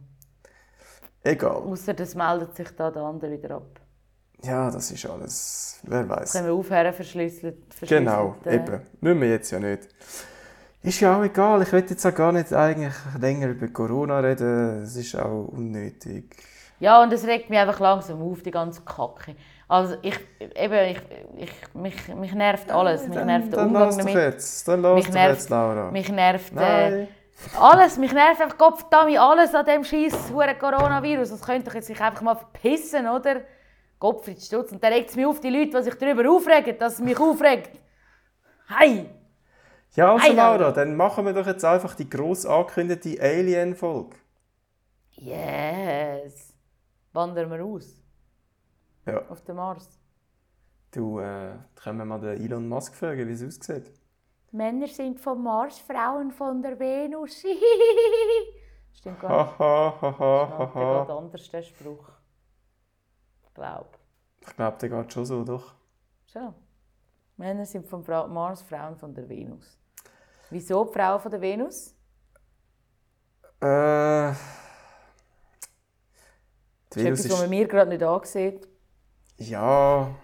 Egal. 1.25 1.55
Außer 1.55 1.93
das 1.93 2.13
meldet 2.15 2.55
sich 2.55 2.69
da 2.75 2.91
der 2.91 3.01
andere 3.01 3.31
wieder 3.31 3.55
ab. 3.55 3.79
Ja, 4.43 4.69
das 4.69 4.91
ist 4.91 5.05
alles. 5.07 5.79
Wer 5.83 6.07
weiß. 6.07 6.33
Können 6.33 6.45
wir 6.47 6.53
aufhören, 6.53 6.93
verschlüsselt, 6.93 7.57
verschlüsselt 7.73 8.05
Genau, 8.05 8.35
äh, 8.45 8.55
eben. 8.55 8.81
Müssen 9.01 9.21
wir 9.21 9.29
jetzt 9.29 9.49
ja 9.51 9.59
nicht. 9.59 9.87
Ist 10.83 10.99
ja 10.99 11.17
auch 11.17 11.23
egal. 11.23 11.63
Ich 11.63 11.71
will 11.71 11.83
jetzt 11.89 12.05
auch 12.05 12.13
gar 12.13 12.31
nicht 12.31 12.53
eigentlich 12.53 12.93
länger 13.19 13.47
über 13.47 13.67
Corona 13.69 14.19
reden. 14.19 14.83
Es 14.83 14.95
ist 14.95 15.15
auch 15.15 15.47
unnötig. 15.47 16.35
Ja, 16.79 17.01
und 17.01 17.11
es 17.11 17.25
regt 17.25 17.49
mich 17.49 17.57
einfach 17.57 17.79
langsam 17.79 18.21
auf, 18.21 18.43
die 18.43 18.51
ganze 18.51 18.81
Kacke. 18.83 19.35
Also 19.67 19.95
ich, 20.03 20.19
eben, 20.39 20.95
ich, 20.95 21.01
ich, 21.37 21.73
mich, 21.73 22.15
mich 22.15 22.33
nervt 22.35 22.71
alles. 22.71 23.07
Mich 23.07 23.17
nervt 23.17 23.51
der 23.51 23.63
Umgang 23.65 23.97
damit. 23.97 24.13
jetzt. 24.13 24.67
Dann 24.67 24.81
lass 24.83 24.95
Mich 24.95 25.11
nervt- 25.11 25.37
jetzt, 25.37 25.49
Laura. 25.49 25.89
Mich 25.89 26.09
nervt 26.09 26.53
äh. 26.55 27.07
Alles. 27.59 27.97
Mich 27.97 28.13
nervt 28.13 28.41
einfach 28.41 28.57
Gottverdammt 28.57 29.17
alles 29.17 29.53
an 29.53 29.65
dem 29.65 29.83
scheiß 29.83 30.31
Coronavirus. 30.59 31.29
Das 31.29 31.41
könnte 31.41 31.65
doch 31.65 31.75
jetzt 31.75 31.87
sich 31.87 31.99
einfach 32.01 32.21
mal 32.21 32.35
verpissen, 32.35 33.07
oder? 33.07 33.41
Gottfried 33.99 34.41
Stutz. 34.41 34.71
Und 34.71 34.83
dann 34.83 34.93
regt 34.93 35.09
es 35.09 35.15
mich 35.15 35.25
auf, 35.25 35.39
die 35.39 35.49
Leute, 35.49 35.77
die 35.77 35.83
sich 35.83 35.95
darüber 35.95 36.29
aufregen, 36.29 36.77
dass 36.77 36.93
es 36.93 36.99
mich 36.99 37.19
aufregt. 37.19 37.79
Hey! 38.67 39.09
Ja, 39.95 40.13
also 40.13 40.25
Hey, 40.25 40.35
Laura, 40.35 40.55
Laura. 40.57 40.71
dann 40.71 40.95
machen 40.95 41.25
wir 41.25 41.33
doch 41.33 41.47
jetzt 41.47 41.63
einfach 41.63 41.95
die 41.95 42.09
gross 42.09 42.45
angekündigte 42.45 43.17
Alien-Folge. 43.21 44.15
Yes! 45.11 46.53
Wandern 47.13 47.49
wir 47.51 47.63
aus. 47.63 48.01
Ja. 49.05 49.21
Auf 49.29 49.41
den 49.43 49.55
Mars. 49.55 49.99
Du, 50.91 51.19
äh, 51.19 51.53
können 51.75 51.97
wir 51.99 52.05
mal 52.05 52.19
den 52.19 52.41
Elon 52.43 52.67
Musk 52.67 52.95
fragen, 52.95 53.27
wie 53.27 53.33
es 53.33 53.43
aussieht? 53.43 53.91
Männer 54.55 54.87
sind 54.87 55.19
vom 55.19 55.43
Mars, 55.43 55.79
Frauen 55.79 56.31
von 56.31 56.61
der 56.61 56.79
Venus. 56.79 57.43
Stimmt 58.93 59.19
gar 59.19 59.45
nicht. 59.45 59.59
Der 59.59 60.11
geht 60.11 60.19
haha. 60.19 61.17
anders, 61.17 61.49
der 61.49 61.61
Spruch. 61.61 62.07
Ich 63.43 63.53
glaube. 63.53 63.89
Ich 64.39 64.55
glaube, 64.55 64.77
der 64.77 64.89
geht 64.89 65.13
schon 65.13 65.25
so, 65.25 65.43
doch. 65.43 65.75
Schon. 66.25 66.53
Männer 67.35 67.65
sind 67.65 67.85
vom 67.85 68.03
Fra 68.03 68.25
Mars, 68.27 68.61
Frauen 68.61 68.95
von 68.95 69.13
der 69.13 69.27
Venus. 69.27 69.77
Wieso 70.49 70.85
die 70.85 70.93
Frauen 70.93 71.19
von 71.19 71.31
der 71.31 71.41
Venus? 71.41 71.93
Äh. 73.59 74.31
Die 74.31 74.35
Das 76.89 76.97
ist 76.97 77.03
Venus 77.03 77.19
etwas, 77.19 77.31
was 77.31 77.41
man 77.41 77.49
mir 77.49 77.67
gerade 77.67 77.89
nicht 77.89 78.03
ansieht. 78.03 78.69
Ja, 79.37 80.15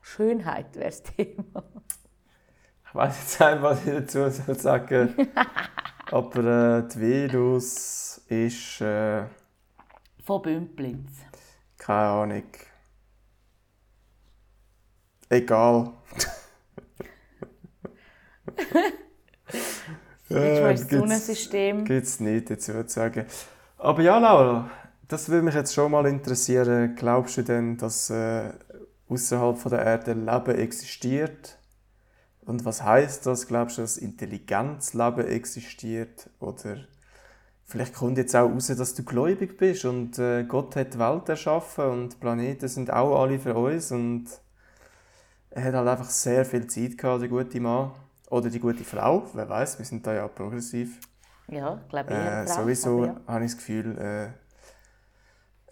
Schönheit 0.00 0.74
wäre 0.74 0.86
das 0.86 1.02
Thema. 1.02 1.64
Ich 2.94 3.00
weiß 3.00 3.16
jetzt 3.18 3.40
nicht, 3.40 3.62
was 3.62 3.84
ich 3.86 3.92
dazu 3.92 4.30
soll 4.30 4.58
sagen 4.58 5.14
Aber 6.12 6.78
äh, 6.78 6.88
die 6.88 7.00
Venus 7.00 8.20
ist. 8.28 8.80
Äh, 8.80 9.24
Von 10.24 10.42
Bümplitz. 10.42 11.10
keine 11.76 12.08
Ahnung. 12.08 12.44
Egal. 15.28 15.92
Ins 20.28 20.30
Äh, 20.30 20.74
gibt's- 20.74 20.90
Sonnensystem. 20.90 21.84
Gibt 21.84 22.06
es 22.06 22.20
nichts 22.20 22.48
dazu 22.48 22.72
zu 22.84 22.88
sagen. 22.88 23.26
Aber 23.78 24.02
ja, 24.02 24.18
Laura, 24.18 24.70
das 25.08 25.28
würde 25.28 25.42
mich 25.42 25.54
jetzt 25.54 25.74
schon 25.74 25.90
mal 25.90 26.06
interessieren. 26.06 26.94
Glaubst 26.96 27.36
du 27.36 27.42
denn, 27.42 27.76
dass 27.76 28.10
äh, 28.10 28.52
außerhalb 29.08 29.58
von 29.58 29.70
der 29.70 29.84
Erde 29.84 30.12
Leben 30.12 30.58
existiert? 30.58 31.58
Und 32.46 32.64
was 32.64 32.82
heißt 32.82 33.26
das? 33.26 33.46
Glaubst 33.46 33.78
du, 33.78 33.82
dass 33.82 33.96
Intelligenzleben 33.96 35.26
existiert? 35.26 36.28
Oder 36.40 36.78
Vielleicht 37.66 37.94
kommt 37.94 38.18
jetzt 38.18 38.36
auch 38.36 38.50
raus, 38.50 38.66
dass 38.66 38.94
du 38.94 39.02
gläubig 39.02 39.56
bist 39.56 39.86
und 39.86 40.18
äh, 40.18 40.44
Gott 40.44 40.76
hat 40.76 40.94
die 40.94 40.98
Welt 40.98 41.28
erschaffen 41.28 41.84
und 41.84 42.12
die 42.12 42.16
Planeten 42.18 42.68
sind 42.68 42.92
auch 42.92 43.22
alle 43.22 43.38
für 43.38 43.54
uns 43.54 43.90
und 43.90 44.26
er 45.50 45.64
hat 45.64 45.74
halt 45.74 45.88
einfach 45.88 46.10
sehr 46.10 46.44
viel 46.44 46.66
Zeit 46.66 46.98
gehabt, 46.98 47.22
der 47.22 47.28
gute 47.28 47.60
Mann. 47.60 47.92
Oder 48.28 48.50
die 48.50 48.60
gute 48.60 48.84
Frau, 48.84 49.24
wer 49.32 49.48
weiß, 49.48 49.78
wir 49.78 49.86
sind 49.86 50.06
da 50.06 50.12
ja 50.12 50.28
progressiv. 50.28 50.98
Ja, 51.48 51.80
ich 51.82 51.88
glaube 51.88 52.12
Äh, 52.12 52.14
eher 52.14 52.46
Frau, 52.46 52.62
sowieso 52.62 53.04
ja. 53.06 53.20
habe 53.26 53.44
ich 53.44 53.52
das 53.52 53.58
Gefühl, 53.58 53.98
äh, 53.98 54.28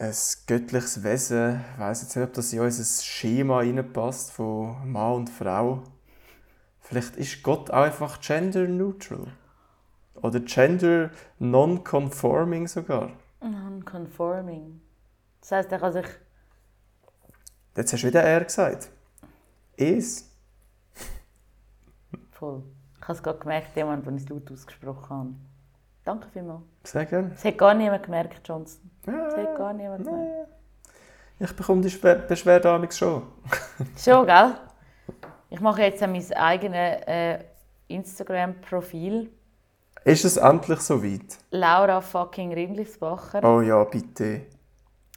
ein 0.02 0.14
göttliches 0.46 1.02
Wesen, 1.02 1.60
ich 1.74 1.80
weiß 1.80 2.02
jetzt 2.02 2.16
nicht, 2.16 2.24
ob 2.24 2.32
das 2.32 2.52
in 2.52 2.60
unser 2.60 3.02
Schema 3.02 3.58
reinpasst 3.58 4.32
von 4.32 4.90
Mann 4.90 5.12
und 5.14 5.30
Frau. 5.30 5.82
Vielleicht 6.92 7.16
ist 7.16 7.42
Gott 7.42 7.70
auch 7.70 7.84
einfach 7.84 8.20
gender 8.20 8.68
neutral. 8.68 9.26
Oder 10.16 10.40
gender 10.40 11.08
non-conforming 11.38 12.68
sogar. 12.68 13.12
Non-conforming. 13.40 14.82
Das 15.40 15.52
heisst, 15.52 15.72
er 15.72 15.78
kann 15.78 15.92
sich... 15.94 16.04
Jetzt 17.74 17.94
hast 17.94 18.02
du 18.02 18.08
wieder 18.08 18.22
er 18.22 18.44
gesagt. 18.44 18.90
Es. 19.74 20.30
Voll. 22.30 22.62
Ich 23.00 23.02
habe 23.08 23.12
es 23.14 23.22
gerade 23.22 23.38
gemerkt, 23.38 23.74
jemand, 23.74 24.06
ich 24.16 24.24
es 24.24 24.28
laut 24.28 24.52
ausgesprochen 24.52 25.08
habe. 25.08 25.30
Danke 26.04 26.28
vielmals. 26.28 26.60
Sehr 26.84 27.06
gerne. 27.06 27.30
Das 27.30 27.42
hat 27.42 27.56
gar 27.56 27.72
niemand 27.72 28.02
gemerkt, 28.02 28.46
Johnson. 28.46 28.90
Ja, 29.06 29.34
hat 29.34 29.56
gar 29.56 29.72
niemand 29.72 30.04
gemerkt. 30.04 30.48
ich 31.38 31.56
bekomme 31.56 31.80
die 31.80 31.96
Beschwerde 32.28 32.70
schon. 32.92 33.22
Schon, 33.96 34.26
gell? 34.26 34.56
Ich 35.52 35.60
mache 35.60 35.82
jetzt 35.82 36.00
mein 36.00 36.32
eigenes 36.32 37.02
äh, 37.06 37.38
Instagram-Profil. 37.88 39.30
Ist 40.02 40.24
es 40.24 40.38
endlich 40.38 40.80
soweit? 40.80 41.38
Laura 41.50 42.00
fucking 42.00 42.54
Rindlisbacher. 42.54 43.44
Oh 43.44 43.60
ja, 43.60 43.84
bitte. 43.84 44.46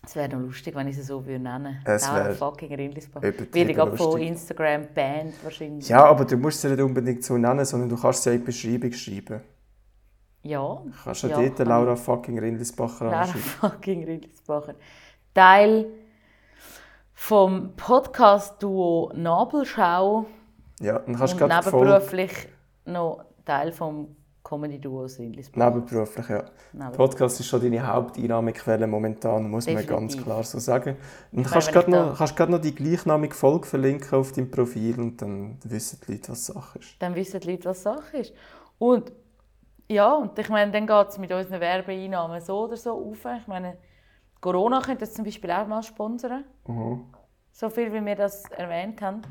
Es 0.03 0.13
wäre 0.15 0.27
noch 0.29 0.41
lustig, 0.41 0.75
wenn 0.75 0.89
ich 0.89 0.97
sie 0.97 1.03
so 1.03 1.25
würde 1.25 1.41
nennen 1.41 1.81
Es 1.85 2.05
Laura 2.05 2.31
fucking 2.31 2.75
Rindlisbacher. 2.75 3.25
ich 3.69 3.75
gerade 3.75 3.95
von. 3.95 4.19
Instagram 4.19 4.87
banned 4.93 5.41
wahrscheinlich. 5.41 5.87
Ja, 5.87 6.03
aber 6.03 6.25
du 6.25 6.35
musst 6.35 6.59
sie 6.61 6.67
nicht 6.67 6.81
unbedingt 6.81 7.23
so 7.23 7.37
nennen, 7.37 7.63
sondern 7.63 7.87
du 7.87 7.95
kannst 7.97 8.23
sie 8.23 8.31
in 8.33 8.39
die 8.39 8.45
Beschreibung 8.45 8.91
schreiben. 8.91 9.41
Ja. 10.43 10.81
Du 10.85 10.91
kannst 11.01 11.23
ja, 11.23 11.29
Ja, 11.29 11.37
dort 11.37 11.55
kann 11.55 11.67
Laura 11.67 11.95
fucking 11.95 12.37
Rindlisbacher 12.37 13.05
Laura 13.05 13.25
fucking 13.25 14.03
Rindlisbacher. 14.03 14.75
Teil 15.33 15.85
vom 17.17 17.71
Podcast-Duo 17.77 19.11
Nabelschau 19.15 20.25
Ja, 20.81 20.99
dann 20.99 21.15
kannst 21.15 21.33
und 21.33 21.41
du 21.41 21.47
gerade 21.47 21.69
voll 21.69 21.85
nebenberuflich 21.85 22.31
noch 22.85 23.23
Teil 23.45 23.71
vom 23.71 24.15
Comedy-Duos 24.43 25.17
Rindlisbacher. 25.17 25.69
nebenberuflich, 25.71 26.29
ja. 26.29 26.43
Nebenberuflich. 26.73 26.97
Podcast 26.97 27.39
ist 27.39 27.47
schon 27.47 27.61
deine 27.61 27.87
Haupteinnahmequelle 27.87 28.85
momentan, 28.85 29.49
muss 29.49 29.65
man 29.65 29.77
Definitiv. 29.77 29.89
ganz 30.15 30.23
klar 30.23 30.43
so 30.43 30.59
sagen. 30.59 30.97
Und 31.31 31.37
meine, 31.39 31.47
kannst 31.49 31.67
wenn 31.67 31.73
gerade 31.73 31.87
ich 31.89 32.17
da- 32.17 32.25
noch, 32.25 32.35
gerade 32.35 32.51
noch 32.51 32.61
die 32.61 32.75
gleichnamige 32.75 33.33
Folge 33.33 33.65
verlinken 33.65 34.19
auf 34.19 34.33
deinem 34.33 34.51
Profil 34.51 34.99
und 34.99 35.19
dann 35.21 35.57
wissen 35.63 35.99
die 36.05 36.11
Leute, 36.11 36.31
was 36.33 36.45
Sache 36.45 36.77
ist. 36.79 36.95
dann 37.01 37.15
wissen 37.15 37.39
die 37.39 37.49
Leute, 37.51 37.65
was 37.69 37.81
Sache 37.81 38.17
ist. 38.17 38.33
Und 38.77 39.11
ja, 39.89 40.13
und 40.13 40.37
ich 40.37 40.49
meine, 40.49 40.71
dann 40.71 40.85
geht 40.85 41.07
es 41.09 41.17
mit 41.17 41.31
unseren 41.31 41.59
Werbeeinnahmen 41.61 42.39
so 42.41 42.65
oder 42.65 42.75
so 42.77 42.91
auf. 42.91 43.25
Ich 43.41 43.47
meine, 43.47 43.77
Corona 44.41 44.81
könnte 44.81 45.01
das 45.01 45.13
zum 45.13 45.25
Beispiel 45.25 45.51
auch 45.51 45.67
mal 45.67 45.83
sponsern. 45.83 46.43
Mhm. 46.67 47.05
So 47.51 47.69
viel, 47.69 47.91
wie 47.93 48.03
wir 48.05 48.15
das 48.15 48.43
erwähnt 48.51 49.01
haben. 49.01 49.21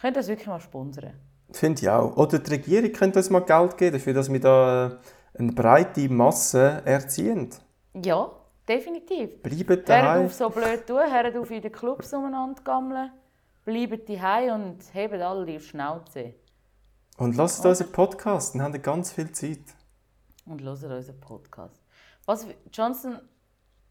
Könnte 0.00 0.20
das 0.20 0.28
wirklich 0.28 0.46
mal 0.46 0.60
sponsern. 0.60 1.12
Finde 1.50 1.82
ich 1.82 1.88
auch. 1.88 2.16
Oder 2.16 2.38
die 2.38 2.50
Regierung 2.50 2.92
könnte 2.92 3.18
uns 3.18 3.30
mal 3.30 3.40
Geld 3.40 3.76
geben, 3.76 3.96
dafür, 3.96 4.14
dass 4.14 4.32
wir 4.32 4.40
da 4.40 4.98
eine 5.38 5.52
breite 5.52 6.08
Masse 6.08 6.82
erziehen. 6.84 7.50
Ja, 7.94 8.30
definitiv. 8.68 9.42
Bleiben 9.42 9.68
Hört 9.68 9.88
daheim. 9.88 10.26
auf 10.26 10.34
so 10.34 10.50
blöd 10.50 10.86
tun, 10.86 10.98
hört 10.98 11.36
auf 11.36 11.50
in 11.50 11.62
den 11.62 11.72
Clubs 11.72 12.12
umeinander 12.12 12.62
gammeln, 12.62 13.10
bleibt 13.64 14.08
daheim 14.08 14.62
und 14.62 14.94
hebt 14.94 15.14
alle 15.14 15.46
die 15.46 15.60
Schnauze. 15.60 16.34
Und 17.16 17.36
lasst 17.36 17.64
unseren 17.64 17.92
Podcast, 17.92 18.54
dann 18.54 18.62
haben 18.62 18.72
wir 18.72 18.80
ganz 18.80 19.12
viel 19.12 19.30
Zeit. 19.30 19.60
Und 20.46 20.62
hört 20.62 20.82
unseren 20.82 21.20
Podcast. 21.20 21.80
Was, 22.26 22.46
Johnson, 22.72 23.20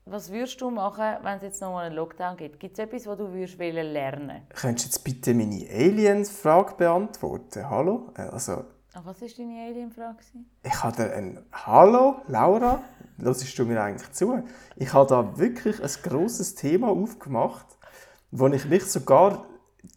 was 0.06 0.32
würdest 0.32 0.60
du 0.60 0.70
machen, 0.70 1.18
wenn 1.22 1.38
es 1.38 1.43
jetzt 1.43 1.62
noch 1.62 1.72
mal 1.72 1.86
einen 1.86 1.95
Lockdown 1.95 2.36
gibt? 2.38 2.60
Gibt 2.60 2.78
es 2.78 2.84
etwas, 2.84 3.08
was 3.08 3.18
du 3.18 3.32
würdest 3.32 3.58
lernen 3.58 4.41
Könntest 4.54 4.86
du 4.86 4.89
jetzt 4.89 5.04
bitte 5.04 5.34
meine 5.34 5.66
Aliens-Frage 5.70 6.76
beantworten? 6.76 7.70
Hallo? 7.70 8.10
Äh, 8.18 8.24
Also, 8.24 8.64
Ah, 8.95 9.01
was 9.06 9.20
war 9.22 9.28
deine 9.28 9.66
Alien-Frage? 9.70 10.18
ich 10.62 10.84
habe 10.84 10.95
da 10.95 11.04
ein 11.06 11.39
Hallo, 11.51 12.18
Laura? 12.28 12.80
Hörst 13.18 13.58
du 13.58 13.66
mir 13.66 13.82
eigentlich 13.82 14.12
zu? 14.12 14.43
Ich 14.76 14.93
habe 14.93 15.10
da 15.10 15.38
wirklich 15.38 15.82
ein 15.82 15.89
grosses 16.04 16.54
Thema 16.54 16.89
aufgemacht, 16.89 17.66
wo 18.30 18.47
ich 18.49 18.66
mich 18.66 18.84
sogar 18.86 19.45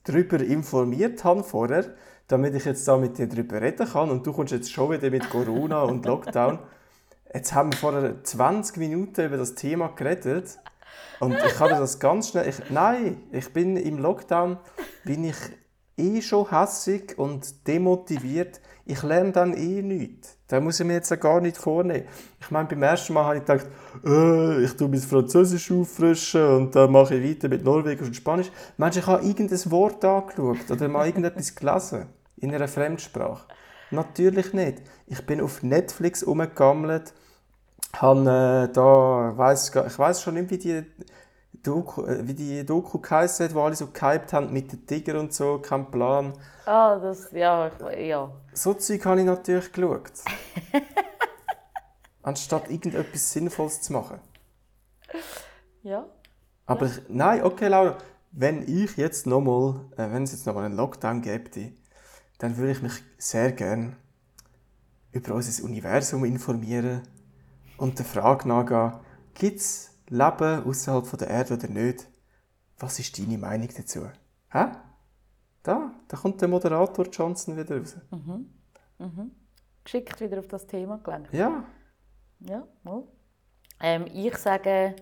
darüber 0.05 0.41
informiert 0.41 1.25
habe 1.25 1.43
vorher, 1.45 1.85
damit 2.29 2.55
ich 2.55 2.65
jetzt 2.65 2.89
da 2.89 2.97
mit 2.97 3.19
dir 3.19 3.27
darüber 3.29 3.61
reden 3.61 3.87
kann. 3.87 4.09
Und 4.11 4.27
du 4.27 4.33
kommst 4.33 4.53
jetzt 4.53 4.73
schon 4.73 4.91
wieder 4.91 5.11
mit 5.11 5.29
Corona 5.29 5.83
und 5.83 6.07
Lockdown. 6.07 6.59
Jetzt 7.37 7.53
haben 7.53 7.71
wir 7.71 7.77
vorher 7.77 8.25
20 8.25 8.79
Minuten 8.79 9.27
über 9.27 9.37
das 9.37 9.55
Thema 9.55 9.89
geredet. 9.89 10.59
Und 11.21 11.35
ich 11.35 11.61
habe 11.61 11.73
das 11.73 11.99
ganz 11.99 12.31
schnell. 12.31 12.49
Ich, 12.49 12.71
nein, 12.71 13.19
ich 13.31 13.53
bin 13.53 13.77
im 13.77 13.99
Lockdown 13.99 14.57
bin 15.05 15.23
ich 15.25 15.37
eh 15.99 16.23
schon 16.23 16.49
hässig 16.49 17.19
und 17.19 17.67
demotiviert. 17.69 18.63
Ich 18.87 19.03
lerne 19.03 19.33
dann 19.33 19.53
eh 19.53 19.83
nichts. 19.83 20.39
Da 20.49 20.63
muss 20.63 20.81
ich 20.81 20.87
mir 20.87 20.95
jetzt 20.95 21.21
gar 21.21 21.43
nicht 21.43 21.59
vornehmen. 21.59 22.07
Ich 22.41 22.51
meine, 22.51 22.69
beim 22.69 22.83
ersten 22.83 23.13
Mal 23.13 23.25
habe 23.27 23.37
ich 23.37 23.45
gedacht, 23.45 23.67
äh, 24.03 24.65
ich 24.65 24.75
tue 24.75 24.89
mein 24.89 25.01
Französisch 25.01 25.71
auffrischen 25.71 26.43
und 26.43 26.75
dann 26.75 26.91
mache 26.91 27.17
ich 27.17 27.37
weiter 27.37 27.51
mit 27.51 27.63
Norwegisch 27.63 28.07
und 28.07 28.17
Spanisch. 28.17 28.51
Meinst 28.79 28.97
du, 28.97 29.01
ich 29.01 29.07
habe 29.07 29.23
irgendein 29.23 29.71
Wort 29.71 30.03
angeschaut 30.03 30.71
oder 30.71 30.89
mal 30.89 31.07
irgendetwas 31.07 31.55
gelesen 31.55 32.07
in 32.39 32.55
einer 32.55 32.67
Fremdsprache? 32.67 33.47
Natürlich 33.91 34.55
nicht. 34.55 34.79
Ich 35.07 35.25
bin 35.27 35.43
auf 35.43 35.63
Netflix 35.63 36.23
umgegammelt, 36.23 37.13
habe 37.95 38.69
äh, 38.69 38.73
da, 38.73 39.37
weiss, 39.37 39.69
ich 39.69 39.99
weiß 39.99 40.23
schon 40.23 40.35
nicht, 40.35 40.51
wie 40.51 40.59
die 40.59 40.85
Doku, 41.63 42.05
äh, 42.05 42.27
wie 42.27 42.35
die 42.35 42.65
Doku 42.65 42.99
geheißen 42.99 43.47
hat, 43.47 43.55
wo 43.55 43.63
alle 43.63 43.75
so 43.75 43.89
gehypt 43.89 44.33
haben 44.33 44.53
mit 44.53 44.73
den 44.73 44.87
Tiger 44.87 45.19
und 45.19 45.33
so, 45.33 45.59
kein 45.59 45.91
Plan. 45.91 46.33
Ah, 46.65 46.99
das, 46.99 47.31
ja, 47.33 47.71
ja. 47.97 48.31
So 48.53 48.75
Zeug 48.75 49.05
habe 49.07 49.21
ich 49.21 49.27
natürlich 49.27 49.73
geschaut. 49.73 50.13
Anstatt 52.23 52.71
irgendetwas 52.71 53.33
Sinnvolles 53.33 53.83
zu 53.83 53.93
machen. 53.93 54.21
Ja, 55.83 56.05
Aber 56.67 56.87
ich, 56.87 57.01
nein, 57.09 57.45
okay, 57.45 57.69
Laura, 57.69 57.97
wenn 58.33 58.63
ich 58.63 58.97
jetzt 58.97 59.27
nochmal, 59.27 59.81
äh, 59.97 60.11
wenn 60.11 60.25
es 60.25 60.33
jetzt 60.33 60.47
nochmal 60.47 60.65
einen 60.65 60.77
Lockdown 60.77 61.23
gäbe, 61.23 61.73
dann 62.39 62.57
würde 62.57 62.73
ich 62.73 62.83
mich 62.83 63.03
sehr 63.19 63.53
gern 63.53 63.97
über 65.13 65.35
unser 65.35 65.65
Universum 65.65 66.25
informieren 66.25 67.03
und 67.79 67.99
der 67.99 68.07
Frage 68.07 68.49
nachgehen, 68.49 68.93
gibt 69.35 69.59
es 69.59 69.97
Leben 70.09 70.65
außerhalb 70.65 71.19
der 71.19 71.29
Erde 71.29 71.55
oder 71.55 71.69
nicht? 71.69 72.09
Was 72.79 72.99
ist 72.99 73.19
deine 73.19 73.39
Meinung 73.39 73.69
dazu? 73.77 74.07
Hä? 74.51 74.67
Da, 75.63 75.93
da 76.07 76.17
kommt 76.17 76.41
der 76.41 76.49
Moderator 76.49 77.07
Johnson 77.07 77.57
wieder 77.57 77.79
raus. 77.79 77.97
geschickt 79.83 80.21
wieder 80.21 80.39
auf 80.39 80.49
das 80.49 80.67
Thema 80.67 80.99
gelenkt. 80.99 81.33
Ja, 81.33 81.65
Ja, 82.41 82.67
mal. 82.83 83.03
Ähm, 83.81 84.07
ich 84.13 84.37
sage 84.37 84.95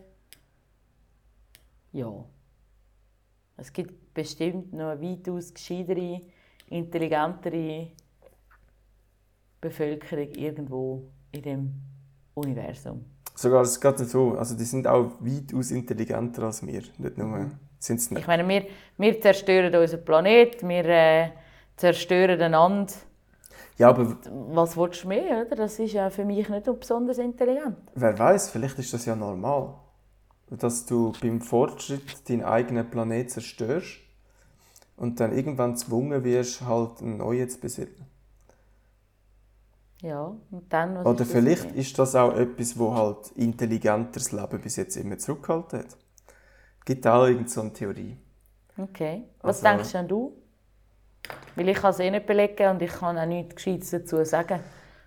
ja. 1.92 2.24
Es 3.56 3.72
gibt 3.72 4.14
bestimmt 4.14 4.72
noch 4.72 4.90
eine 4.90 5.00
weitaus 5.00 5.54
gescheitere, 5.54 6.20
intelligentere 6.68 7.92
Bevölkerung 9.60 10.28
irgendwo 10.32 11.12
in 11.30 11.42
dem 11.42 11.93
Universum. 12.34 13.04
sogar 13.34 13.62
es 13.62 13.80
geht 13.80 13.98
nicht 13.98 14.10
so. 14.10 14.32
Also 14.36 14.56
die 14.56 14.64
sind 14.64 14.86
auch 14.86 15.12
weitaus 15.20 15.70
intelligenter 15.70 16.44
als 16.44 16.64
wir. 16.66 16.82
Nicht 16.98 17.18
nur, 17.18 17.50
sind 17.78 17.98
es 18.00 18.06
Ich 18.06 18.10
nicht. 18.10 18.26
meine, 18.26 18.46
wir, 18.48 18.66
wir 18.98 19.20
zerstören 19.20 19.74
unseren 19.74 20.04
Planet, 20.04 20.62
wir 20.66 20.84
äh, 20.86 21.30
zerstören 21.76 22.40
einander. 22.40 22.92
Ja, 23.76 23.88
aber 23.90 24.16
Was 24.54 24.76
willst 24.76 25.02
du 25.04 25.08
mehr? 25.08 25.44
Oder? 25.46 25.56
Das 25.56 25.78
ist 25.80 25.92
ja 25.92 26.08
für 26.10 26.24
mich 26.24 26.48
nicht 26.48 26.64
so 26.64 26.74
besonders 26.74 27.18
intelligent. 27.18 27.76
wer 27.94 28.16
weiß, 28.18 28.50
vielleicht 28.50 28.78
ist 28.78 28.92
das 28.94 29.04
ja 29.06 29.16
normal. 29.16 29.74
Dass 30.50 30.86
du 30.86 31.12
beim 31.20 31.40
Fortschritt 31.40 32.28
deinen 32.28 32.44
eigenen 32.44 32.88
Planet 32.88 33.30
zerstörst 33.30 33.98
und 34.96 35.18
dann 35.18 35.32
irgendwann 35.36 35.72
gezwungen 35.72 36.22
wirst, 36.22 36.60
halt 36.62 37.00
einen 37.02 37.16
neuen 37.16 37.48
zu 37.48 37.58
besitzen. 37.58 38.06
Ja, 40.04 40.36
und 40.50 40.70
dann, 40.70 40.96
was 40.96 41.06
Oder 41.06 41.16
das 41.20 41.28
vielleicht 41.30 41.64
denn? 41.70 41.74
ist 41.76 41.98
das 41.98 42.14
auch 42.14 42.34
etwas, 42.36 42.78
wo 42.78 42.94
halt 42.94 43.32
intelligenteres 43.36 44.32
Leben 44.32 44.60
bis 44.60 44.76
jetzt 44.76 44.96
immer 44.98 45.16
zurückgehalten 45.16 45.78
hat. 45.78 45.96
Gibt 46.84 47.06
auch 47.06 47.22
irgendeine 47.22 47.48
so 47.48 47.62
eine 47.62 47.72
Theorie. 47.72 48.18
Okay. 48.76 49.24
Was 49.40 49.64
Also- 49.64 49.76
denkst 49.78 49.92
denn 49.92 50.08
du? 50.08 50.36
Weil 51.56 51.70
ich 51.70 51.76
kann 51.78 51.90
es 51.92 52.00
eh 52.00 52.10
nicht 52.10 52.26
belegen 52.26 52.68
und 52.72 52.82
ich 52.82 52.92
kann 52.92 53.16
auch 53.16 53.24
nichts 53.24 53.54
Gescheites 53.54 53.90
dazu 53.92 54.22
sagen. 54.26 54.60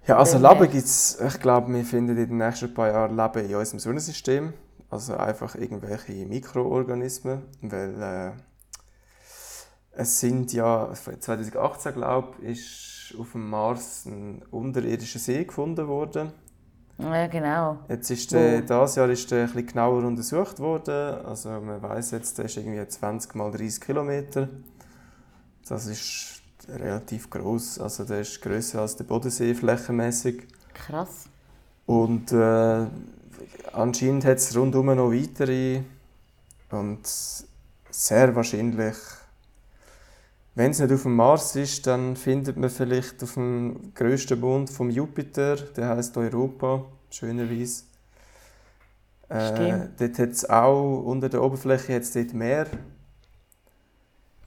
Ja, 0.07 0.17
also 0.17 0.39
Dann, 0.39 0.51
Leben 0.53 0.65
äh, 0.65 0.67
gibt 0.73 0.85
es, 0.85 1.21
ich 1.21 1.39
glaube, 1.41 1.71
wir 1.71 1.83
finden 1.85 2.17
in 2.17 2.29
den 2.29 2.37
nächsten 2.39 2.73
paar 2.73 2.87
Jahren 2.87 3.15
Leben 3.15 3.49
in 3.51 3.55
unserem 3.55 3.79
Sonnensystem. 3.79 4.53
Also 4.89 5.15
einfach 5.15 5.53
irgendwelche 5.53 6.25
Mikroorganismen, 6.25 7.43
weil 7.61 8.01
äh, 8.01 8.31
es 9.97 10.19
sind 10.19 10.53
ja, 10.53 10.93
2018 10.93 11.93
glaube 11.93 12.33
ich, 12.41 12.59
ist 13.11 13.19
auf 13.19 13.31
dem 13.31 13.49
Mars 13.49 14.05
ein 14.05 14.43
unterirdischer 14.51 15.19
See 15.19 15.43
gefunden 15.43 15.87
worden. 15.87 16.31
Ja, 16.99 17.27
genau. 17.27 17.79
Jetzt 17.89 18.09
ist 18.11 18.31
der, 18.31 18.61
das 18.61 18.95
Jahr 18.95 19.09
ist 19.09 19.29
der 19.31 19.41
ein 19.41 19.45
bisschen 19.47 19.67
genauer 19.67 20.03
untersucht 20.03 20.59
worden. 20.59 21.25
Also 21.25 21.49
man 21.49 21.81
weiß 21.81 22.11
jetzt, 22.11 22.37
der 22.37 22.45
ist 22.45 22.57
irgendwie 22.57 22.87
20 22.87 23.35
mal 23.35 23.51
30 23.51 23.81
Kilometer. 23.81 24.49
Das 25.67 25.87
ist 25.87 26.41
relativ 26.67 27.29
groß. 27.29 27.79
Also 27.79 28.03
der 28.03 28.21
ist 28.21 28.41
größer 28.41 28.81
als 28.81 28.95
der 28.95 29.03
Bodensee 29.03 29.53
flächenmäßig. 29.53 30.47
Krass. 30.73 31.25
Und 31.85 32.31
äh, 32.31 32.85
anscheinend 33.73 34.25
hat 34.25 34.37
es 34.37 34.55
rundum 34.55 34.87
noch 34.87 35.11
weitere. 35.11 35.81
Und 36.69 36.99
sehr 37.89 38.35
wahrscheinlich, 38.35 38.95
wenn 40.57 40.71
es 40.71 40.79
nicht 40.79 40.91
auf 40.91 41.03
dem 41.03 41.15
Mars 41.15 41.55
ist, 41.55 41.85
dann 41.85 42.15
findet 42.15 42.57
man 42.57 42.71
vielleicht 42.71 43.21
auf 43.21 43.35
dem 43.35 43.93
grössten 43.93 44.39
Mond 44.39 44.71
vom 44.71 44.89
Jupiter, 44.89 45.55
der 45.55 45.89
heißt 45.89 46.17
Europa, 46.17 46.83
schönerweise. 47.11 47.83
Äh, 49.29 49.89
dort 49.99 50.17
hat 50.17 50.29
es 50.29 50.49
auch 50.49 51.03
unter 51.03 51.29
der 51.29 51.43
Oberfläche 51.43 51.93
hat's 51.93 52.11
dort 52.11 52.33
Meer. 52.33 52.65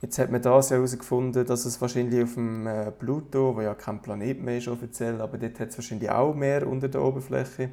Jetzt 0.01 0.19
hat 0.19 0.31
man 0.31 0.41
das 0.41 0.71
herausgefunden, 0.71 1.45
dass 1.45 1.63
es 1.63 1.79
wahrscheinlich 1.79 2.23
auf 2.23 2.33
dem 2.33 2.67
äh, 2.67 2.91
Pluto, 2.91 3.55
wo 3.55 3.61
ja 3.61 3.73
kein 3.73 4.01
Planet 4.01 4.43
mehr 4.43 4.57
ist 4.57 4.67
offiziell, 4.67 5.21
aber 5.21 5.37
dort 5.37 5.61
hat 5.61 5.69
es 5.69 5.77
wahrscheinlich 5.77 6.09
auch 6.09 6.35
Meer 6.35 6.67
unter 6.67 6.89
der 6.89 7.03
Oberfläche. 7.03 7.69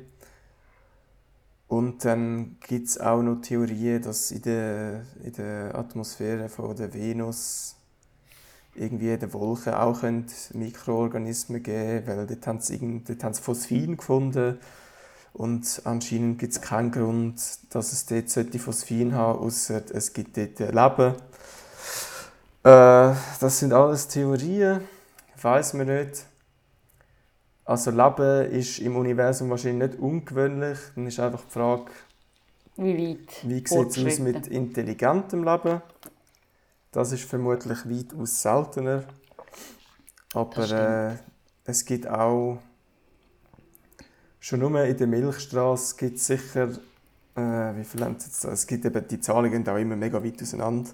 Und 1.67 2.05
dann 2.05 2.57
gibt 2.61 2.87
es 2.87 3.01
auch 3.01 3.21
noch 3.21 3.41
Theorien, 3.41 4.01
dass 4.01 4.31
in 4.31 4.43
der, 4.43 5.03
in 5.25 5.33
der 5.33 5.75
Atmosphäre 5.75 6.49
von 6.49 6.77
der 6.77 6.95
Venus 6.95 7.78
irgendwie 8.79 9.13
in 9.13 9.21
den 9.21 9.33
Wolken 9.33 9.75
auch 9.75 10.03
Mikroorganismen 10.55 11.63
geben 11.63 12.07
weil 12.07 12.27
dort 12.27 12.47
haben 12.47 12.61
sie, 12.61 13.03
dort 13.07 13.25
haben 13.25 13.35
sie 13.35 13.43
Phosphin 13.43 13.97
gefunden 13.97 14.59
und 15.33 15.83
anscheinend 15.85 16.39
gibt 16.39 16.53
es 16.53 16.61
keinen 16.61 16.91
Grund, 16.91 17.41
dass 17.71 17.93
es 17.93 18.07
dort 18.07 18.29
sollte 18.31 18.59
Phosphin 18.59 19.15
haben 19.15 19.39
außer 19.39 19.83
es 19.93 20.13
gibt 20.13 20.37
dort 20.37 20.59
Leben. 20.59 21.15
Äh, 22.65 23.15
das 23.41 23.59
sind 23.61 23.73
alles 23.73 24.09
Theorien, 24.09 24.81
weiß 25.41 25.75
man 25.75 25.87
nicht. 25.87 26.25
Also 27.65 27.91
Leben 27.91 28.51
ist 28.51 28.79
im 28.79 28.97
Universum 28.97 29.51
wahrscheinlich 29.51 29.91
nicht 29.91 30.01
ungewöhnlich. 30.01 30.79
Dann 30.95 31.07
ist 31.07 31.21
einfach 31.21 31.45
die 31.45 31.53
Frage, 31.53 31.85
Wie 32.77 33.11
weit? 33.11 33.43
wie 33.43 33.59
sieht 33.67 33.71
es 33.71 34.07
aus 34.07 34.19
mit 34.19 34.47
intelligentem 34.47 35.45
Leben? 35.45 35.83
Das 36.99 37.13
ist 37.13 37.27
vermutlich 37.27 37.89
weitaus 37.89 38.43
seltener. 38.43 39.05
Aber 40.35 40.69
äh, 40.69 41.15
es 41.65 41.85
gibt 41.85 42.09
auch, 42.09 42.59
schon 44.41 44.59
nur 44.59 44.83
in 44.83 44.97
der 44.97 45.07
Milchstraße 45.07 45.95
gibt 45.97 46.17
es 46.17 46.27
sicher, 46.27 46.71
äh, 47.37 47.77
wie 47.77 47.85
viel 47.85 48.05
haben 48.05 48.15
jetzt? 48.15 48.45
Es 48.45 48.67
gibt 48.67 48.85
eben, 48.85 49.07
die 49.07 49.21
Zahlen 49.21 49.49
gehen 49.49 49.69
auch 49.69 49.77
immer 49.77 49.95
mega 49.95 50.25
weit 50.25 50.43
auseinander. 50.43 50.91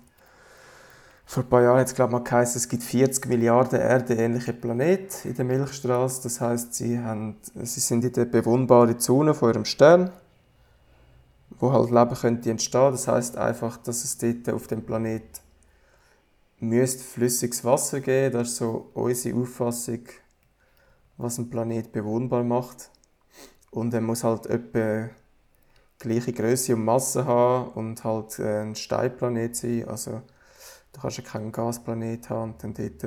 Vor 1.24 1.42
ein 1.42 1.48
paar 1.48 1.62
Jahren 1.62 1.78
hat 1.78 1.86
es 1.86 1.94
glaube 1.94 2.10
ich 2.10 2.18
mal 2.18 2.24
geheißen, 2.24 2.58
es 2.58 2.68
gibt 2.68 2.82
40 2.82 3.24
Milliarden 3.24 3.80
erdenähnliche 3.80 4.52
Planeten 4.52 5.26
in 5.26 5.34
der 5.34 5.44
Milchstraße. 5.46 6.22
Das 6.24 6.38
heißt, 6.38 6.74
sie, 6.74 6.98
haben, 6.98 7.38
sie 7.54 7.80
sind 7.80 8.04
in 8.04 8.12
der 8.12 8.26
bewohnbaren 8.26 9.00
Zone 9.00 9.32
von 9.32 9.48
ihrem 9.48 9.64
Stern 9.64 10.10
wo 11.60 11.72
halt 11.72 11.90
Leben 11.90 12.14
könnte 12.14 12.50
entstehen. 12.50 12.90
Das 12.90 13.08
heißt 13.08 13.38
einfach, 13.38 13.78
dass 13.78 14.04
es 14.04 14.18
dort 14.18 14.50
auf 14.50 14.66
dem 14.66 14.82
Planet 14.82 15.22
müsste 16.60 17.02
flüssiges 17.02 17.64
Wasser 17.64 18.00
geben. 18.00 18.32
Das 18.32 18.48
ist 18.48 18.56
so 18.56 18.90
unsere 18.94 19.38
Auffassung, 19.38 20.00
was 21.16 21.38
ein 21.38 21.50
Planet 21.50 21.92
bewohnbar 21.92 22.44
macht. 22.44 22.90
Und 23.70 23.92
er 23.94 24.00
muss 24.00 24.24
halt 24.24 24.46
etwa 24.46 25.10
gleiche 25.98 26.32
Größe 26.32 26.74
und 26.74 26.84
Masse 26.84 27.24
haben 27.24 27.70
und 27.72 28.04
halt 28.04 28.38
äh, 28.38 28.62
ein 28.62 28.74
Steinplanet 28.74 29.56
sein. 29.56 29.88
Also 29.88 30.22
du 30.92 31.00
kannst 31.00 31.18
ja 31.18 31.24
keinen 31.24 31.50
Gasplanet 31.50 32.30
haben 32.30 32.52
und 32.52 32.62
dann 32.62 32.74
dort 32.74 33.02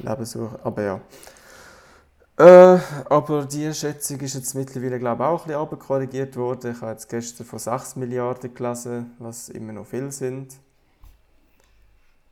Leben 0.00 0.24
suchen. 0.24 0.58
Aber 0.62 0.82
ja. 0.82 1.00
Äh, 2.36 2.80
aber 3.08 3.44
die 3.44 3.72
Schätzung 3.72 4.18
ist 4.20 4.34
jetzt 4.34 4.54
mittlerweile 4.54 4.98
glaube 4.98 5.22
ich, 5.22 5.26
auch 5.28 5.42
ein 5.42 5.46
bisschen 5.46 5.60
runterkorrigiert 5.60 6.36
worden. 6.36 6.72
Ich 6.72 6.80
habe 6.80 6.90
jetzt 6.92 7.08
gestern 7.08 7.46
von 7.46 7.60
6 7.60 7.96
Milliarden 7.96 8.52
gelesen, 8.52 9.14
was 9.20 9.48
immer 9.48 9.72
noch 9.72 9.86
viel 9.86 10.10
sind. 10.10 10.56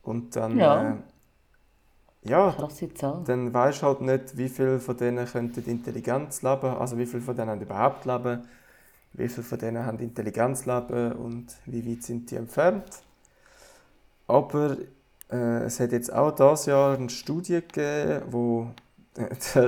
Und 0.03 0.36
dann, 0.36 0.59
Ja. 0.59 1.03
äh, 2.24 2.28
ja, 2.28 2.57
dann 3.24 3.53
weisst 3.55 3.82
du 3.82 3.86
halt 3.86 4.00
nicht, 4.03 4.36
wie 4.36 4.48
viele 4.48 4.80
von 4.80 4.96
denen 4.96 5.26
könnten 5.26 5.64
Intelligenz 5.68 6.42
leben, 6.42 6.66
also 6.76 6.98
wie 6.98 7.07
viele 7.07 7.22
von 7.22 7.36
denen 7.36 7.50
haben 7.50 7.61
überhaupt 7.62 8.05
Leben, 8.07 8.48
wie 9.14 9.28
viele 9.28 9.44
von 9.44 9.59
denen 9.59 9.86
haben 9.86 9.98
Intelligenz 10.00 10.66
leben 10.66 11.12
und 11.14 11.57
wie 11.66 11.86
weit 11.90 12.03
sind 12.05 12.30
die 12.30 12.36
entfernt. 12.36 13.03
Aber 14.26 14.76
äh, 15.30 15.64
es 15.64 15.80
hat 15.80 15.92
jetzt 15.92 16.12
auch 16.12 16.30
dieses 16.32 16.66
Jahr 16.66 16.96
eine 16.96 17.11
Studie 17.11 17.61
gegeben, 17.61 18.22
wo 18.30 18.70
der, 19.55 19.64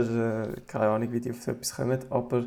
äh, 0.57 0.61
keine 0.67 0.89
Ahnung, 0.89 1.13
wie 1.13 1.21
die 1.21 1.31
auf 1.31 1.43
so 1.43 1.51
etwas 1.53 1.75
kommen, 1.77 1.99
aber 2.11 2.47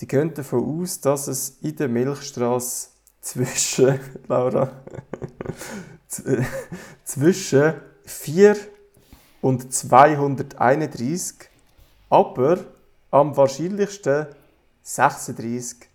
die 0.00 0.06
gehen 0.08 0.34
davon 0.34 0.82
aus, 0.82 1.00
dass 1.00 1.28
es 1.28 1.58
in 1.62 1.76
der 1.76 1.88
Milchstraße 1.88 2.90
zwischen, 3.26 3.98
Laura, 4.28 4.70
zwischen 7.04 7.74
4 8.04 8.56
und 9.40 9.72
231, 9.72 11.34
aber 12.08 12.58
am 13.10 13.36
wahrscheinlichsten 13.36 14.26
36 14.82 15.88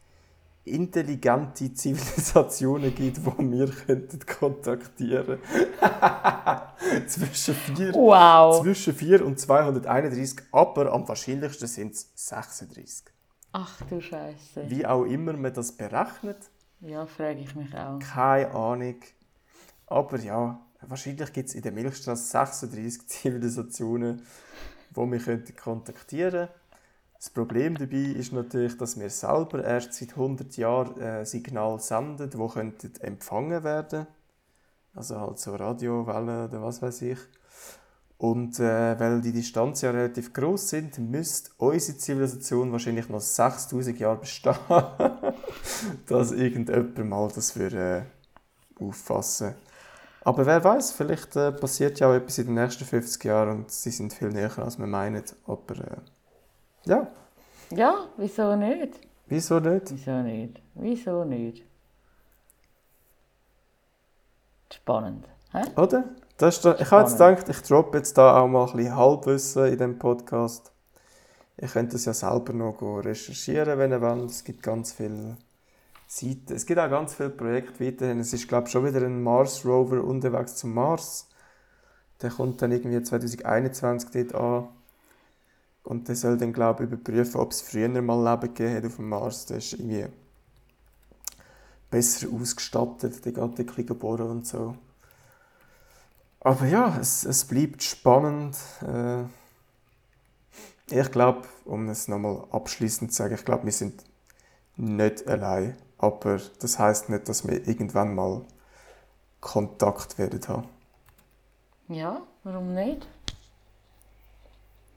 intelligente 0.65 1.73
Zivilisationen 1.73 2.93
gibt, 2.93 3.17
die 3.17 3.25
wir 3.25 3.67
könnten 3.67 4.19
kontaktieren 4.25 5.39
zwischen 7.07 7.55
4 7.55 7.93
Wow. 7.93 8.61
zwischen 8.61 8.93
4 8.93 9.25
und 9.25 9.39
231, 9.39 10.35
aber 10.51 10.91
am 10.91 11.07
wahrscheinlichsten 11.07 11.67
sind 11.67 11.93
es 11.93 12.11
36. 12.15 13.05
Ach 13.53 13.81
du 13.89 14.01
Scheiße. 14.01 14.69
Wie 14.69 14.85
auch 14.85 15.05
immer 15.05 15.33
man 15.33 15.53
das 15.53 15.71
berechnet, 15.71 16.51
Ja, 16.81 17.05
frage 17.05 17.39
ich 17.39 17.55
mich 17.55 17.75
auch. 17.75 17.99
keine 17.99 18.51
Ahnung. 18.51 18.95
Aber 19.87 20.17
ja, 20.19 20.59
wahrscheinlich 20.81 21.33
gibt 21.33 21.49
es 21.49 21.55
in 21.55 21.61
der 21.61 21.71
Milchstraße 21.71 22.23
36 22.23 23.07
Zivilisationen, 23.07 24.21
die 24.91 24.95
wir 24.95 25.55
kontaktieren 25.55 26.31
könnten. 26.31 26.53
Das 27.15 27.29
Problem 27.29 27.77
dabei 27.77 27.97
ist 27.97 28.33
natürlich, 28.33 28.77
dass 28.77 28.99
wir 28.99 29.09
selber 29.09 29.63
erst 29.63 29.93
seit 29.93 30.11
100 30.11 30.57
Jahren 30.57 30.99
äh, 30.99 31.25
Signale 31.25 31.79
senden, 31.79 32.29
die 32.31 33.01
empfangen 33.01 33.63
werden. 33.63 34.07
Also 34.95 35.19
halt 35.19 35.39
so 35.39 35.55
Radiowellen 35.55 36.47
oder 36.49 36.63
was 36.63 36.81
weiß 36.81 37.03
ich. 37.03 37.19
Und 38.21 38.59
äh, 38.59 38.99
weil 38.99 39.19
die 39.19 39.31
Distanzen 39.31 39.85
ja 39.85 39.91
relativ 39.91 40.31
groß 40.31 40.69
sind, 40.69 40.99
müsste 40.99 41.49
unsere 41.57 41.97
Zivilisation 41.97 42.71
wahrscheinlich 42.71 43.09
noch 43.09 43.19
6000 43.19 43.99
Jahre 43.99 44.17
bestehen, 44.17 44.53
dass 46.07 46.31
irgendjemand 46.31 47.09
mal 47.09 47.31
das 47.33 47.49
für 47.53 47.73
äh, 47.73 48.03
auffassen. 48.79 49.55
Aber 50.23 50.45
wer 50.45 50.63
weiß, 50.63 50.91
vielleicht 50.91 51.35
äh, 51.35 51.51
passiert 51.51 51.99
ja 51.99 52.09
auch 52.09 52.13
etwas 52.13 52.37
in 52.37 52.45
den 52.45 52.53
nächsten 52.63 52.85
50 52.85 53.23
Jahren 53.23 53.49
und 53.57 53.71
sie 53.71 53.89
sind 53.89 54.13
viel 54.13 54.29
näher, 54.29 54.55
als 54.59 54.77
wir 54.77 54.85
meinen. 54.85 55.23
Aber 55.47 55.75
äh, 55.77 55.97
ja, 56.85 57.07
Ja, 57.71 58.05
wieso 58.17 58.55
nicht? 58.55 58.99
wieso 59.25 59.59
nicht? 59.59 59.89
Wieso 59.89 60.21
nicht? 60.21 60.61
Wieso 60.75 61.25
nicht? 61.25 61.65
Spannend. 64.71 65.27
Hä? 65.53 65.63
Oder? 65.75 66.03
Das 66.41 66.55
ist 66.55 66.65
da, 66.65 66.75
ich 66.79 66.89
habe 66.89 67.03
jetzt 67.03 67.19
gedacht, 67.19 67.49
ich 67.49 67.61
droppe 67.61 67.99
jetzt 67.99 68.17
da 68.17 68.41
auch 68.41 68.47
mal 68.47 68.65
ein 68.65 68.75
bisschen 68.75 68.95
Halbwissen 68.95 69.65
in 69.65 69.71
diesem 69.73 69.99
Podcast. 69.99 70.71
Ihr 71.61 71.67
könnt 71.67 71.93
das 71.93 72.05
ja 72.05 72.15
selber 72.15 72.51
noch 72.53 72.81
recherchieren, 72.81 73.77
wenn 73.77 73.91
ihr 73.91 74.01
wollt. 74.01 74.31
Es 74.31 74.43
gibt 74.43 74.63
ganz 74.63 74.91
viele 74.91 75.37
Seiten. 76.07 76.51
Es 76.55 76.65
gibt 76.65 76.79
auch 76.79 76.89
ganz 76.89 77.13
viele 77.13 77.29
Projekte 77.29 77.85
weiterhin. 77.85 78.21
Es 78.21 78.33
ist, 78.33 78.47
glaube 78.47 78.65
ich, 78.65 78.71
schon 78.71 78.83
wieder 78.83 79.05
ein 79.05 79.21
Mars 79.21 79.63
Rover 79.63 80.03
unterwegs 80.03 80.55
zum 80.55 80.73
Mars. 80.73 81.29
Der 82.23 82.31
kommt 82.31 82.59
dann 82.63 82.71
irgendwie 82.71 83.03
2021 83.03 84.09
dort 84.09 84.33
an. 84.33 84.67
Und 85.83 86.07
der 86.07 86.15
soll 86.15 86.37
dann, 86.37 86.53
glaube 86.53 86.85
ich, 86.85 86.89
überprüfen, 86.89 87.39
ob 87.39 87.51
es 87.51 87.61
früher 87.61 87.87
mal 88.01 88.17
Leben 88.17 88.51
gegeben 88.51 88.77
hat 88.77 88.85
auf 88.87 88.95
dem 88.95 89.09
Mars. 89.09 89.45
Der 89.45 89.57
ist 89.57 89.73
irgendwie 89.73 90.07
besser 91.91 92.29
ausgestattet. 92.33 93.23
Der 93.25 93.31
geht 93.31 93.43
ein 93.43 93.51
bisschen 93.53 94.21
und 94.21 94.47
so. 94.47 94.75
Aber 96.41 96.65
ja, 96.65 96.97
es, 96.99 97.23
es 97.23 97.45
bleibt 97.45 97.83
spannend. 97.83 98.57
Äh, 98.81 99.23
Ich 100.93 101.11
glaube, 101.11 101.47
um 101.65 101.87
es 101.89 102.07
nochmal 102.09 102.43
abschließend 102.51 103.11
zu 103.13 103.17
sagen, 103.17 103.35
ich 103.35 103.45
glaube, 103.45 103.63
wir 103.65 103.71
sind 103.71 104.03
nicht 104.75 105.25
allein. 105.27 105.77
Aber 105.97 106.39
das 106.59 106.79
heißt 106.79 107.09
nicht, 107.09 107.29
dass 107.29 107.47
wir 107.47 107.65
irgendwann 107.67 108.13
mal 108.15 108.41
Kontakt 109.39 110.17
werden 110.17 110.41
haben. 110.47 110.67
Ja, 111.87 112.21
warum 112.43 112.73
nicht? 112.73 113.07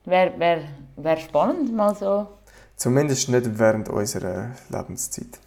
Wäre 0.05 0.37
wär, 0.39 0.63
wär 0.97 1.17
spannend, 1.17 1.73
mal 1.73 1.95
so. 1.95 2.27
Zumindest 2.75 3.29
nicht 3.29 3.57
während 3.57 3.87
unserer 3.89 4.51
Lebenszeit. 4.69 5.39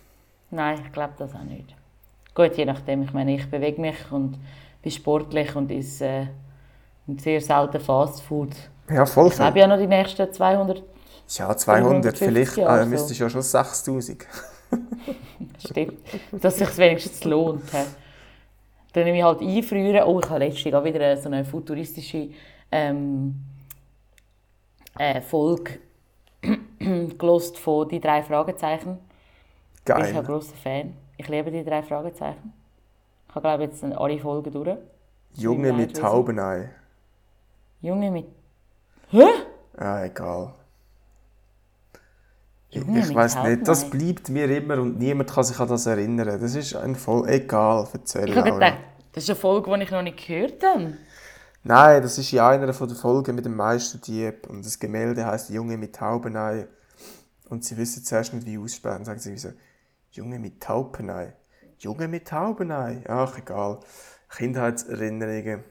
Nein, 0.51 0.81
ich 0.85 0.93
glaube 0.93 1.15
das 1.19 1.35
auch 1.35 1.43
nicht. 1.43 1.75
Gut, 2.35 2.57
je 2.57 2.65
nachdem. 2.65 3.03
Ich 3.03 3.13
meine, 3.13 3.35
ich 3.35 3.51
bewege 3.51 3.81
mich 3.81 4.11
und 4.11 4.39
bin 4.83 4.93
sportlich 4.93 5.55
und 5.57 5.71
esse 5.71 6.05
äh, 6.07 6.27
sehr 7.19 7.41
selten 7.41 7.81
Fast 7.81 8.23
Food. 8.23 8.51
Ja, 8.91 9.05
voll. 9.07 9.29
Ich 9.29 9.39
habe 9.39 9.59
ja 9.59 9.67
noch 9.67 9.79
die 9.79 9.87
nächsten 9.87 10.33
200. 10.33 10.83
Ja, 11.29 11.55
200. 11.55 12.17
450 12.17 12.29
Vielleicht 12.29 12.57
Jahre 12.57 12.81
äh, 12.81 12.85
so. 12.85 12.89
müsstest 12.91 13.21
du 13.21 13.25
ja 13.25 13.31
schon 13.31 13.43
6000. 13.43 14.27
Stimmt. 15.67 15.99
Dass 16.33 16.61
es 16.61 16.69
sich 16.69 16.79
wenigstens 16.79 17.25
lohnt. 17.25 17.71
he. 17.71 17.79
Dann 18.93 19.05
nehme 19.05 19.19
ich 19.19 19.25
halt 19.25 19.41
einfrieren. 19.43 20.07
Oh, 20.07 20.21
ich 20.21 20.31
habe 20.31 20.39
letztens 20.41 20.75
auch 20.75 20.85
wieder 20.85 21.17
so 21.17 21.29
eine 21.29 21.45
futuristische 21.45 22.31
ähm, 22.73 23.35
äh, 24.99 25.21
Folge 25.21 25.79
gelost 27.19 27.59
von 27.59 27.89
«Die 27.89 28.01
drei 28.01 28.23
Fragezeichen». 28.23 28.99
Bin 29.85 29.97
ich 29.99 30.05
ein 30.05 30.15
Geil. 30.15 30.23
grosser 30.23 30.57
Fan. 30.57 30.95
Ich 31.17 31.29
liebe 31.29 31.51
«Die 31.51 31.65
drei 31.65 31.83
Fragezeichen». 31.83 32.53
Ich 33.29 33.35
habe, 33.35 33.43
glaube 33.43 33.63
jetzt 33.65 33.85
alle 33.85 34.19
Folgen 34.19 34.53
durch. 34.53 34.79
Junge 35.35 35.73
mit. 35.73 35.97
Taubenei. 35.97 36.71
Junge 37.81 38.11
mit... 38.11 38.27
Hä? 39.11 39.25
Ah, 39.77 40.05
egal. 40.05 40.55
Junge 42.71 43.01
ich 43.01 43.15
weiß 43.15 43.43
nicht, 43.45 43.67
das 43.67 43.89
bleibt 43.89 44.29
mir 44.29 44.51
immer 44.55 44.79
und 44.79 44.99
niemand 44.99 45.31
kann 45.31 45.45
sich 45.45 45.59
an 45.59 45.69
das 45.69 45.87
erinnern. 45.87 46.39
Das 46.41 46.55
ist 46.55 46.77
ein 46.77 46.95
voll 46.97 47.27
egal. 47.29 47.89
Erzähl 47.93 48.29
Ich 48.29 48.37
habe 48.37 48.53
gedacht, 48.53 48.79
das 49.13 49.25
ist 49.25 49.31
eine 49.31 49.37
Folge, 49.37 49.75
die 49.75 49.85
ich 49.85 49.91
noch 49.91 50.03
nicht 50.03 50.27
gehört 50.27 50.63
habe. 50.63 50.95
Nein, 51.63 52.03
das 52.03 52.19
ist 52.19 52.33
in 52.33 52.41
einer 52.41 52.75
von 52.75 52.89
der 52.89 52.97
Folgen 52.97 53.35
mit 53.35 53.45
dem 53.45 53.57
Meisterdieb 53.57 54.49
und 54.49 54.65
das 54.65 54.79
Gemälde 54.79 55.25
heißt 55.25 55.51
Junge 55.51 55.77
mit 55.77 55.97
Taubenei 55.97 56.67
und 57.49 57.65
sie 57.65 57.77
wissen 57.77 58.05
zuerst 58.05 58.35
nicht, 58.35 58.47
wie 58.47 58.59
aussprechen. 58.59 59.05
Sagen 59.05 59.19
sie 59.19 59.37
so, 59.37 59.51
Junge 60.11 60.39
mit 60.39 60.61
Taubenei. 60.61 61.35
Junge 61.79 62.09
mit 62.09 62.27
Taubenei. 62.29 63.03
Ach, 63.09 63.39
egal. 63.39 63.79
Kindheitserinnerungen. 64.29 65.65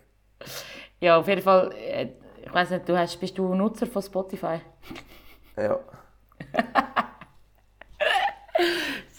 Ja, 0.99 1.17
auf 1.17 1.27
jeden 1.27 1.41
Fall, 1.41 1.71
äh, 1.73 2.09
ich 2.43 2.53
weiß 2.53 2.71
nicht, 2.71 2.89
du 2.89 2.97
hast, 2.97 3.19
bist 3.19 3.37
du 3.37 3.53
Nutzer 3.53 3.85
von 3.87 4.01
Spotify? 4.01 4.61
Ja. 5.55 5.79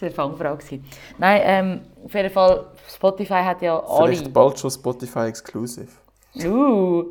Das 0.01 0.17
war 0.17 0.27
eine 0.27 0.37
Fangfrage. 0.37 0.81
Nein, 1.19 1.41
ähm, 1.45 1.81
auf 2.05 2.15
jeden 2.15 2.31
Fall, 2.31 2.71
Spotify 2.89 3.43
hat 3.43 3.63
ja 3.63 3.79
alle... 3.81 4.13
Vielleicht 4.15 4.33
bald 4.33 4.59
schon 4.59 4.71
Spotify 4.71 5.27
Exclusive. 5.27 5.91
Uh, 6.37 7.05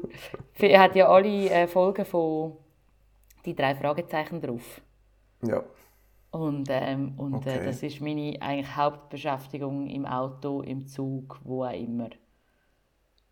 hat 0.61 0.95
ja 0.95 1.09
alle 1.09 1.49
äh, 1.49 1.67
Folgen 1.67 2.05
von 2.05 2.57
«Die 3.45 3.53
drei 3.53 3.75
Fragezeichen» 3.75 4.41
drauf. 4.41 4.81
Ja. 5.41 5.63
Und, 6.37 6.67
ähm, 6.69 7.13
und 7.17 7.45
Okay. 7.45 7.57
äh, 7.57 7.59
das 7.61 7.83
ist 7.83 8.01
meine 8.01 8.41
eigentlich 8.41 8.75
Hauptbeschäftigung 8.75 9.87
im 9.87 10.05
Auto, 10.05 10.61
im 10.61 10.87
Zug, 10.87 11.39
wo 11.43 11.63
auch 11.65 11.71
immer. 11.73 12.09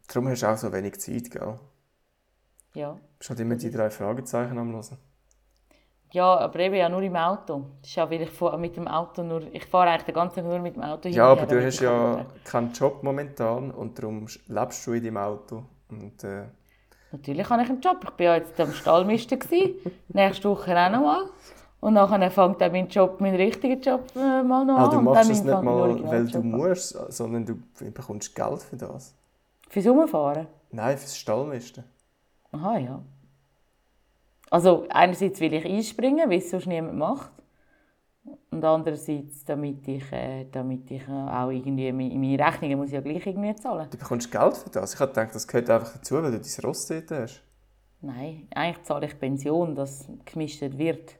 Darum 0.07 0.29
hast 0.29 0.41
du 0.41 0.47
auch 0.51 0.57
so 0.57 0.73
wenig 0.73 0.99
Zeit, 0.99 1.29
gell? 1.29 1.59
Ja. 2.73 2.99
Bist 3.19 3.29
halt 3.29 3.41
immer 3.41 3.57
die 3.57 3.71
drei 3.71 3.89
Fragezeichen 3.89 4.57
am 4.57 4.71
Hören. 4.71 4.97
Ja, 6.11 6.37
aber 6.39 6.59
eben 6.59 6.75
ja 6.75 6.87
nur 6.89 7.01
im 7.03 7.15
Auto. 7.15 7.65
Das 7.81 7.89
ist 7.89 7.95
ja, 7.95 8.09
weil 8.09 8.21
ich 8.21 8.29
fahr- 8.31 8.57
mit 8.57 8.75
dem 8.77 8.87
Auto 8.87 9.21
nur... 9.23 9.41
Ich 9.53 9.65
fahre 9.65 9.89
eigentlich 9.89 10.03
den 10.05 10.15
ganzen 10.15 10.35
Tag 10.37 10.45
nur 10.45 10.59
mit 10.59 10.75
dem 10.75 10.81
Auto 10.83 11.09
Ja, 11.09 11.31
hinterher, 11.31 11.31
aber 11.31 11.45
du 11.47 11.63
hast 11.65 11.79
ja 11.79 12.25
keinen 12.43 12.71
Job 12.73 13.01
momentan 13.03 13.71
und 13.71 13.97
darum 13.97 14.27
lebst 14.47 14.85
du 14.85 14.93
in 14.93 15.03
deinem 15.03 15.17
Auto. 15.17 15.65
Und 15.89 16.23
äh, 16.23 16.47
Natürlich 17.11 17.49
habe 17.49 17.63
ich 17.63 17.69
einen 17.69 17.81
Job. 17.81 17.97
Ich 18.03 18.09
war 18.11 18.19
ja 18.25 18.35
jetzt 18.35 18.59
am 18.59 18.73
Stallmisten. 18.73 19.39
Nächste 20.09 20.49
Woche 20.49 20.77
auch 20.77 20.89
noch 20.91 21.01
mal. 21.01 21.29
Und 21.86 21.93
nachher 21.93 22.31
fängt 22.31 22.59
dann 22.61 22.71
mein 22.71 22.88
Job, 22.88 23.21
mein 23.21 23.36
richtiger 23.36 23.75
Job 23.75 24.11
äh, 24.15 24.41
mal 24.41 24.65
noch 24.65 24.75
ah, 24.75 24.86
an. 24.86 24.89
du 24.89 25.01
machst 25.01 25.29
es 25.29 25.43
nicht 25.43 25.61
mal, 25.61 26.03
weil 26.03 26.25
du 26.25 26.41
musst, 26.41 26.97
sondern 27.13 27.45
du 27.45 27.59
bekommst 27.91 28.33
Geld 28.33 28.63
für 28.63 28.75
das. 28.75 29.13
Fürs 29.69 29.86
Umfahren? 29.86 30.47
Nein, 30.71 30.97
fürs 30.97 31.15
Stallmisten. 31.15 31.83
Aha, 32.53 32.79
ja. 32.79 33.03
Also 34.49 34.88
einerseits 34.89 35.39
will 35.39 35.53
ich 35.53 35.63
einspringen, 35.63 36.27
weil 36.27 36.39
es 36.39 36.49
sonst 36.49 36.65
niemand 36.65 36.97
macht. 36.97 37.29
Und 38.49 38.65
andererseits, 38.65 39.45
damit 39.45 39.88
ich, 39.88 40.11
äh, 40.11 40.47
damit 40.51 40.89
ich 40.89 41.07
äh, 41.07 41.11
auch 41.11 41.51
irgendwie 41.51 41.91
meine, 41.91 42.15
meine 42.15 42.43
Rechnungen 42.43 42.79
muss 42.79 42.88
ich 42.88 42.93
ja 42.93 43.01
gleich 43.01 43.27
irgendwie 43.27 43.53
zahlen. 43.57 43.88
Du 43.91 43.97
bekommst 43.99 44.31
Geld 44.31 44.57
für 44.57 44.71
das. 44.71 44.95
Ich 44.95 44.99
habe 44.99 45.11
gedacht, 45.11 45.36
das 45.36 45.47
gehört 45.47 45.69
einfach 45.69 45.93
dazu, 45.93 46.15
weil 46.15 46.31
du 46.31 46.39
dein 46.39 46.65
Ross 46.65 46.88
dort 46.88 47.11
hast. 47.11 47.43
Nein, 48.01 48.47
eigentlich 48.55 48.83
zahle 48.86 49.05
ich 49.05 49.19
Pension, 49.19 49.75
dass 49.75 50.07
gemischt 50.25 50.61
wird. 50.61 51.19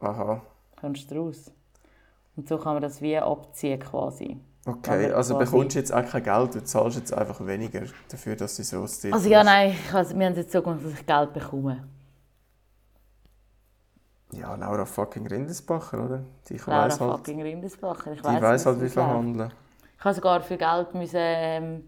Aha. 0.00 0.42
Kommst 0.80 1.10
du 1.10 1.16
raus. 1.16 1.50
Und 2.36 2.48
so 2.48 2.58
kann 2.58 2.74
man 2.74 2.82
das 2.82 3.00
wie 3.00 3.16
abziehen 3.16 3.80
quasi. 3.80 4.38
Okay, 4.66 5.12
also 5.12 5.38
bekommst 5.38 5.76
du 5.76 5.78
jetzt 5.78 5.94
auch 5.94 6.04
kein 6.04 6.24
Geld, 6.24 6.54
du 6.56 6.64
zahlst 6.64 6.98
jetzt 6.98 7.14
einfach 7.14 7.44
weniger 7.46 7.82
dafür, 8.10 8.34
dass 8.34 8.56
du 8.56 8.76
Ross 8.76 9.00
dort 9.00 9.14
Also 9.14 9.28
ja, 9.28 9.44
nein, 9.44 9.70
ich, 9.70 9.94
also, 9.94 10.18
wir 10.18 10.26
haben 10.26 10.34
jetzt 10.34 10.50
so 10.50 10.60
gemacht, 10.60 10.80
dass 10.84 10.92
ich 10.92 11.06
Geld 11.06 11.32
bekomme. 11.32 11.84
Ja, 14.32 14.56
Laura 14.56 14.84
fucking 14.84 15.28
Rindesbacher, 15.28 16.04
oder? 16.04 16.24
Die 16.48 16.56
Laura 16.56 16.84
weiss 16.84 17.00
halt, 17.00 17.12
fucking 17.12 17.42
Rindesbacher. 17.42 18.12
Ich 18.12 18.20
die 18.20 18.42
weiss, 18.42 18.66
halt, 18.66 18.78
wie 18.78 18.82
läuft. 18.82 18.94
verhandeln. 18.94 19.52
Ich 19.98 20.04
habe 20.04 20.14
sogar 20.14 20.40
für 20.42 20.56
Geld 20.56 20.94
müssen, 20.94 21.16
ähm, 21.16 21.84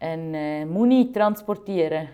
einen 0.00 0.34
äh, 0.34 0.66
Muni 0.66 1.12
transportieren. 1.12 2.08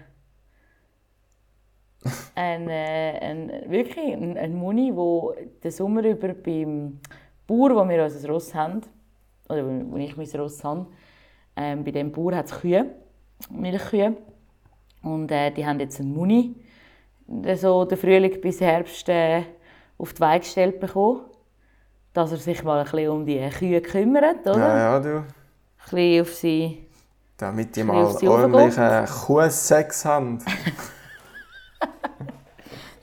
Ein, 2.35 2.69
äh, 2.69 3.19
ein, 3.21 3.71
wirklich 3.71 4.13
ein, 4.13 4.37
ein 4.37 4.55
Muni, 4.55 4.95
wo 4.95 5.35
den 5.63 5.71
Sommer 5.71 6.05
über 6.05 6.29
beim 6.35 7.01
Bauer, 7.47 7.75
wo 7.75 7.89
wir 7.89 8.05
unser 8.05 8.29
Ross 8.29 8.55
haben, 8.55 8.83
oder 9.49 9.65
wo 9.67 9.97
ich 9.97 10.17
mein 10.17 10.29
Ross 10.41 10.65
habe, 10.65 10.87
ähm, 11.57 11.85
bei 11.85 11.91
dem 11.91 12.11
Bauer 12.11 12.37
hat 12.37 12.47
es 12.47 12.61
Kühe, 12.61 12.87
Milchkühe. 13.51 14.17
Und 15.03 15.31
äh, 15.31 15.51
die 15.51 15.67
haben 15.67 15.79
jetzt 15.81 16.01
einen 16.01 16.15
Muni, 16.15 16.57
der 17.27 17.57
so 17.57 17.85
den 17.85 17.99
Frühling 17.99 18.41
bis 18.41 18.61
Herbst 18.61 19.09
äh, 19.09 19.43
auf 19.99 20.15
die 20.15 20.21
Weide 20.21 20.41
gestellt 20.41 20.81
bekommen. 20.81 21.21
Dass 22.13 22.31
er 22.31 22.39
sich 22.39 22.63
mal 22.63 22.79
ein 22.79 22.85
bisschen 22.85 23.09
um 23.09 23.27
die 23.27 23.41
Kühe 23.51 23.81
kümmert, 23.81 24.47
oder? 24.47 24.59
Ja, 24.59 24.79
ja, 24.79 25.01
du. 25.01 25.17
Ein 25.19 25.27
bisschen 25.91 26.23
auf 26.23 26.35
sie. 26.35 26.87
Damit 27.37 27.75
die 27.75 27.83
mal 27.83 28.05
ordentlichen 28.05 29.07
Kuhsex 29.07 30.05
haben. 30.05 30.39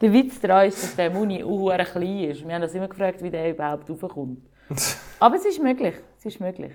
Der 0.02 0.12
Witz 0.12 0.40
daran 0.40 0.68
ist, 0.68 0.82
dass 0.82 0.96
der 0.96 1.12
Muni 1.12 1.44
auch 1.44 1.78
klein 1.78 2.32
ist. 2.32 2.46
Wir 2.46 2.56
haben 2.56 2.64
uns 2.64 2.74
immer 2.74 2.88
gefragt, 2.88 3.22
wie 3.22 3.30
der 3.30 3.52
überhaupt 3.52 3.88
raufkommt. 3.90 4.42
Aber 5.20 5.36
es 5.36 5.46
ist 5.46 5.62
möglich. 5.62 5.94
Es 6.18 6.26
ist 6.26 6.40
möglich. 6.40 6.74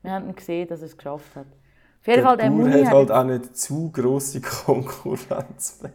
Wir 0.00 0.12
haben 0.12 0.34
gesehen, 0.34 0.66
dass 0.68 0.80
er 0.80 0.86
es 0.86 0.96
geschafft 0.96 1.36
hat. 1.36 1.46
Auf 1.46 2.06
jeden 2.06 2.20
Der 2.20 2.24
Fall, 2.24 2.36
der 2.38 2.46
Bauer 2.46 2.56
Muni 2.56 2.72
hat 2.72 2.86
hat 2.86 2.94
halt 2.94 3.10
auch 3.12 3.24
nicht 3.24 3.56
zu 3.56 3.92
grosse 3.92 4.40
Konkurrenz. 4.40 5.82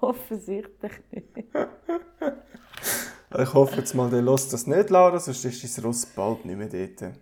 offensichtlich 0.00 0.92
nicht. 1.10 1.26
ich 3.38 3.54
hoffe 3.54 3.76
jetzt 3.76 3.94
mal, 3.94 4.10
der 4.10 4.22
lässt 4.22 4.52
das 4.52 4.66
nicht, 4.66 4.90
Laura, 4.90 5.18
sonst 5.18 5.44
ist 5.44 5.78
dein 5.78 5.84
Ross 5.84 6.06
bald 6.06 6.44
nicht 6.44 6.56
mehr 6.56 6.68
dort. 6.68 7.00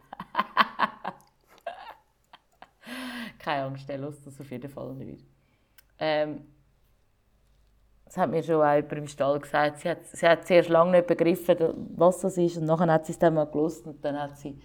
Keine 3.38 3.64
Angst, 3.64 3.88
der 3.88 3.98
lässt 3.98 4.26
das 4.26 4.40
auf 4.40 4.50
jeden 4.50 4.70
Fall 4.70 4.94
nicht. 4.94 5.26
Ähm, 6.00 6.40
das 8.06 8.16
hat 8.16 8.30
mir 8.30 8.42
schon 8.42 8.56
auch 8.56 8.74
jemand 8.74 8.92
im 8.92 9.06
Stall 9.06 9.38
gesagt. 9.38 9.78
Sie 9.78 9.88
hat, 9.88 10.04
sie 10.04 10.26
hat 10.26 10.44
zuerst 10.44 10.68
lange 10.68 10.90
nicht 10.90 11.06
begriffen, 11.06 11.56
was 11.96 12.18
das 12.20 12.36
ist. 12.38 12.56
Und 12.56 12.64
nachher 12.64 12.92
hat 12.92 13.06
sie 13.06 13.12
es 13.12 13.18
dann 13.18 13.34
mal 13.34 13.44
gelesen 13.44 13.90
und 13.90 14.04
dann 14.04 14.20
hat 14.20 14.36
sie 14.36 14.58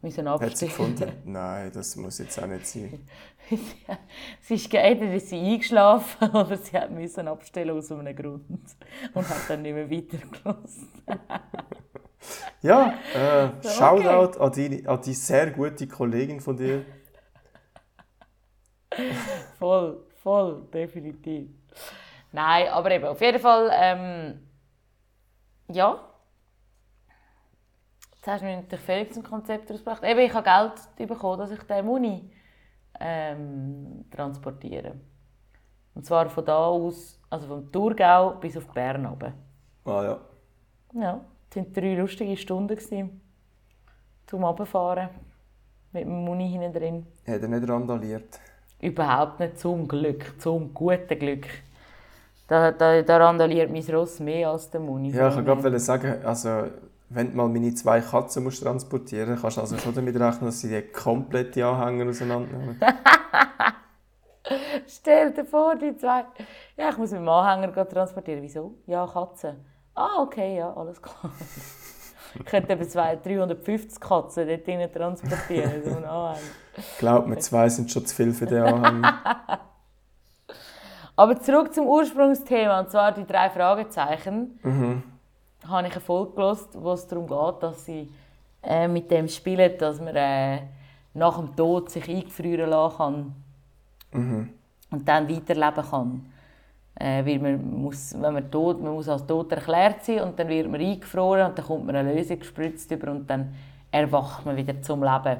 müssen 0.00 0.28
Hat 0.28 0.56
sie 0.56 0.66
gefunden? 0.66 1.12
Nein, 1.24 1.70
das 1.74 1.96
muss 1.96 2.18
jetzt 2.18 2.40
auch 2.42 2.46
nicht 2.46 2.66
sein. 2.66 3.06
sie 4.40 4.54
ist 4.54 4.72
entweder 4.72 5.14
ist 5.14 5.28
sie 5.28 5.38
eingeschlafen 5.38 6.30
oder 6.34 6.56
sie 6.56 6.76
hat 6.76 6.90
müssen 6.90 7.28
abstellen 7.28 7.76
aus 7.76 7.92
einem 7.92 8.16
Grund 8.16 8.46
und 9.12 9.28
hat 9.28 9.48
dann 9.48 9.62
nicht 9.62 9.74
mehr 9.74 9.90
weitergelassen. 9.90 10.88
Ja, 12.62 12.94
äh, 13.14 13.68
Shoutout 13.68 14.40
an, 14.40 14.52
die, 14.52 14.86
an 14.86 15.00
die 15.02 15.14
sehr 15.14 15.50
gute 15.50 15.86
Kollegin 15.86 16.40
von 16.40 16.56
dir. 16.56 16.84
Voll, 19.58 20.05
voll, 20.26 20.62
definitiv. 20.72 21.48
Nein, 22.32 22.68
aber 22.68 22.90
eben, 22.90 23.04
auf 23.04 23.20
jeden 23.20 23.38
Fall, 23.38 23.70
ähm, 23.72 24.40
ja. 25.68 26.00
Jetzt 28.16 28.26
hast 28.26 28.40
du 28.40 28.46
mir 28.46 28.56
natürlich 28.56 28.84
völlig 28.84 29.14
zum 29.14 29.22
Konzept 29.22 29.70
ausgebracht. 29.70 30.02
Eben, 30.02 30.18
ich 30.18 30.34
habe 30.34 30.74
Geld 30.96 31.08
bekommen, 31.08 31.38
dass 31.38 31.52
ich 31.52 31.62
den 31.62 31.86
Muni 31.86 32.28
ähm, 32.98 34.04
transportiere. 34.10 34.94
Und 35.94 36.04
zwar 36.04 36.28
von 36.28 36.44
da 36.44 36.56
aus, 36.56 37.20
also 37.30 37.46
vom 37.46 37.70
Thurgau 37.70 38.32
bis 38.40 38.56
auf 38.56 38.66
Bern 38.74 39.06
runter. 39.06 39.32
Ah 39.84 40.02
ja. 40.02 40.20
Ja, 40.92 41.24
es 41.50 41.56
waren 41.56 41.72
drei 41.72 41.94
lustige 41.94 42.36
Stunden 42.36 42.76
gewesen, 42.76 43.20
zum 44.26 44.42
Runterfahren. 44.42 45.08
Mit 45.92 46.02
dem 46.02 46.24
Muni 46.24 46.50
hinten 46.50 46.72
drin. 46.72 47.06
Hat 47.28 47.42
er 47.42 47.48
nicht 47.48 47.68
randaliert? 47.68 48.40
Überhaupt 48.80 49.40
nicht 49.40 49.58
zum 49.58 49.88
Glück, 49.88 50.40
zum 50.40 50.74
guten 50.74 51.18
Glück. 51.18 51.46
Da, 52.48 52.70
da, 52.70 53.02
da 53.02 53.16
randaliert 53.16 53.70
mein 53.70 53.82
Ross 53.94 54.20
mehr 54.20 54.50
als 54.50 54.70
der 54.70 54.80
Muni. 54.80 55.10
Ja, 55.10 55.28
ich 55.28 55.36
wollte 55.36 55.62
gerade 55.62 55.80
sagen, 55.80 56.24
also, 56.24 56.64
wenn 57.08 57.30
du 57.30 57.36
mal 57.36 57.48
meine 57.48 57.74
zwei 57.74 58.00
Katzen 58.00 58.44
musst 58.44 58.62
transportieren 58.62 59.30
musst, 59.30 59.42
kannst 59.42 59.56
du 59.56 59.60
also 59.62 59.78
schon 59.78 59.94
damit 59.94 60.14
rechnen, 60.14 60.46
dass 60.46 60.60
sie 60.60 60.68
die 60.68 60.82
komplette 60.82 61.66
Anhänger 61.66 62.10
auseinandernehmen. 62.10 62.78
Stell 64.86 65.32
dir 65.32 65.44
vor, 65.44 65.74
die 65.74 65.96
zwei. 65.96 66.24
Ja, 66.76 66.90
ich 66.90 66.98
muss 66.98 67.10
dem 67.10 67.28
Anhänger 67.28 67.88
transportieren. 67.88 68.42
Wieso? 68.42 68.74
Ja, 68.86 69.06
Katzen. 69.06 69.56
Ah, 69.94 70.22
okay, 70.22 70.58
ja, 70.58 70.72
alles 70.72 71.02
klar. 71.02 71.32
Ich 72.38 72.44
könnte 72.44 72.72
eben 72.72 72.88
zwei, 72.88 73.16
350 73.16 74.00
Katzen 74.00 74.46
dort 74.48 74.66
drinnen 74.66 74.92
transportieren. 74.92 75.82
So 75.84 75.96
einen 75.96 76.04
Anhänger. 76.04 76.40
Glaub 76.98 77.26
mir, 77.26 77.38
zwei 77.38 77.68
sind 77.68 77.90
schon 77.90 78.04
zu 78.06 78.14
viel 78.14 78.32
für 78.32 78.46
den 78.46 78.62
Anhänger. 78.62 79.18
Aber 81.16 81.40
zurück 81.40 81.72
zum 81.72 81.86
Ursprungsthema, 81.86 82.80
und 82.80 82.90
zwar 82.90 83.12
die 83.12 83.24
drei 83.26 83.48
Fragezeichen. 83.48 84.58
Mhm. 84.62 85.02
Habe 85.66 85.86
ich 85.88 85.92
eine 85.94 86.00
Folge 86.02 86.32
gehört, 86.32 86.68
wo 86.74 86.92
es 86.92 87.06
darum 87.06 87.26
geht, 87.26 87.62
dass 87.62 87.86
sie 87.86 88.12
äh, 88.62 88.86
mit 88.86 89.10
dem 89.10 89.26
spielen, 89.28 89.78
dass 89.78 89.98
man 89.98 90.14
äh, 90.14 90.60
nach 91.14 91.38
dem 91.38 91.56
Tod 91.56 91.90
sich 91.90 92.08
eingefrieren 92.08 92.70
lassen 92.70 92.96
kann 92.96 93.34
Mhm. 94.12 94.50
und 94.90 95.08
dann 95.08 95.28
weiterleben 95.28 95.84
kann. 95.90 96.32
Äh, 96.98 97.24
weil 97.26 97.38
man 97.38 97.82
muss, 97.82 98.14
wenn 98.14 98.32
man, 98.32 98.50
tot, 98.50 98.82
man 98.82 98.94
muss 98.94 99.08
als 99.08 99.26
tot 99.26 99.52
erklärt 99.52 100.04
sein 100.04 100.20
und 100.20 100.38
dann 100.38 100.48
wird 100.48 100.70
man 100.70 100.80
eingefroren 100.80 101.50
und 101.50 101.58
dann 101.58 101.66
kommt 101.66 101.84
man 101.84 101.94
eine 101.94 102.14
Lösung 102.14 102.38
gespritzt 102.38 102.90
über 102.90 103.10
und 103.10 103.28
dann 103.28 103.54
erwacht 103.90 104.46
man 104.46 104.56
wieder 104.56 104.80
zum 104.80 105.02
Leben. 105.02 105.36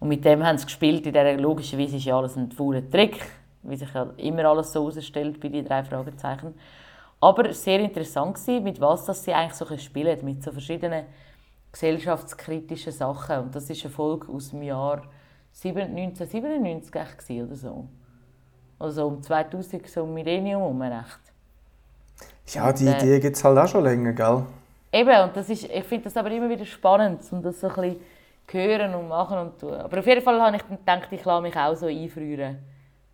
Und 0.00 0.08
mit 0.08 0.24
dem 0.24 0.44
haben 0.44 0.56
sie 0.58 0.64
gespielt. 0.66 1.06
In 1.06 1.12
dieser 1.12 1.36
logischerweise 1.36 1.96
ist 1.96 2.04
ja 2.04 2.16
alles 2.16 2.36
ein 2.36 2.50
fauler 2.50 2.88
Trick, 2.88 3.22
wie 3.62 3.76
sich 3.76 3.92
ja 3.92 4.08
immer 4.16 4.46
alles 4.46 4.72
so 4.72 4.88
herausstellt 4.88 5.40
bei 5.40 5.48
den 5.48 5.64
drei 5.64 5.84
Fragezeichen. 5.84 6.54
Aber 7.20 7.44
war 7.44 7.52
sehr 7.52 7.80
interessant, 7.80 8.36
gewesen, 8.36 8.64
mit 8.64 8.80
was 8.80 9.04
dass 9.06 9.24
sie 9.24 9.32
eigentlich 9.32 9.54
so 9.54 9.78
spielen 9.78 10.18
mit 10.24 10.42
so 10.42 10.52
verschiedenen 10.52 11.04
gesellschaftskritischen 11.72 12.92
Sachen. 12.92 13.38
Und 13.40 13.54
das 13.54 13.68
ist 13.68 13.84
eine 13.84 13.92
Folge 13.92 14.30
aus 14.32 14.50
dem 14.50 14.62
Jahr 14.62 15.02
1997 15.62 16.94
echt 16.94 17.18
gewesen, 17.18 17.46
oder 17.46 17.56
so. 17.56 17.88
Also 18.78 19.06
um 19.06 19.22
2000, 19.22 19.86
so 19.88 20.02
um 20.04 20.14
Millennium 20.14 20.60
herum, 20.62 20.82
echt. 20.82 21.20
Ja, 22.48 22.72
die 22.72 22.84
Und, 22.84 22.92
äh, 22.92 23.06
Idee 23.06 23.20
gibt 23.20 23.36
es 23.36 23.44
halt 23.44 23.58
auch 23.58 23.68
schon 23.68 23.84
länger, 23.84 24.12
gell? 24.12 24.44
Eben, 24.92 25.20
und 25.24 25.36
das 25.36 25.48
ist, 25.50 25.64
ich 25.64 25.84
finde 25.84 26.04
das 26.04 26.16
aber 26.16 26.30
immer 26.30 26.48
wieder 26.48 26.64
spannend, 26.64 27.22
um 27.32 27.42
das 27.42 27.60
so 27.60 27.68
ein 27.68 27.74
bisschen 27.74 28.00
hören 28.50 28.94
und 28.94 29.08
machen 29.08 29.38
und 29.38 29.58
tun. 29.60 29.74
Aber 29.74 29.98
auf 29.98 30.06
jeden 30.06 30.22
Fall 30.22 30.40
habe 30.40 30.56
ich 30.56 30.62
dann 30.62 30.78
gedacht, 30.78 31.12
ich 31.12 31.24
lasse 31.24 31.42
mich 31.42 31.56
auch 31.56 31.74
so 31.76 31.86
einfrieren 31.86 32.58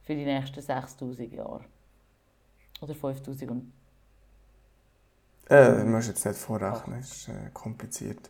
für 0.03 0.15
die 0.15 0.25
nächsten 0.25 0.61
6000 0.61 1.33
Jahre. 1.33 1.65
Oder 2.83 2.95
5000 2.95 3.51
und 3.51 3.73
Äh, 5.49 5.71
du 5.79 5.85
musst 5.87 6.09
jetzt 6.09 6.25
nicht 6.27 6.37
vorrechnen, 6.39 6.99
das 7.01 7.13
ist 7.13 7.29
äh, 7.29 7.51
kompliziert. 7.53 8.29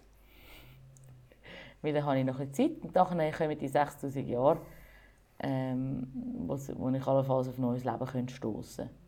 Weil 1.83 1.93
dann 1.93 2.05
habe 2.05 2.19
ich 2.19 2.25
noch 2.25 2.39
ein 2.39 2.49
bisschen 2.49 2.75
Zeit 2.77 2.85
und 2.85 2.97
dann 2.97 3.33
kommen 3.33 3.59
die 3.59 3.69
6000 3.69 4.29
Jahre, 4.29 4.61
ähm, 5.43 6.07
wo, 6.47 6.59
wo 6.77 6.89
ich 6.91 7.07
allenfalls 7.07 7.49
auf 7.49 7.59
neues 7.59 7.85
Leben 7.85 8.07
könnte 8.07 8.35
stoßen 8.35 8.85
könnte. 8.87 9.03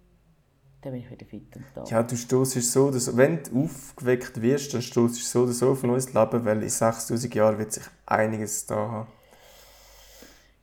Dann 0.83 0.93
bin 0.93 1.01
ich 1.01 1.11
wieder 1.11 1.25
fit 1.25 1.57
und 1.57 1.65
da. 1.75 1.85
Ja, 1.85 2.03
du 2.03 2.15
stoßest 2.15 2.71
so 2.71 2.93
so, 2.93 3.17
wenn 3.17 3.43
du 3.43 3.65
aufgeweckt 3.65 4.41
wirst, 4.43 4.75
dann 4.75 4.83
stoßest 4.83 5.23
du 5.23 5.27
so 5.27 5.43
oder 5.45 5.53
so 5.53 5.71
auf 5.71 5.83
neues 5.83 6.13
Leben, 6.13 6.45
weil 6.45 6.63
in 6.63 6.69
6000 6.69 7.35
Jahren 7.35 7.59
wird 7.59 7.73
sich 7.73 7.85
einiges 8.05 8.67
da 8.67 8.77
haben. 8.77 9.09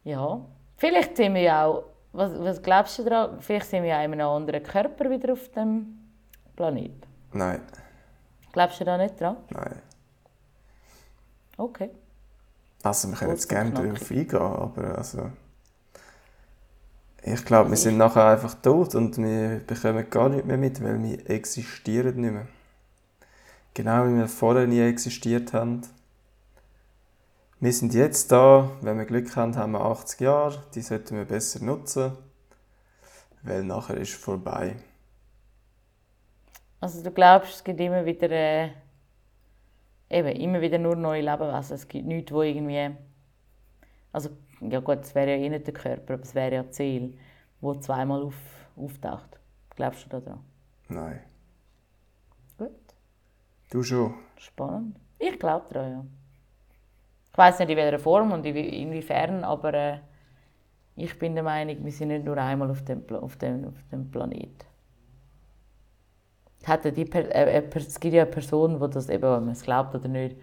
Ja. 0.03 0.41
Vielleicht 0.77 1.17
sind 1.17 1.33
wir 1.33 1.41
ja 1.41 1.65
auch, 1.65 1.85
was, 2.11 2.31
was 2.39 2.61
glaubst 2.61 2.99
du 2.99 3.03
daran, 3.03 3.39
vielleicht 3.39 3.67
sind 3.67 3.83
wir 3.83 3.89
ja 3.89 4.03
in 4.03 4.13
einem 4.13 4.27
anderen 4.27 4.61
Körper 4.63 5.09
wieder 5.09 5.33
auf 5.33 5.49
dem 5.49 5.97
Planeten. 6.55 7.01
Nein, 7.33 7.61
Glaubst 8.51 8.79
du 8.81 8.83
da 8.83 8.97
nicht 8.97 9.19
dran? 9.19 9.37
nein. 9.49 9.81
Okay. 11.57 11.89
Also, 12.83 13.07
wir 13.07 13.15
können 13.15 13.31
jetzt 13.31 13.47
gerne 13.47 13.71
darauf 13.71 14.11
eingehen, 14.11 14.41
aber 14.41 14.97
also... 14.97 15.29
Ich 17.23 17.45
glaube, 17.45 17.69
wir 17.69 17.77
sind 17.77 17.97
nachher 17.97 18.25
einfach 18.25 18.55
tot 18.55 18.95
und 18.95 19.17
wir 19.17 19.61
bekommen 19.67 20.09
gar 20.09 20.29
nichts 20.29 20.47
mehr 20.47 20.57
mit, 20.57 20.83
weil 20.83 21.01
wir 21.03 21.29
existieren 21.29 22.19
nicht 22.19 22.33
mehr. 22.33 22.47
Genau 23.75 24.05
wie 24.07 24.17
wir 24.17 24.27
vorher 24.27 24.65
nie 24.65 24.81
existiert 24.81 25.53
haben. 25.53 25.81
Wir 27.59 27.71
sind 27.73 27.93
jetzt 27.93 28.31
da, 28.31 28.71
wenn 28.81 28.97
wir 28.97 29.05
Glück 29.05 29.35
haben, 29.35 29.55
haben 29.55 29.73
wir 29.73 29.81
80 29.81 30.19
Jahre, 30.19 30.63
die 30.73 30.81
sollten 30.81 31.15
wir 31.15 31.25
besser 31.25 31.63
nutzen, 31.63 32.17
weil 33.43 33.63
nachher 33.63 33.97
ist 33.97 34.15
vorbei. 34.15 34.77
Also 36.79 37.03
du 37.03 37.11
glaubst, 37.11 37.53
es 37.53 37.63
gibt 37.63 37.79
immer 37.79 38.03
wieder, 38.03 38.31
äh, 38.31 38.69
eben, 40.09 40.29
immer 40.29 40.59
wieder 40.59 40.79
nur 40.79 40.95
neue 40.95 41.21
Lebewesen. 41.21 41.75
Es 41.75 41.87
gibt 41.87 42.07
nichts, 42.07 42.31
wo 42.31 42.41
irgendwie... 42.41 42.95
Also, 44.11 44.31
ja 44.61 44.79
gut, 44.79 44.99
es 45.01 45.15
wäre 45.15 45.31
ja 45.31 45.37
eh 45.37 45.49
nicht 45.49 45.67
der 45.67 45.73
Körper, 45.73 46.13
aber 46.15 46.23
es 46.23 46.35
wäre 46.35 46.55
ja 46.55 46.63
die 46.63 46.73
Seele, 46.73 47.13
die 47.61 47.79
zweimal 47.81 48.23
auf, 48.23 48.35
auftaucht. 48.75 49.39
Glaubst 49.75 50.05
du 50.05 50.09
da 50.09 50.19
dran? 50.19 50.39
Nein. 50.89 51.21
Gut, 52.57 52.93
Du 53.71 53.81
schon? 53.83 54.13
spannend. 54.37 54.97
Ich 55.19 55.39
glaube 55.39 55.65
daran, 55.73 55.91
ja. 55.91 56.05
Ich 57.31 57.37
weiß 57.37 57.59
nicht 57.59 57.69
in 57.71 57.77
welcher 57.77 57.99
Form 57.99 58.31
und 58.31 58.45
inwie- 58.45 58.69
inwiefern, 58.83 59.43
aber 59.43 59.73
äh, 59.73 59.97
ich 60.95 61.17
bin 61.19 61.35
der 61.35 61.43
Meinung, 61.43 61.83
wir 61.83 61.91
sind 61.91 62.09
nicht 62.09 62.25
nur 62.25 62.37
einmal 62.37 62.69
auf 62.71 62.83
dem, 62.85 63.05
Pla- 63.05 63.19
auf 63.19 63.37
dem, 63.37 63.67
auf 63.67 63.83
dem 63.91 64.09
Planeten. 64.11 64.65
Hat 66.65 66.85
ja 66.85 66.91
die 66.91 67.05
per 67.05 67.33
äh, 67.35 67.57
äh, 67.59 67.69
es 67.75 67.99
gibt 67.99 68.13
ja 68.13 68.23
eine 68.23 68.31
Person, 68.31 68.79
die 68.79 68.89
das 68.89 69.09
eben, 69.09 69.23
ob 69.25 69.41
man 69.41 69.49
es 69.49 69.63
glaubt 69.63 69.95
oder 69.95 70.07
nicht, 70.07 70.35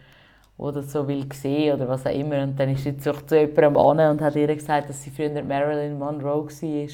die 0.58 0.72
das 0.74 0.92
so 0.92 1.06
will 1.08 1.26
sehen 1.32 1.74
oder 1.76 1.88
was 1.88 2.06
auch 2.06 2.10
immer. 2.12 2.42
Und 2.42 2.58
dann 2.58 2.70
ist 2.70 2.84
sie 2.84 2.96
zu, 2.98 3.12
zu 3.26 3.36
jemandem 3.38 3.76
an 3.76 4.10
und 4.10 4.20
hat 4.22 4.36
ihr 4.36 4.54
gesagt, 4.54 4.88
dass 4.88 5.02
sie 5.02 5.10
früher 5.10 5.42
Marilyn 5.42 5.98
Monroe 5.98 6.46
war. 6.46 6.88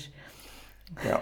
Ja, 1.02 1.20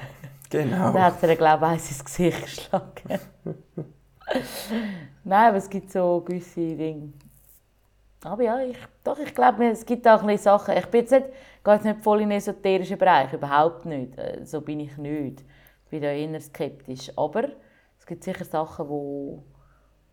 genau. 0.51 0.93
Dann 0.93 1.03
hat 1.03 1.21
sie 1.21 1.27
ihr, 1.27 1.37
glaube 1.37 1.67
ich, 1.67 1.73
ins 1.89 2.05
Gesicht 2.05 2.43
geschlagen. 2.43 3.21
Nein, 5.25 5.49
aber 5.49 5.57
es 5.59 5.69
gibt 5.71 5.91
so 5.91 6.21
gewisse 6.21 6.77
Dinge. 6.77 7.13
Aber 8.25 8.43
ja, 8.43 8.61
ich, 8.61 8.77
doch, 9.03 9.19
ich 9.19 9.35
glaube, 9.35 9.67
es 9.67 9.85
gibt 9.85 10.07
auch 10.07 10.21
ein 10.21 10.27
bisschen 10.27 10.45
Sachen. 10.45 10.77
Ich 10.77 10.87
bin 10.87 11.01
jetzt 11.01 11.11
nicht, 11.11 11.27
gehe 11.65 11.75
jetzt 11.75 11.85
nicht 11.85 12.03
voll 12.03 12.21
in 12.23 12.29
den 12.31 12.39
esoterischen 12.39 12.99
Bereich, 12.99 13.33
überhaupt 13.33 13.85
nicht. 13.85 14.17
Äh, 14.17 14.45
So 14.45 14.61
bin 14.61 14.81
ich 14.81 14.97
nicht. 14.97 15.41
Ich 15.85 15.91
bin 15.91 16.03
da 16.03 16.09
eher 16.13 16.41
skeptisch. 16.41 17.11
Aber 17.17 17.49
es 17.99 18.07
gibt 18.07 18.23
sicher 18.23 18.45
Sachen, 18.45 18.89
wo, 18.89 19.43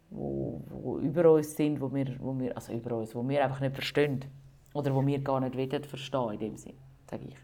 wo, 0.10 0.62
wo 0.70 1.00
über 1.00 1.32
uns 1.32 1.56
sind, 1.56 1.80
wo 1.80 1.94
wir, 1.94 2.16
wo 2.20 2.38
wir, 2.38 2.56
also 2.56 2.74
über 2.74 2.98
uns, 2.98 3.14
wo 3.16 3.28
wir 3.28 3.44
einfach 3.44 3.60
nicht 3.60 3.74
verstehen. 3.74 4.26
Oder 4.74 4.94
wo 4.94 5.06
wir 5.06 5.20
gar 5.20 5.40
nicht 5.40 5.58
wollen 5.58 5.84
verstehen, 5.84 6.32
in 6.34 6.40
dem 6.40 6.58
Sinn, 6.58 6.78
sage 7.10 7.26
ich. 7.30 7.36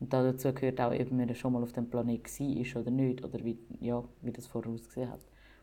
Und 0.00 0.12
dazu 0.12 0.52
gehört 0.52 0.80
auch, 0.80 0.92
ob 0.92 1.12
man 1.12 1.34
schon 1.34 1.52
mal 1.52 1.62
auf 1.62 1.72
dem 1.72 1.88
Planeten 1.88 2.24
war 2.24 2.80
oder 2.80 2.90
nicht, 2.90 3.24
oder 3.24 3.44
wie, 3.44 3.58
ja, 3.80 4.02
wie 4.22 4.32
das 4.32 4.46
vorher 4.46 4.72
ausgesehen 4.72 5.10
hat. 5.10 5.20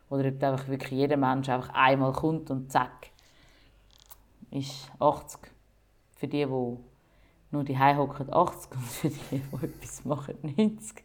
Oder 0.08 0.28
ob 0.28 0.42
einfach 0.42 0.68
wirklich 0.68 0.92
jeder 0.92 1.16
Mensch 1.16 1.48
einfach 1.48 1.70
einmal 1.74 2.12
kommt 2.12 2.50
und 2.50 2.70
zack, 2.70 3.10
ist 4.50 4.90
80. 4.98 5.40
Für 6.12 6.28
die, 6.28 6.44
die 6.44 6.76
nur 7.50 7.64
die 7.64 7.78
hocken, 7.78 8.32
80 8.32 8.72
und 8.72 8.82
für 8.82 9.08
die, 9.08 9.40
die 9.40 9.64
etwas 9.64 10.04
machen, 10.04 10.36
90. 10.42 11.02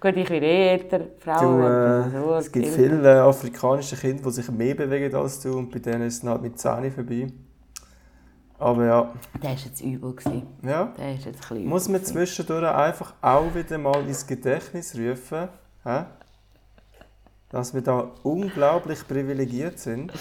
Gut, 0.00 0.16
ich 0.16 0.28
bin 0.28 0.42
eh 0.42 0.68
älter, 0.72 0.98
Du, 0.98 1.04
Frauen 1.20 1.58
werden 1.60 2.14
äh, 2.14 2.20
so 2.20 2.34
es 2.34 2.52
gibt 2.52 2.66
viele 2.68 3.16
äh, 3.16 3.18
afrikanische 3.18 3.96
Kinder, 3.96 4.22
die 4.24 4.30
sich 4.30 4.50
mehr 4.50 4.74
bewegen 4.74 5.14
als 5.14 5.40
du 5.40 5.56
und 5.58 5.70
bei 5.70 5.78
denen 5.78 6.02
ist 6.02 6.22
es 6.22 6.28
halt 6.28 6.42
mit 6.42 6.58
10 6.58 6.92
vorbei. 6.92 7.26
Aber 8.58 8.84
ja, 8.84 9.12
Der 9.42 9.50
war 9.50 9.56
jetzt 9.56 9.80
übel. 9.82 10.14
Gewesen. 10.14 10.46
ja. 10.62 10.92
Der 10.98 11.14
ist 11.14 11.26
jetzt 11.26 11.50
ein 11.52 11.66
muss 11.66 11.88
man 11.88 12.02
zwischendurch 12.04 12.64
einfach 12.66 13.14
auch 13.20 13.54
wieder 13.54 13.76
mal 13.78 14.00
ins 14.06 14.26
Gedächtnis 14.26 14.94
rufen, 14.96 15.48
hä? 15.84 16.04
dass 17.50 17.74
wir 17.74 17.82
da 17.82 18.10
unglaublich 18.22 19.06
privilegiert 19.06 19.78
sind 19.78 20.12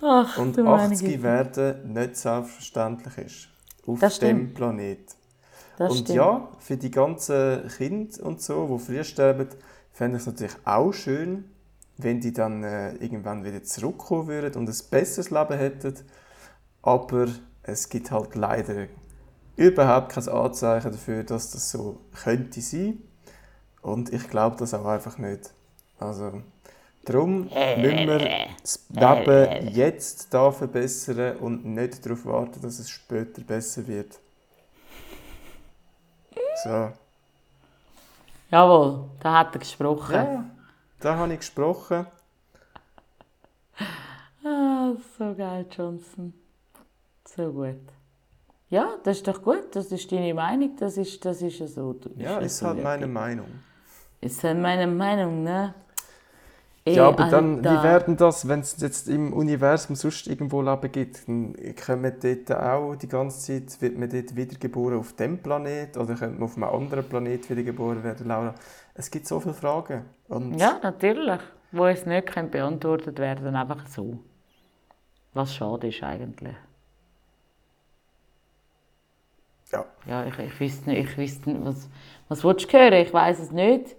Ach, 0.00 0.38
und 0.38 0.56
du 0.56 0.62
meine 0.64 0.82
80 0.94 1.00
Güte. 1.08 1.22
werden 1.22 1.92
nicht 1.92 2.16
selbstverständlich 2.16 3.18
ist. 3.18 3.48
Auf 3.86 3.98
Das 4.00 4.18
dem 4.18 4.36
stimmt. 4.38 4.54
Planet. 4.54 5.00
Das 5.76 5.90
und 5.90 5.98
stimmt. 5.98 6.16
ja, 6.16 6.48
für 6.58 6.76
die 6.76 6.90
ganzen 6.90 7.68
Kinder 7.68 8.24
und 8.24 8.40
so, 8.40 8.66
die 8.66 8.84
früh 8.84 9.04
sterben, 9.04 9.48
fände 9.92 10.16
ich 10.16 10.22
es 10.22 10.26
natürlich 10.26 10.56
auch 10.64 10.92
schön, 10.92 11.44
wenn 11.98 12.20
die 12.20 12.32
dann 12.32 12.64
äh, 12.64 12.94
irgendwann 12.96 13.44
wieder 13.44 13.62
zurückkommen 13.62 14.28
würden 14.28 14.54
und 14.56 14.68
ein 14.68 14.90
besseres 14.90 15.30
Leben 15.30 15.58
hätten. 15.58 15.94
Aber 16.82 17.26
es 17.62 17.88
gibt 17.88 18.10
halt 18.10 18.34
leider 18.34 18.86
überhaupt 19.56 20.10
kein 20.10 20.28
Anzeichen 20.28 20.92
dafür, 20.92 21.24
dass 21.24 21.50
das 21.50 21.70
so 21.70 22.00
könnte 22.22 22.60
sein. 22.60 23.02
Und 23.82 24.12
ich 24.12 24.28
glaube 24.28 24.56
das 24.58 24.74
auch 24.74 24.84
einfach 24.84 25.18
nicht. 25.18 25.52
Also, 25.98 26.42
darum 27.04 27.44
müssen 27.44 28.06
wir 28.06 28.48
das 28.60 28.84
Leben 28.90 29.68
jetzt 29.74 30.32
da 30.34 30.50
verbessern 30.50 31.36
und 31.38 31.64
nicht 31.64 32.04
darauf 32.04 32.24
warten, 32.26 32.60
dass 32.60 32.78
es 32.78 32.90
später 32.90 33.42
besser 33.42 33.86
wird. 33.86 34.18
So. 36.62 36.92
Jawohl, 38.50 39.04
da 39.20 39.38
hat 39.38 39.54
er 39.54 39.58
gesprochen. 39.58 40.14
Ja, 40.14 40.44
da 41.00 41.16
habe 41.16 41.32
ich 41.32 41.40
gesprochen. 41.40 42.06
Ah, 44.44 44.92
so 45.18 45.34
geil, 45.34 45.66
Johnson. 45.70 46.32
So 47.24 47.52
gut. 47.52 47.80
Ja, 48.70 48.94
das 49.02 49.18
ist 49.18 49.28
doch 49.28 49.42
gut. 49.42 49.74
Das 49.74 49.86
ist 49.86 50.10
deine 50.10 50.32
Meinung. 50.34 50.76
Das 50.76 50.96
ist, 50.96 51.24
das 51.24 51.42
ist 51.42 51.58
ja 51.58 51.66
so. 51.66 51.92
Du- 51.92 52.10
Ja, 52.16 52.38
ist 52.38 52.46
ist 52.52 52.58
so 52.58 52.66
halt 52.68 52.82
meine. 52.82 53.06
Meinung. 53.06 53.48
Ist 54.20 54.42
halt 54.44 54.58
meine 54.58 54.86
Meinung, 54.86 55.42
ne? 55.42 55.74
Ja, 56.88 57.08
aber 57.08 57.24
dann, 57.24 57.64
wie 57.64 57.82
werden 57.82 58.16
das, 58.16 58.46
wenn 58.46 58.60
es 58.60 58.80
jetzt 58.80 59.08
im 59.08 59.32
Universum 59.32 59.96
sonst 59.96 60.28
irgendwo 60.28 60.62
Leben 60.62 60.92
gibt, 60.92 61.26
dann 61.26 61.54
kommen 61.84 62.12
dort 62.22 62.52
auch 62.52 62.94
die 62.94 63.08
ganze 63.08 63.40
Zeit, 63.40 63.82
wird 63.82 63.98
man 63.98 64.08
dort 64.08 64.36
wiedergeboren 64.36 64.98
auf 64.98 65.12
dem 65.14 65.38
Planet 65.42 65.96
oder 65.96 66.14
könnte 66.14 66.38
man 66.38 66.44
auf 66.44 66.54
einem 66.56 66.64
anderen 66.64 67.04
Planet 67.08 67.50
wiedergeboren 67.50 68.04
werden, 68.04 68.28
Laura? 68.28 68.54
Es 68.94 69.10
gibt 69.10 69.26
so 69.26 69.40
viele 69.40 69.54
Fragen. 69.54 70.04
Und 70.28 70.58
Ja, 70.58 70.78
natürlich. 70.82 71.40
Wo 71.72 71.86
es 71.86 72.06
nicht 72.06 72.28
können 72.28 72.50
beantwortet 72.50 73.18
werden, 73.18 73.56
einfach 73.56 73.86
so. 73.88 74.20
Was 75.34 75.54
schade 75.54 75.88
ist 75.88 76.02
eigentlich. 76.02 76.56
ja. 79.72 79.86
Ja, 80.06 80.24
ich, 80.24 80.38
ich 80.38 80.60
weiß 80.60 80.86
nicht, 80.86 80.98
ich 80.98 81.16
nicht 81.16 81.64
was, 81.64 81.88
was 82.28 82.44
willst 82.44 82.72
du 82.72 82.78
hören? 82.78 82.92
Ich 82.94 83.12
weiß 83.12 83.40
es 83.40 83.50
nicht. 83.50 83.96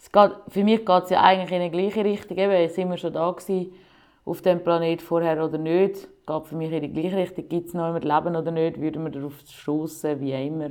Es 0.00 0.12
geht, 0.12 0.30
für 0.48 0.64
mich 0.64 0.86
geht 0.86 1.04
es 1.04 1.10
ja 1.10 1.22
eigentlich 1.22 1.52
in 1.52 1.62
die 1.62 1.70
gleiche 1.70 2.04
Richtung. 2.04 2.36
Eben, 2.38 2.68
sind 2.72 2.88
wir 2.90 2.96
schon 2.96 3.12
da 3.12 3.30
gewesen, 3.30 3.72
auf 4.24 4.42
dem 4.42 4.62
Planet 4.62 5.02
vorher 5.02 5.44
oder 5.44 5.58
nicht? 5.58 6.08
Geht 6.26 6.46
für 6.46 6.56
mich 6.56 6.70
in 6.70 6.82
die 6.82 6.92
gleiche 6.92 7.16
Richtung. 7.16 7.48
Gibt 7.48 7.68
es 7.68 7.74
noch 7.74 7.86
jemand 7.86 8.04
Leben 8.04 8.36
oder 8.36 8.50
nicht? 8.50 8.80
Würden 8.80 9.04
wir 9.04 9.10
darauf 9.10 9.34
stoßen, 9.46 10.20
wie 10.20 10.32
immer? 10.32 10.70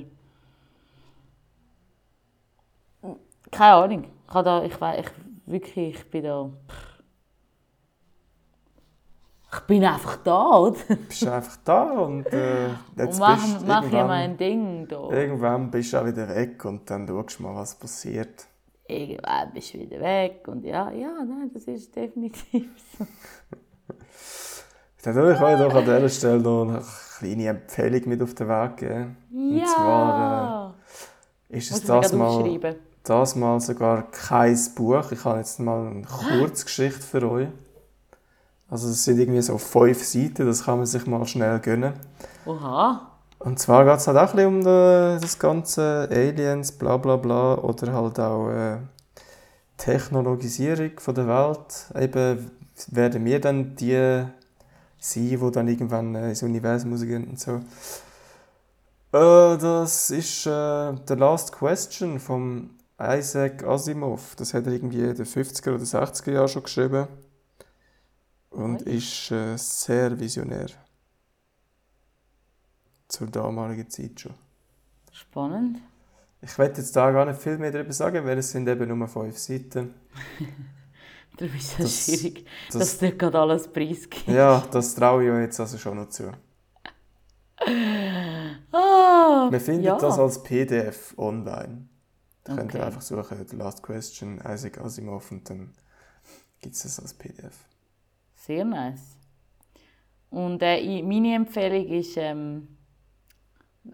Keine 3.51 3.73
Ahnung. 3.75 4.03
Ich, 4.27 4.33
da, 4.33 4.63
ich, 4.63 4.73
ich, 4.73 5.11
wirklich, 5.45 5.95
ich 5.95 6.09
bin 6.09 6.23
da... 6.23 6.49
Ich 9.53 9.59
bin 9.61 9.83
einfach 9.83 10.17
da, 10.17 10.57
oder? 10.57 10.77
bist 11.07 11.21
du 11.21 11.31
einfach 11.31 11.57
da 11.63 11.83
und 11.99 12.25
äh, 12.33 12.67
jetzt 12.97 13.13
Und 13.13 13.19
mach, 13.19 13.41
bist 13.41 13.65
mach 13.65 13.83
irgendwann, 13.83 14.07
mein 14.07 14.37
Ding 14.37 14.87
da. 14.89 15.09
irgendwann 15.09 15.71
bist 15.71 15.93
du 15.93 16.01
auch 16.01 16.05
wieder 16.05 16.27
weg 16.27 16.63
und 16.65 16.89
dann 16.89 17.07
schaust 17.07 17.39
du 17.39 17.43
mal, 17.43 17.55
was 17.55 17.73
passiert. 17.79 18.45
Irgendwann 18.87 19.51
bist 19.53 19.73
du 19.73 19.79
wieder 19.79 19.99
weg. 19.99 20.47
Und 20.47 20.63
ja, 20.63 20.91
ja, 20.91 21.23
nein, 21.23 21.51
das 21.53 21.63
ist 21.63 21.95
definitiv 21.95 22.69
so. 22.97 23.05
Dann 25.03 25.13
tue 25.13 25.33
ich 25.33 25.41
euch 25.41 25.57
doch 25.57 25.73
an 25.73 25.85
dieser 25.85 26.09
Stelle 26.09 26.39
noch 26.39 26.67
eine 26.67 26.83
kleine 27.17 27.47
Empfehlung 27.47 28.09
mit 28.09 28.21
auf 28.21 28.33
den 28.33 28.47
Weg 28.49 28.77
geben. 28.77 29.17
Und 29.31 29.57
ja! 29.57 29.65
zwar 29.65 30.75
äh, 31.49 31.57
ist 31.57 31.71
es 31.71 31.83
das 31.83 32.13
mal... 32.13 32.75
Das 33.03 33.37
mal 33.37 33.61
sogar 33.61 34.11
kein 34.11 34.59
Buch. 34.75 35.13
Ich 35.13 35.23
habe 35.23 35.37
jetzt 35.37 35.61
mal 35.61 35.87
eine 35.87 36.03
Kurzgeschichte 36.03 37.01
für 37.01 37.31
euch. 37.31 37.47
Also 38.69 38.89
es 38.89 39.05
sind 39.05 39.17
irgendwie 39.17 39.41
so 39.41 39.57
fünf 39.57 40.03
Seiten, 40.03 40.45
das 40.45 40.65
kann 40.65 40.77
man 40.77 40.85
sich 40.85 41.05
mal 41.07 41.25
schnell 41.25 41.57
gönnen. 41.59 41.93
Oha. 42.45 43.16
Und 43.39 43.59
zwar 43.59 43.85
geht 43.85 43.97
es 43.97 44.07
halt 44.07 44.17
auch 44.17 44.33
ein 44.33 44.35
bisschen 44.35 44.55
um 44.55 44.63
das 44.63 45.37
ganze 45.37 46.07
Aliens, 46.11 46.71
bla 46.71 46.97
bla 46.97 47.17
bla, 47.17 47.55
oder 47.55 47.93
halt 47.93 48.19
auch 48.19 48.49
äh, 48.49 48.77
Technologisierung 49.77 50.99
von 50.99 51.15
der 51.15 51.27
Welt. 51.27 51.91
Eben 51.95 52.51
werden 52.91 53.25
wir 53.25 53.39
dann 53.39 53.75
die 53.75 54.25
sein, 54.99 55.29
die 55.29 55.51
dann 55.51 55.67
irgendwann 55.67 56.15
äh, 56.15 56.29
ins 56.29 56.43
Universum 56.43 56.91
rausgehen 56.91 57.25
und 57.25 57.39
so. 57.39 57.61
Äh, 59.13 59.57
das 59.57 60.09
ist 60.09 60.45
äh, 60.45 60.93
The 61.07 61.13
Last 61.13 61.51
Question 61.51 62.19
von 62.19 62.71
Isaac 62.99 63.63
Asimov. 63.63 64.35
Das 64.35 64.53
hat 64.53 64.65
er 64.65 64.73
irgendwie 64.73 65.03
in 65.03 65.15
den 65.15 65.25
50er 65.25 65.75
oder 65.75 65.83
60er 65.83 66.31
Jahren 66.31 66.47
schon 66.47 66.63
geschrieben. 66.63 67.07
Und 68.49 68.81
ist 68.83 69.31
äh, 69.31 69.55
sehr 69.57 70.19
visionär. 70.19 70.67
Zur 73.07 73.27
damaligen 73.27 73.89
Zeit 73.89 74.19
schon. 74.19 74.33
Spannend. 75.11 75.79
Ich 76.41 76.57
werde 76.57 76.77
jetzt 76.79 76.95
da 76.95 77.09
gar 77.11 77.25
nicht 77.25 77.41
viel 77.41 77.57
mehr 77.57 77.71
darüber 77.71 77.93
sagen, 77.93 78.23
weil 78.25 78.37
es 78.37 78.51
sind 78.51 78.67
eben 78.67 78.95
nur 78.97 79.07
fünf 79.07 79.37
Seiten. 79.37 79.93
Bist 81.39 81.77
so 81.77 81.83
Das- 81.83 82.05
schwierig, 82.05 82.45
das- 82.71 82.79
dass 82.79 82.97
du 82.99 83.11
gerade 83.11 83.39
alles 83.39 83.67
preisgibst. 83.71 84.27
Ja, 84.27 84.63
das 84.71 84.95
traue 84.95 85.23
ich 85.25 85.31
euch 85.31 85.41
jetzt 85.41 85.59
also 85.59 85.77
schon 85.77 85.97
noch 85.97 86.09
zu. 86.09 86.31
Ah, 88.71 89.49
Man 89.51 89.59
findet 89.59 89.85
ja. 89.85 89.97
das 89.97 90.17
als 90.19 90.41
PDF 90.43 91.13
online. 91.17 91.87
Da 92.43 92.55
könnt 92.55 92.73
ihr 92.73 92.79
Okay. 92.79 92.87
einfach 92.87 93.01
suchen, 93.01 93.45
The 93.47 93.55
Last 93.55 93.83
Question, 93.83 94.39
Isaac 94.47 94.79
Asimov 94.79 95.31
und 95.31 95.49
dann 95.49 95.73
gibt 96.61 96.75
es 96.75 96.83
das 96.83 96.99
als 96.99 97.13
PDF. 97.13 97.65
Sehr 98.35 98.63
nice. 98.65 99.15
Und 100.29 100.61
äh, 100.61 101.01
meine 101.03 101.35
Empfehlung 101.35 101.87
ist, 101.87 102.15
ähm, 102.17 102.67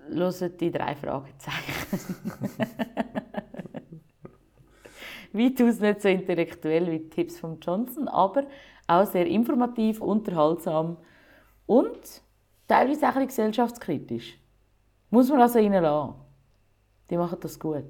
hört 0.10 0.62
die 0.62 0.72
drei 0.72 0.96
Fragezeichen. 0.96 2.10
Weitaus 5.34 5.80
nicht 5.80 6.02
so 6.02 6.08
intellektuell 6.10 6.91
wie 6.91 7.00
die 7.00 7.10
Tipps 7.10 7.39
von 7.39 7.60
Johnson, 7.60 8.08
aber 8.08 8.46
auch 8.88 9.06
sehr 9.06 9.26
informativ, 9.26 10.02
unterhaltsam 10.02 10.98
und 11.66 12.22
teilweise 12.68 13.10
auch 13.10 13.16
ein 13.16 13.28
gesellschaftskritisch. 13.28 14.38
Muss 15.10 15.30
man 15.30 15.41
also 15.41 15.60
reinlassen. 15.60 16.16
Die 17.10 17.18
machen 17.18 17.38
das 17.41 17.60
gut. 17.60 17.86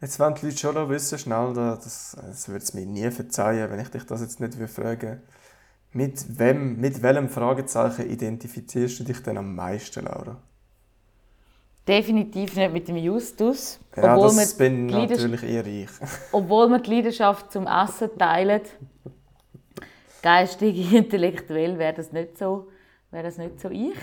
Jetzt 0.00 0.18
wollen 0.20 0.34
die 0.34 0.46
Leute 0.46 0.58
schon 0.58 0.74
noch 0.74 0.88
wissen, 0.88 1.18
schnell, 1.18 1.52
da- 1.54 1.76
das, 1.76 2.16
das 2.20 2.48
würde 2.48 2.62
es 2.62 2.74
mir 2.74 2.86
nie 2.86 3.10
verzeihen, 3.10 3.70
wenn 3.70 3.80
ich 3.80 3.88
dich 3.88 4.04
das 4.04 4.20
jetzt 4.20 4.40
nicht 4.40 4.58
würde 4.58 4.72
fragen 4.72 5.22
mit 5.92 6.38
wem, 6.38 6.78
mit 6.80 7.02
welchem 7.02 7.28
Fragezeichen 7.28 8.10
identifizierst 8.10 9.00
du 9.00 9.04
dich 9.04 9.22
denn 9.22 9.38
am 9.38 9.54
meisten, 9.54 10.04
Laura? 10.04 10.40
Definitiv 11.88 12.54
nicht 12.54 12.72
mit 12.72 12.86
dem 12.86 12.96
Justus. 12.98 13.80
Ja, 13.96 14.14
obwohl, 14.14 14.36
das 14.36 14.56
bin 14.56 14.86
natürlich 14.86 15.42
eher 15.42 15.66
ich. 15.66 15.88
obwohl 16.32 16.68
wir 16.68 16.80
die 16.80 16.94
Leidenschaft 16.96 17.50
zum 17.50 17.66
Essen 17.66 18.10
teilen. 18.18 18.60
Geistig, 20.22 20.92
intellektuell 20.92 21.78
wäre 21.78 21.94
das 21.94 22.12
nicht 22.12 22.36
so, 22.36 22.68
wäre 23.10 23.24
das 23.24 23.38
nicht 23.38 23.58
so 23.58 23.70
ich. 23.70 23.96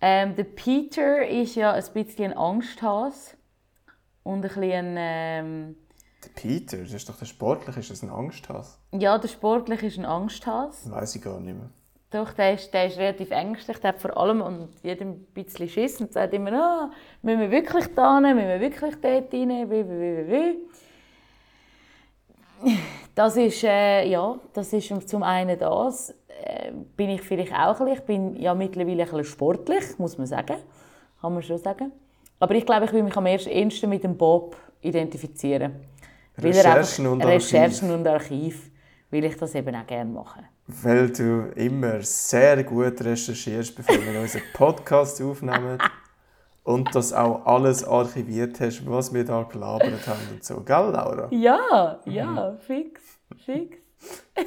Ähm, 0.00 0.36
der 0.36 0.44
Peter 0.44 1.26
ist 1.26 1.54
ja 1.54 1.72
ein 1.72 1.84
bisschen 1.94 2.32
ein 2.32 2.36
Angsthase 2.38 3.36
und 4.22 4.34
ein 4.34 4.40
bisschen 4.42 4.72
ein, 4.72 4.96
ähm, 4.98 5.76
Der 6.22 6.28
Peter, 6.30 6.76
das 6.76 6.92
ist 6.92 7.08
doch 7.08 7.16
der 7.16 7.24
Sportliche, 7.24 7.80
ist 7.80 7.90
das 7.90 8.02
ein 8.02 8.10
Angsthase? 8.10 8.76
ja, 8.92 9.16
der 9.16 9.28
sportlich 9.28 9.82
ist 9.82 9.98
ein 9.98 10.04
Angsthase. 10.04 10.90
Weiß 10.90 11.14
ich 11.16 11.22
gar 11.22 11.40
nicht 11.40 11.56
mehr. 11.56 11.70
Doch, 12.14 12.32
der 12.32 12.54
ist, 12.54 12.72
der 12.72 12.86
ist 12.86 12.96
relativ 12.96 13.32
ängstlich, 13.32 13.76
der 13.78 13.88
hat 13.88 14.00
vor 14.00 14.16
allem 14.16 14.40
und 14.40 14.68
jedem 14.84 15.08
ein 15.08 15.26
bisschen 15.34 15.68
Schiss 15.68 16.00
und 16.00 16.12
sagt 16.12 16.32
immer, 16.32 16.52
ah, 16.52 16.90
müssen 17.22 17.40
wir 17.40 17.50
wirklich 17.50 17.92
da 17.92 18.18
rein, 18.18 18.36
müssen 18.36 18.50
wir 18.50 18.60
wirklich 18.60 18.94
dort 19.02 19.34
rein, 19.34 19.68
wie, 19.68 19.84
wie, 19.84 20.28
wie, 20.28 20.58
wie. 22.62 22.70
Das 23.16 23.36
ist, 23.36 23.64
äh, 23.64 24.06
ja, 24.06 24.38
das 24.52 24.72
ist 24.72 25.08
zum 25.08 25.24
einen 25.24 25.58
das. 25.58 26.10
Äh, 26.40 26.70
bin 26.96 27.10
ich 27.10 27.22
vielleicht 27.22 27.52
auch 27.52 27.80
ein 27.80 27.86
bisschen, 27.86 27.92
ich 27.94 28.00
bin 28.02 28.36
ja 28.36 28.54
mittlerweile 28.54 29.02
ein 29.02 29.08
bisschen 29.08 29.24
sportlich, 29.24 29.98
muss 29.98 30.16
man 30.16 30.28
sagen. 30.28 30.58
Kann 31.20 31.34
man 31.34 31.42
schon 31.42 31.58
sagen. 31.58 31.90
Aber 32.38 32.54
ich 32.54 32.64
glaube, 32.64 32.84
ich 32.84 32.92
will 32.92 33.02
mich 33.02 33.16
am 33.16 33.26
ersten 33.26 33.88
mit 33.88 34.04
dem 34.04 34.16
Bob 34.16 34.56
identifizieren. 34.82 35.80
Er 36.36 36.44
Recherchen 36.44 37.06
einfach- 37.06 37.12
und 37.12 37.24
Archiv. 37.24 37.52
Recherchen 37.52 37.90
und 37.90 38.06
Archiv, 38.06 38.70
weil 39.10 39.24
ich 39.24 39.36
das 39.36 39.52
eben 39.56 39.74
auch 39.74 39.86
gerne 39.86 40.10
mache. 40.12 40.44
Weil 40.66 41.10
du 41.10 41.52
immer 41.56 42.00
sehr 42.02 42.64
gut 42.64 43.00
recherchierst, 43.02 43.76
bevor 43.76 43.96
wir 43.96 44.20
unseren 44.20 44.42
Podcast 44.52 45.20
aufnehmen. 45.22 45.78
Und 46.64 46.94
das 46.94 47.12
auch 47.12 47.44
alles 47.44 47.84
archiviert 47.84 48.58
hast, 48.58 48.88
was 48.88 49.12
wir 49.12 49.22
da 49.22 49.42
gelabert 49.42 50.06
haben 50.06 50.22
und 50.32 50.42
so. 50.42 50.62
Gell, 50.62 50.92
Laura? 50.92 51.28
Ja, 51.30 52.00
ja, 52.06 52.56
fix, 52.56 53.02
fix. 53.44 53.76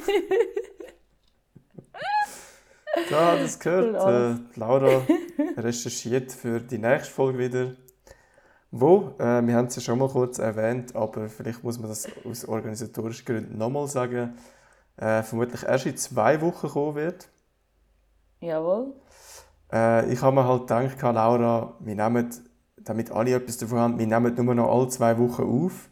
Ja, 3.10 3.36
das 3.36 3.58
gehört. 3.58 4.38
Äh, 4.38 4.58
Laura 4.58 5.02
recherchiert 5.56 6.32
für 6.32 6.60
die 6.60 6.78
nächste 6.78 7.12
Folge 7.12 7.38
wieder. 7.38 7.72
Wo? 8.70 9.14
Äh, 9.18 9.46
wir 9.46 9.54
haben 9.54 9.66
es 9.66 9.76
ja 9.76 9.82
schon 9.82 9.98
mal 9.98 10.08
kurz 10.08 10.38
erwähnt, 10.38 10.94
aber 10.94 11.28
vielleicht 11.28 11.62
muss 11.64 11.78
man 11.78 11.88
das 11.88 12.06
aus 12.24 12.44
organisatorischen 12.44 13.24
Gründen 13.24 13.58
nochmal 13.58 13.86
sagen. 13.86 14.36
Äh, 14.98 15.22
vermutlich 15.22 15.62
erst 15.62 15.86
in 15.86 15.96
zwei 15.96 16.40
Wochen 16.40 16.68
kommen 16.68 16.96
wird. 16.96 17.28
Jawohl. 18.40 18.94
Äh, 19.72 20.12
ich 20.12 20.20
habe 20.22 20.34
mir 20.34 20.46
halt 20.46 20.62
gedacht, 20.62 21.00
Laura, 21.02 21.74
wir 21.80 21.94
nehmen 21.94 22.30
damit 22.76 23.10
alle 23.12 23.34
etwas 23.34 23.58
davon 23.58 23.78
haben. 23.78 23.98
Wir 23.98 24.06
nehmen 24.06 24.34
nur 24.34 24.54
noch 24.54 24.72
alle 24.72 24.88
zwei 24.88 25.16
Wochen 25.18 25.42
auf. 25.42 25.88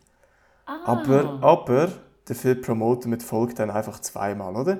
Ah. 0.66 0.80
Aber, 0.84 1.38
aber 1.42 1.88
dafür 2.24 2.54
promoten 2.60 3.10
wir 3.12 3.18
die 3.18 3.24
Folge 3.24 3.54
dann 3.54 3.70
einfach 3.70 4.00
zweimal, 4.00 4.56
oder? 4.56 4.78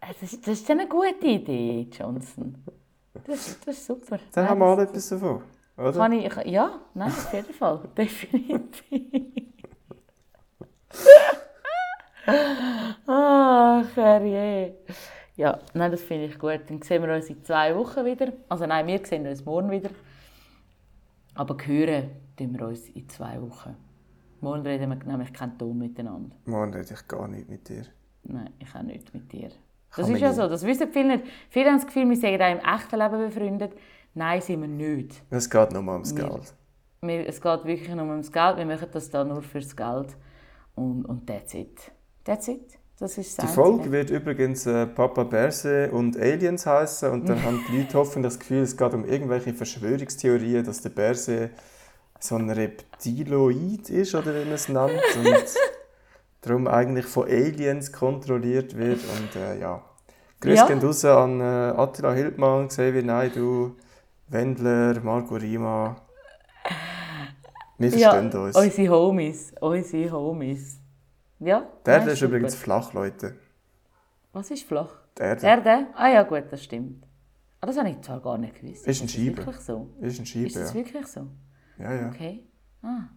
Das 0.00 0.22
ist, 0.22 0.46
das 0.46 0.60
ist 0.60 0.70
eine 0.70 0.88
gute 0.88 1.26
Idee, 1.26 1.88
Johnson. 1.92 2.64
Das, 3.26 3.58
das 3.66 3.76
ist 3.76 3.86
super. 3.86 4.18
Dann 4.32 4.44
Nein, 4.44 4.50
haben 4.50 4.58
wir 4.60 4.66
alle 4.66 4.82
etwas 4.84 5.08
davon, 5.10 5.42
oder? 5.76 5.92
Kann 5.92 6.12
ich- 6.12 6.34
ja, 6.46 6.80
nein, 6.94 7.08
auf 7.08 7.32
jeden 7.34 7.52
Fall. 7.52 7.80
Definitiv. 7.96 9.02
Ach, 13.06 13.84
herrje. 13.96 14.74
Ja, 15.36 15.58
nein, 15.74 15.90
das 15.90 16.02
finde 16.02 16.26
ich 16.26 16.38
gut. 16.38 16.60
Dann 16.68 16.82
sehen 16.82 17.02
wir 17.02 17.14
uns 17.14 17.30
in 17.30 17.42
zwei 17.44 17.74
Wochen 17.76 18.04
wieder. 18.04 18.32
Also 18.48 18.66
nein, 18.66 18.86
wir 18.86 19.04
sehen 19.04 19.26
uns 19.26 19.44
morgen 19.44 19.70
wieder. 19.70 19.90
Aber 21.34 21.56
hören 21.64 22.10
tun 22.36 22.58
wir 22.58 22.66
uns 22.66 22.88
in 22.88 23.08
zwei 23.08 23.40
Wochen. 23.40 23.76
Morgen 24.40 24.62
reden 24.66 24.90
wir 24.90 24.96
nämlich 25.06 25.32
keinen 25.32 25.56
Ton 25.58 25.78
miteinander. 25.78 26.34
Morgen 26.44 26.74
rede 26.74 26.92
ich 26.94 27.08
gar 27.08 27.28
nicht 27.28 27.48
mit 27.48 27.68
dir. 27.68 27.84
Nein, 28.24 28.50
ich 28.58 28.74
auch 28.74 28.82
nicht 28.82 29.12
mit 29.14 29.32
dir. 29.32 29.48
Das 29.96 30.08
ist 30.08 30.20
ja 30.20 30.32
so, 30.32 30.48
das 30.48 30.64
wissen 30.66 30.88
viele 30.92 31.16
nicht. 31.16 31.24
Viele 31.48 31.70
haben 31.70 31.76
das 31.78 31.86
Gefühl, 31.86 32.08
wir 32.08 32.16
seien 32.16 32.40
auch 32.42 32.50
im 32.62 32.74
echten 32.74 32.98
Leben 32.98 33.18
befreundet. 33.26 33.72
Nein, 34.14 34.40
sind 34.40 34.60
wir 34.60 34.68
nicht. 34.68 35.22
Es 35.30 35.48
geht 35.48 35.72
nur 35.72 35.82
ums 35.92 36.14
Wir- 36.14 36.28
Geld. 36.28 36.54
Wir, 37.00 37.26
es 37.28 37.40
geht 37.40 37.64
wirklich 37.64 37.94
nur 37.94 38.04
ums 38.06 38.30
Geld. 38.30 38.56
Wir 38.58 38.66
machen 38.66 38.88
das 38.92 39.08
da 39.08 39.24
nur 39.24 39.40
fürs 39.42 39.74
Geld. 39.74 40.16
Und, 40.74 41.04
und 41.06 41.26
that's 41.26 41.54
it. 41.54 41.90
That's 42.28 42.46
it. 42.48 42.78
Das 43.00 43.16
ist 43.16 43.30
das 43.30 43.34
Die 43.36 43.40
Einzige. 43.42 43.62
Folge 43.62 43.92
wird 43.92 44.10
übrigens 44.10 44.66
äh, 44.66 44.86
Papa 44.86 45.24
Berse 45.24 45.90
und 45.92 46.16
Aliens 46.18 46.66
heißen 46.66 47.10
und 47.10 47.28
dann 47.28 47.42
haben 47.44 47.64
die 47.70 47.78
Leute 47.78 47.96
hoffentlich 47.96 48.32
das 48.34 48.38
Gefühl, 48.38 48.62
es 48.62 48.76
geht 48.76 48.92
um 48.92 49.04
irgendwelche 49.06 49.54
Verschwörungstheorien, 49.54 50.62
dass 50.64 50.82
der 50.82 50.90
Berse 50.90 51.50
so 52.20 52.34
ein 52.34 52.50
Reptiloid 52.50 53.88
ist 53.88 54.14
oder 54.14 54.34
wie 54.34 54.44
man 54.44 54.52
es 54.52 54.68
nennt 54.68 55.16
und 55.16 55.44
darum 56.42 56.66
eigentlich 56.66 57.06
von 57.06 57.24
Aliens 57.28 57.92
kontrolliert 57.92 58.76
wird 58.76 59.00
und 59.16 59.40
äh, 59.40 59.58
ja. 59.60 59.82
Grüße 60.40 60.56
Ja. 60.56 60.66
gehen 60.66 60.80
raus 60.80 61.04
an 61.04 61.40
äh, 61.40 61.44
Attila 61.44 62.12
Hildmann, 62.12 62.68
Xavier 62.68 63.04
Naidu, 63.04 63.76
Wendler, 64.28 65.00
Marco 65.02 65.36
Rima. 65.36 65.96
Wir 67.78 67.90
ja, 67.90 68.10
verstehen 68.10 68.40
uns. 68.42 68.56
unsere 68.56 68.88
Homies. 68.90 69.52
Unsere 69.60 70.12
Homies. 70.12 70.78
Ja? 71.40 71.66
Der 71.86 71.98
nein, 72.00 72.08
ist 72.08 72.18
super. 72.18 72.32
übrigens 72.32 72.54
flach, 72.54 72.92
Leute. 72.92 73.36
Was 74.32 74.50
ist 74.50 74.64
flach? 74.64 74.90
Die 75.16 75.22
Erde 75.22 75.40
Der, 75.40 75.60
der? 75.60 75.86
Ah 75.94 76.08
ja, 76.08 76.22
gut, 76.22 76.44
das 76.50 76.64
stimmt. 76.64 77.04
Ah, 77.60 77.66
das 77.66 77.76
habe 77.76 77.90
ich 77.90 78.00
zwar 78.02 78.20
gar 78.20 78.38
nicht 78.38 78.54
gewusst. 78.60 78.86
Ist 78.86 79.00
ein 79.00 79.06
das 79.06 79.14
Scheibe. 79.16 79.36
wirklich 79.38 79.56
so? 79.56 79.88
ist 80.00 80.18
ein 80.18 80.22
Ist 80.22 80.28
Scheibe, 80.30 80.50
das 80.52 80.68
ja. 80.70 80.74
wirklich 80.74 81.06
so? 81.06 81.26
Ja, 81.78 81.92
ja. 81.94 82.08
Okay. 82.08 82.44
Ah. 82.82 83.08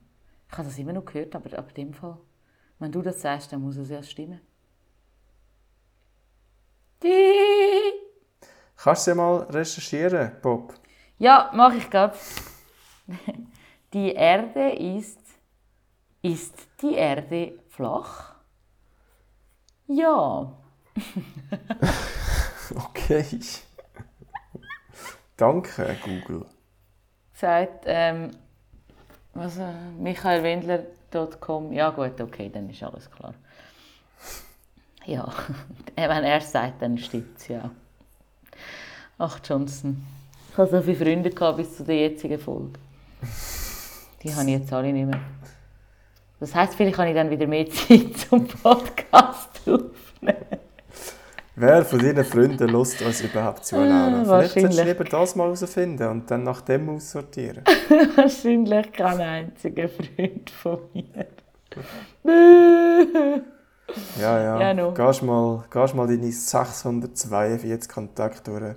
Ich 0.50 0.58
habe 0.58 0.68
das 0.68 0.78
immer 0.78 0.94
noch 0.94 1.06
gehört, 1.06 1.36
aber 1.36 1.58
ab 1.58 1.74
dem 1.76 1.94
Fall, 1.94 2.18
wenn 2.80 2.92
du 2.92 3.02
das 3.02 3.22
sagst, 3.22 3.52
dann 3.54 3.62
muss 3.62 3.78
es 3.78 3.90
ja 3.90 4.02
stimmen. 4.04 4.42
Die. 7.04 7.34
Kannst 8.76 9.06
du 9.08 9.12
ja 9.12 9.16
mal 9.16 9.38
recherchieren, 9.44 10.32
Bob? 10.42 10.74
Ja, 11.20 11.52
mache 11.54 11.78
ich 11.78 11.90
gerade. 11.90 12.16
Die 13.94 14.12
Erde 14.14 14.72
ist. 14.72 15.20
Ist 16.24 16.54
die 16.84 16.94
Erde 16.94 17.58
flach? 17.72 18.36
Ja. 19.88 20.52
Okay. 22.74 23.40
Danke, 25.36 25.98
Google. 26.06 26.46
Sagt 27.34 27.84
ähm, 27.86 28.32
was, 29.34 29.58
äh, 29.58 29.74
michaelwendler.com. 30.00 31.74
Ja, 31.74 31.90
gut, 31.90 32.22
okay, 32.22 32.50
dann 32.50 32.70
ist 32.70 32.84
alles 32.84 33.10
klar. 33.12 33.34
Ja, 35.06 35.34
wenn 35.96 36.24
er 36.24 36.38
es 36.38 36.52
sagt, 36.52 36.82
dann 36.82 36.98
stimmt 36.98 37.38
es 37.38 37.48
ja. 37.48 37.70
Ach, 39.18 39.40
Johnson. 39.44 40.06
Ich 40.52 40.58
hatte 40.58 40.78
so 40.78 40.82
viele 40.82 40.98
Freunde 41.06 41.30
gehabt 41.30 41.58
bis 41.58 41.78
zu 41.78 41.84
der 41.84 41.98
jetzigen 41.98 42.40
Folge. 42.40 42.80
Die 44.22 44.34
habe 44.34 44.50
ich 44.50 44.60
jetzt 44.60 44.72
alle 44.72 44.94
nicht 44.94 45.08
mehr. 45.08 45.22
Das 46.42 46.56
heisst, 46.56 46.74
vielleicht 46.74 46.98
habe 46.98 47.10
ich 47.10 47.16
dann 47.16 47.30
wieder 47.30 47.46
mehr 47.46 47.70
Zeit 47.70 48.18
zum 48.18 48.48
Podcast 48.48 49.50
aufnehmen. 49.60 50.60
Wer 51.56 51.86
von 51.86 52.00
deinen 52.00 52.26
Freunden 52.26 52.68
lässt 52.68 53.00
uns 53.04 53.22
überhaupt 53.22 53.64
zu, 53.64 53.76
Laura? 53.76 54.24
Vielleicht 54.26 54.54
solltest 54.54 54.80
du 54.80 54.84
lieber 54.84 55.04
das 55.04 55.36
mal 55.36 55.44
herausfinden 55.44 56.10
und 56.10 56.32
dann 56.32 56.42
nach 56.42 56.62
dem 56.62 56.90
aussortieren. 56.90 57.64
Wahrscheinlich 58.16 58.92
kein 58.92 59.22
einziger 59.22 59.88
Freund 59.88 60.50
von 60.50 60.80
mir. 60.94 61.28
Ja, 64.20 64.42
ja. 64.42 64.62
Ja, 64.62 64.74
no. 64.74 64.94
Gehst 64.94 65.22
mal, 65.22 65.64
gehst 65.70 65.94
mal 65.94 66.08
deine 66.08 66.32
642 66.32 67.88
Kontakte 67.88 68.52
durch. 68.52 68.76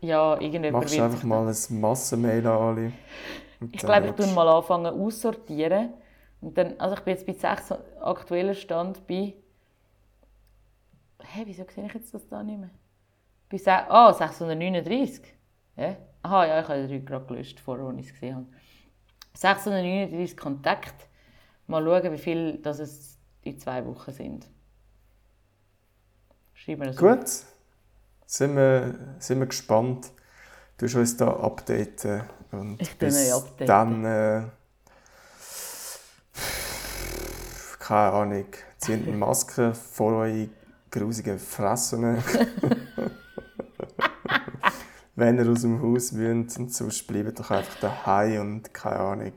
ja, 0.00 0.34
irgendjemand 0.34 0.84
Machst 0.84 1.00
einfach 1.00 1.24
mal 1.24 1.48
ein 1.48 1.80
Massenmail 1.80 2.46
an 2.46 2.56
alle. 2.56 2.92
Ich 3.72 3.80
glaube, 3.80 4.06
ich 4.06 4.12
tue 4.12 4.32
mal 4.32 4.46
anfangen 4.46 4.86
aussortieren. 4.86 5.94
Und 6.42 6.58
dann, 6.58 6.78
also 6.78 6.96
ich 6.96 7.00
bin 7.02 7.14
jetzt 7.14 7.24
bei 7.26 7.32
sechs 7.32 7.72
aktueller 8.00 8.54
Stand 8.54 9.06
bei. 9.06 9.34
Hä, 11.22 11.42
wieso 11.44 11.64
sehe 11.72 11.86
ich 11.86 11.94
jetzt 11.94 12.12
das 12.12 12.26
da 12.28 12.42
nicht 12.42 12.58
mehr? 12.58 12.70
Bei 13.48 13.56
se 13.58 13.70
ah, 13.72 14.12
639. 14.12 15.22
Ja? 15.76 15.96
Aha, 16.22 16.46
ja, 16.46 16.60
ich 16.60 16.68
habe 16.68 16.88
den 16.88 17.06
gerade 17.06 17.26
gelöscht, 17.26 17.60
vorher, 17.60 17.86
als 17.86 17.98
ich 17.98 18.06
es 18.06 18.12
gesehen 18.12 18.36
habe. 18.36 18.46
639 19.34 20.36
Kontakte. 20.36 21.06
Mal 21.68 21.84
schauen, 21.84 22.12
wie 22.12 22.18
viel 22.18 22.58
das 22.58 22.80
es 22.80 23.18
in 23.42 23.58
zwei 23.58 23.86
Wochen 23.86 24.10
sind. 24.10 24.48
Schreiben 26.54 26.80
wir 26.82 26.86
das 26.88 26.96
auf. 26.96 27.02
Gut. 27.02 27.28
Sind 28.26 28.56
wir, 28.56 29.16
sind 29.18 29.38
wir 29.38 29.46
gespannt. 29.46 30.10
Du 30.76 30.86
wirst 30.86 30.96
uns 30.96 31.16
da 31.16 31.28
updaten. 31.28 32.22
Und 32.50 32.82
Ich 32.82 32.98
bis 32.98 33.32
updaten. 33.32 33.66
dann. 33.66 34.04
Äh, 34.04 34.50
keine 37.92 38.12
Ahnung. 38.12 38.46
Zieht 38.78 39.06
eine 39.06 39.16
Maske 39.16 39.74
vor 39.74 40.12
eure 40.12 40.48
grusigen 40.90 41.38
Fressen. 41.38 42.16
Wenn 45.14 45.38
ihr 45.38 45.50
aus 45.50 45.60
dem 45.60 45.82
Haus 45.82 46.16
wollt. 46.16 46.58
Und 46.58 46.72
sonst 46.72 47.06
bleibt 47.06 47.38
doch 47.38 47.50
einfach 47.50 47.78
daheim 47.80 48.40
und 48.40 48.72
keine 48.72 48.98
Ahnung. 48.98 49.32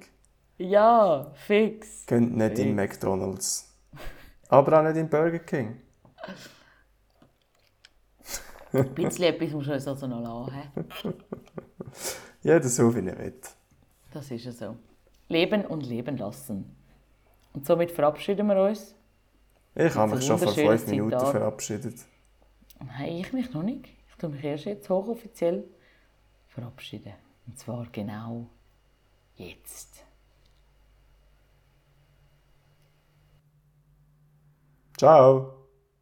Ja, 0.57 1.33
fix. 1.33 2.05
Geht 2.05 2.31
nicht 2.31 2.59
in 2.59 2.75
McDonalds. 2.75 3.75
Aber 4.47 4.79
auch 4.79 4.83
nicht 4.83 4.95
in 4.95 5.09
Burger 5.09 5.39
King. 5.39 5.81
Ein 8.71 8.93
bisschen 8.93 9.25
etwas 9.25 9.51
muss 9.51 9.67
uns 9.67 9.85
also 9.85 10.07
noch 10.07 10.21
lassen. 10.21 10.53
hä? 11.03 11.13
Jeder 12.41 12.69
so, 12.69 12.95
wie 12.95 13.05
er 13.05 13.19
will. 13.19 13.33
Das 14.13 14.31
ist 14.31 14.45
ja 14.45 14.53
so. 14.53 14.77
Leben 15.27 15.65
und 15.65 15.85
leben 15.85 16.17
lassen. 16.17 16.84
Und 17.55 17.65
somit 17.65 17.89
verabschieden 17.91 18.47
wir 18.47 18.61
uns. 18.61 18.93
Ich 19.75 19.95
habe 19.95 20.15
mich 20.15 20.25
schon 20.25 20.37
vor 20.37 20.51
fünf 20.51 20.87
Minuten 20.87 21.11
Zitat. 21.11 21.31
verabschiedet. 21.31 21.95
Nein, 22.79 23.13
ich 23.13 23.31
mich 23.31 23.53
noch 23.53 23.63
nicht. 23.63 23.87
Ich 24.09 24.15
tue 24.17 24.29
mich 24.29 24.43
erst 24.43 24.65
jetzt 24.65 24.89
hochoffiziell 24.89 25.63
verabschieden. 26.47 27.13
Und 27.47 27.57
zwar 27.57 27.87
genau 27.91 28.47
jetzt. 29.37 30.03
Ciao! 34.97 35.54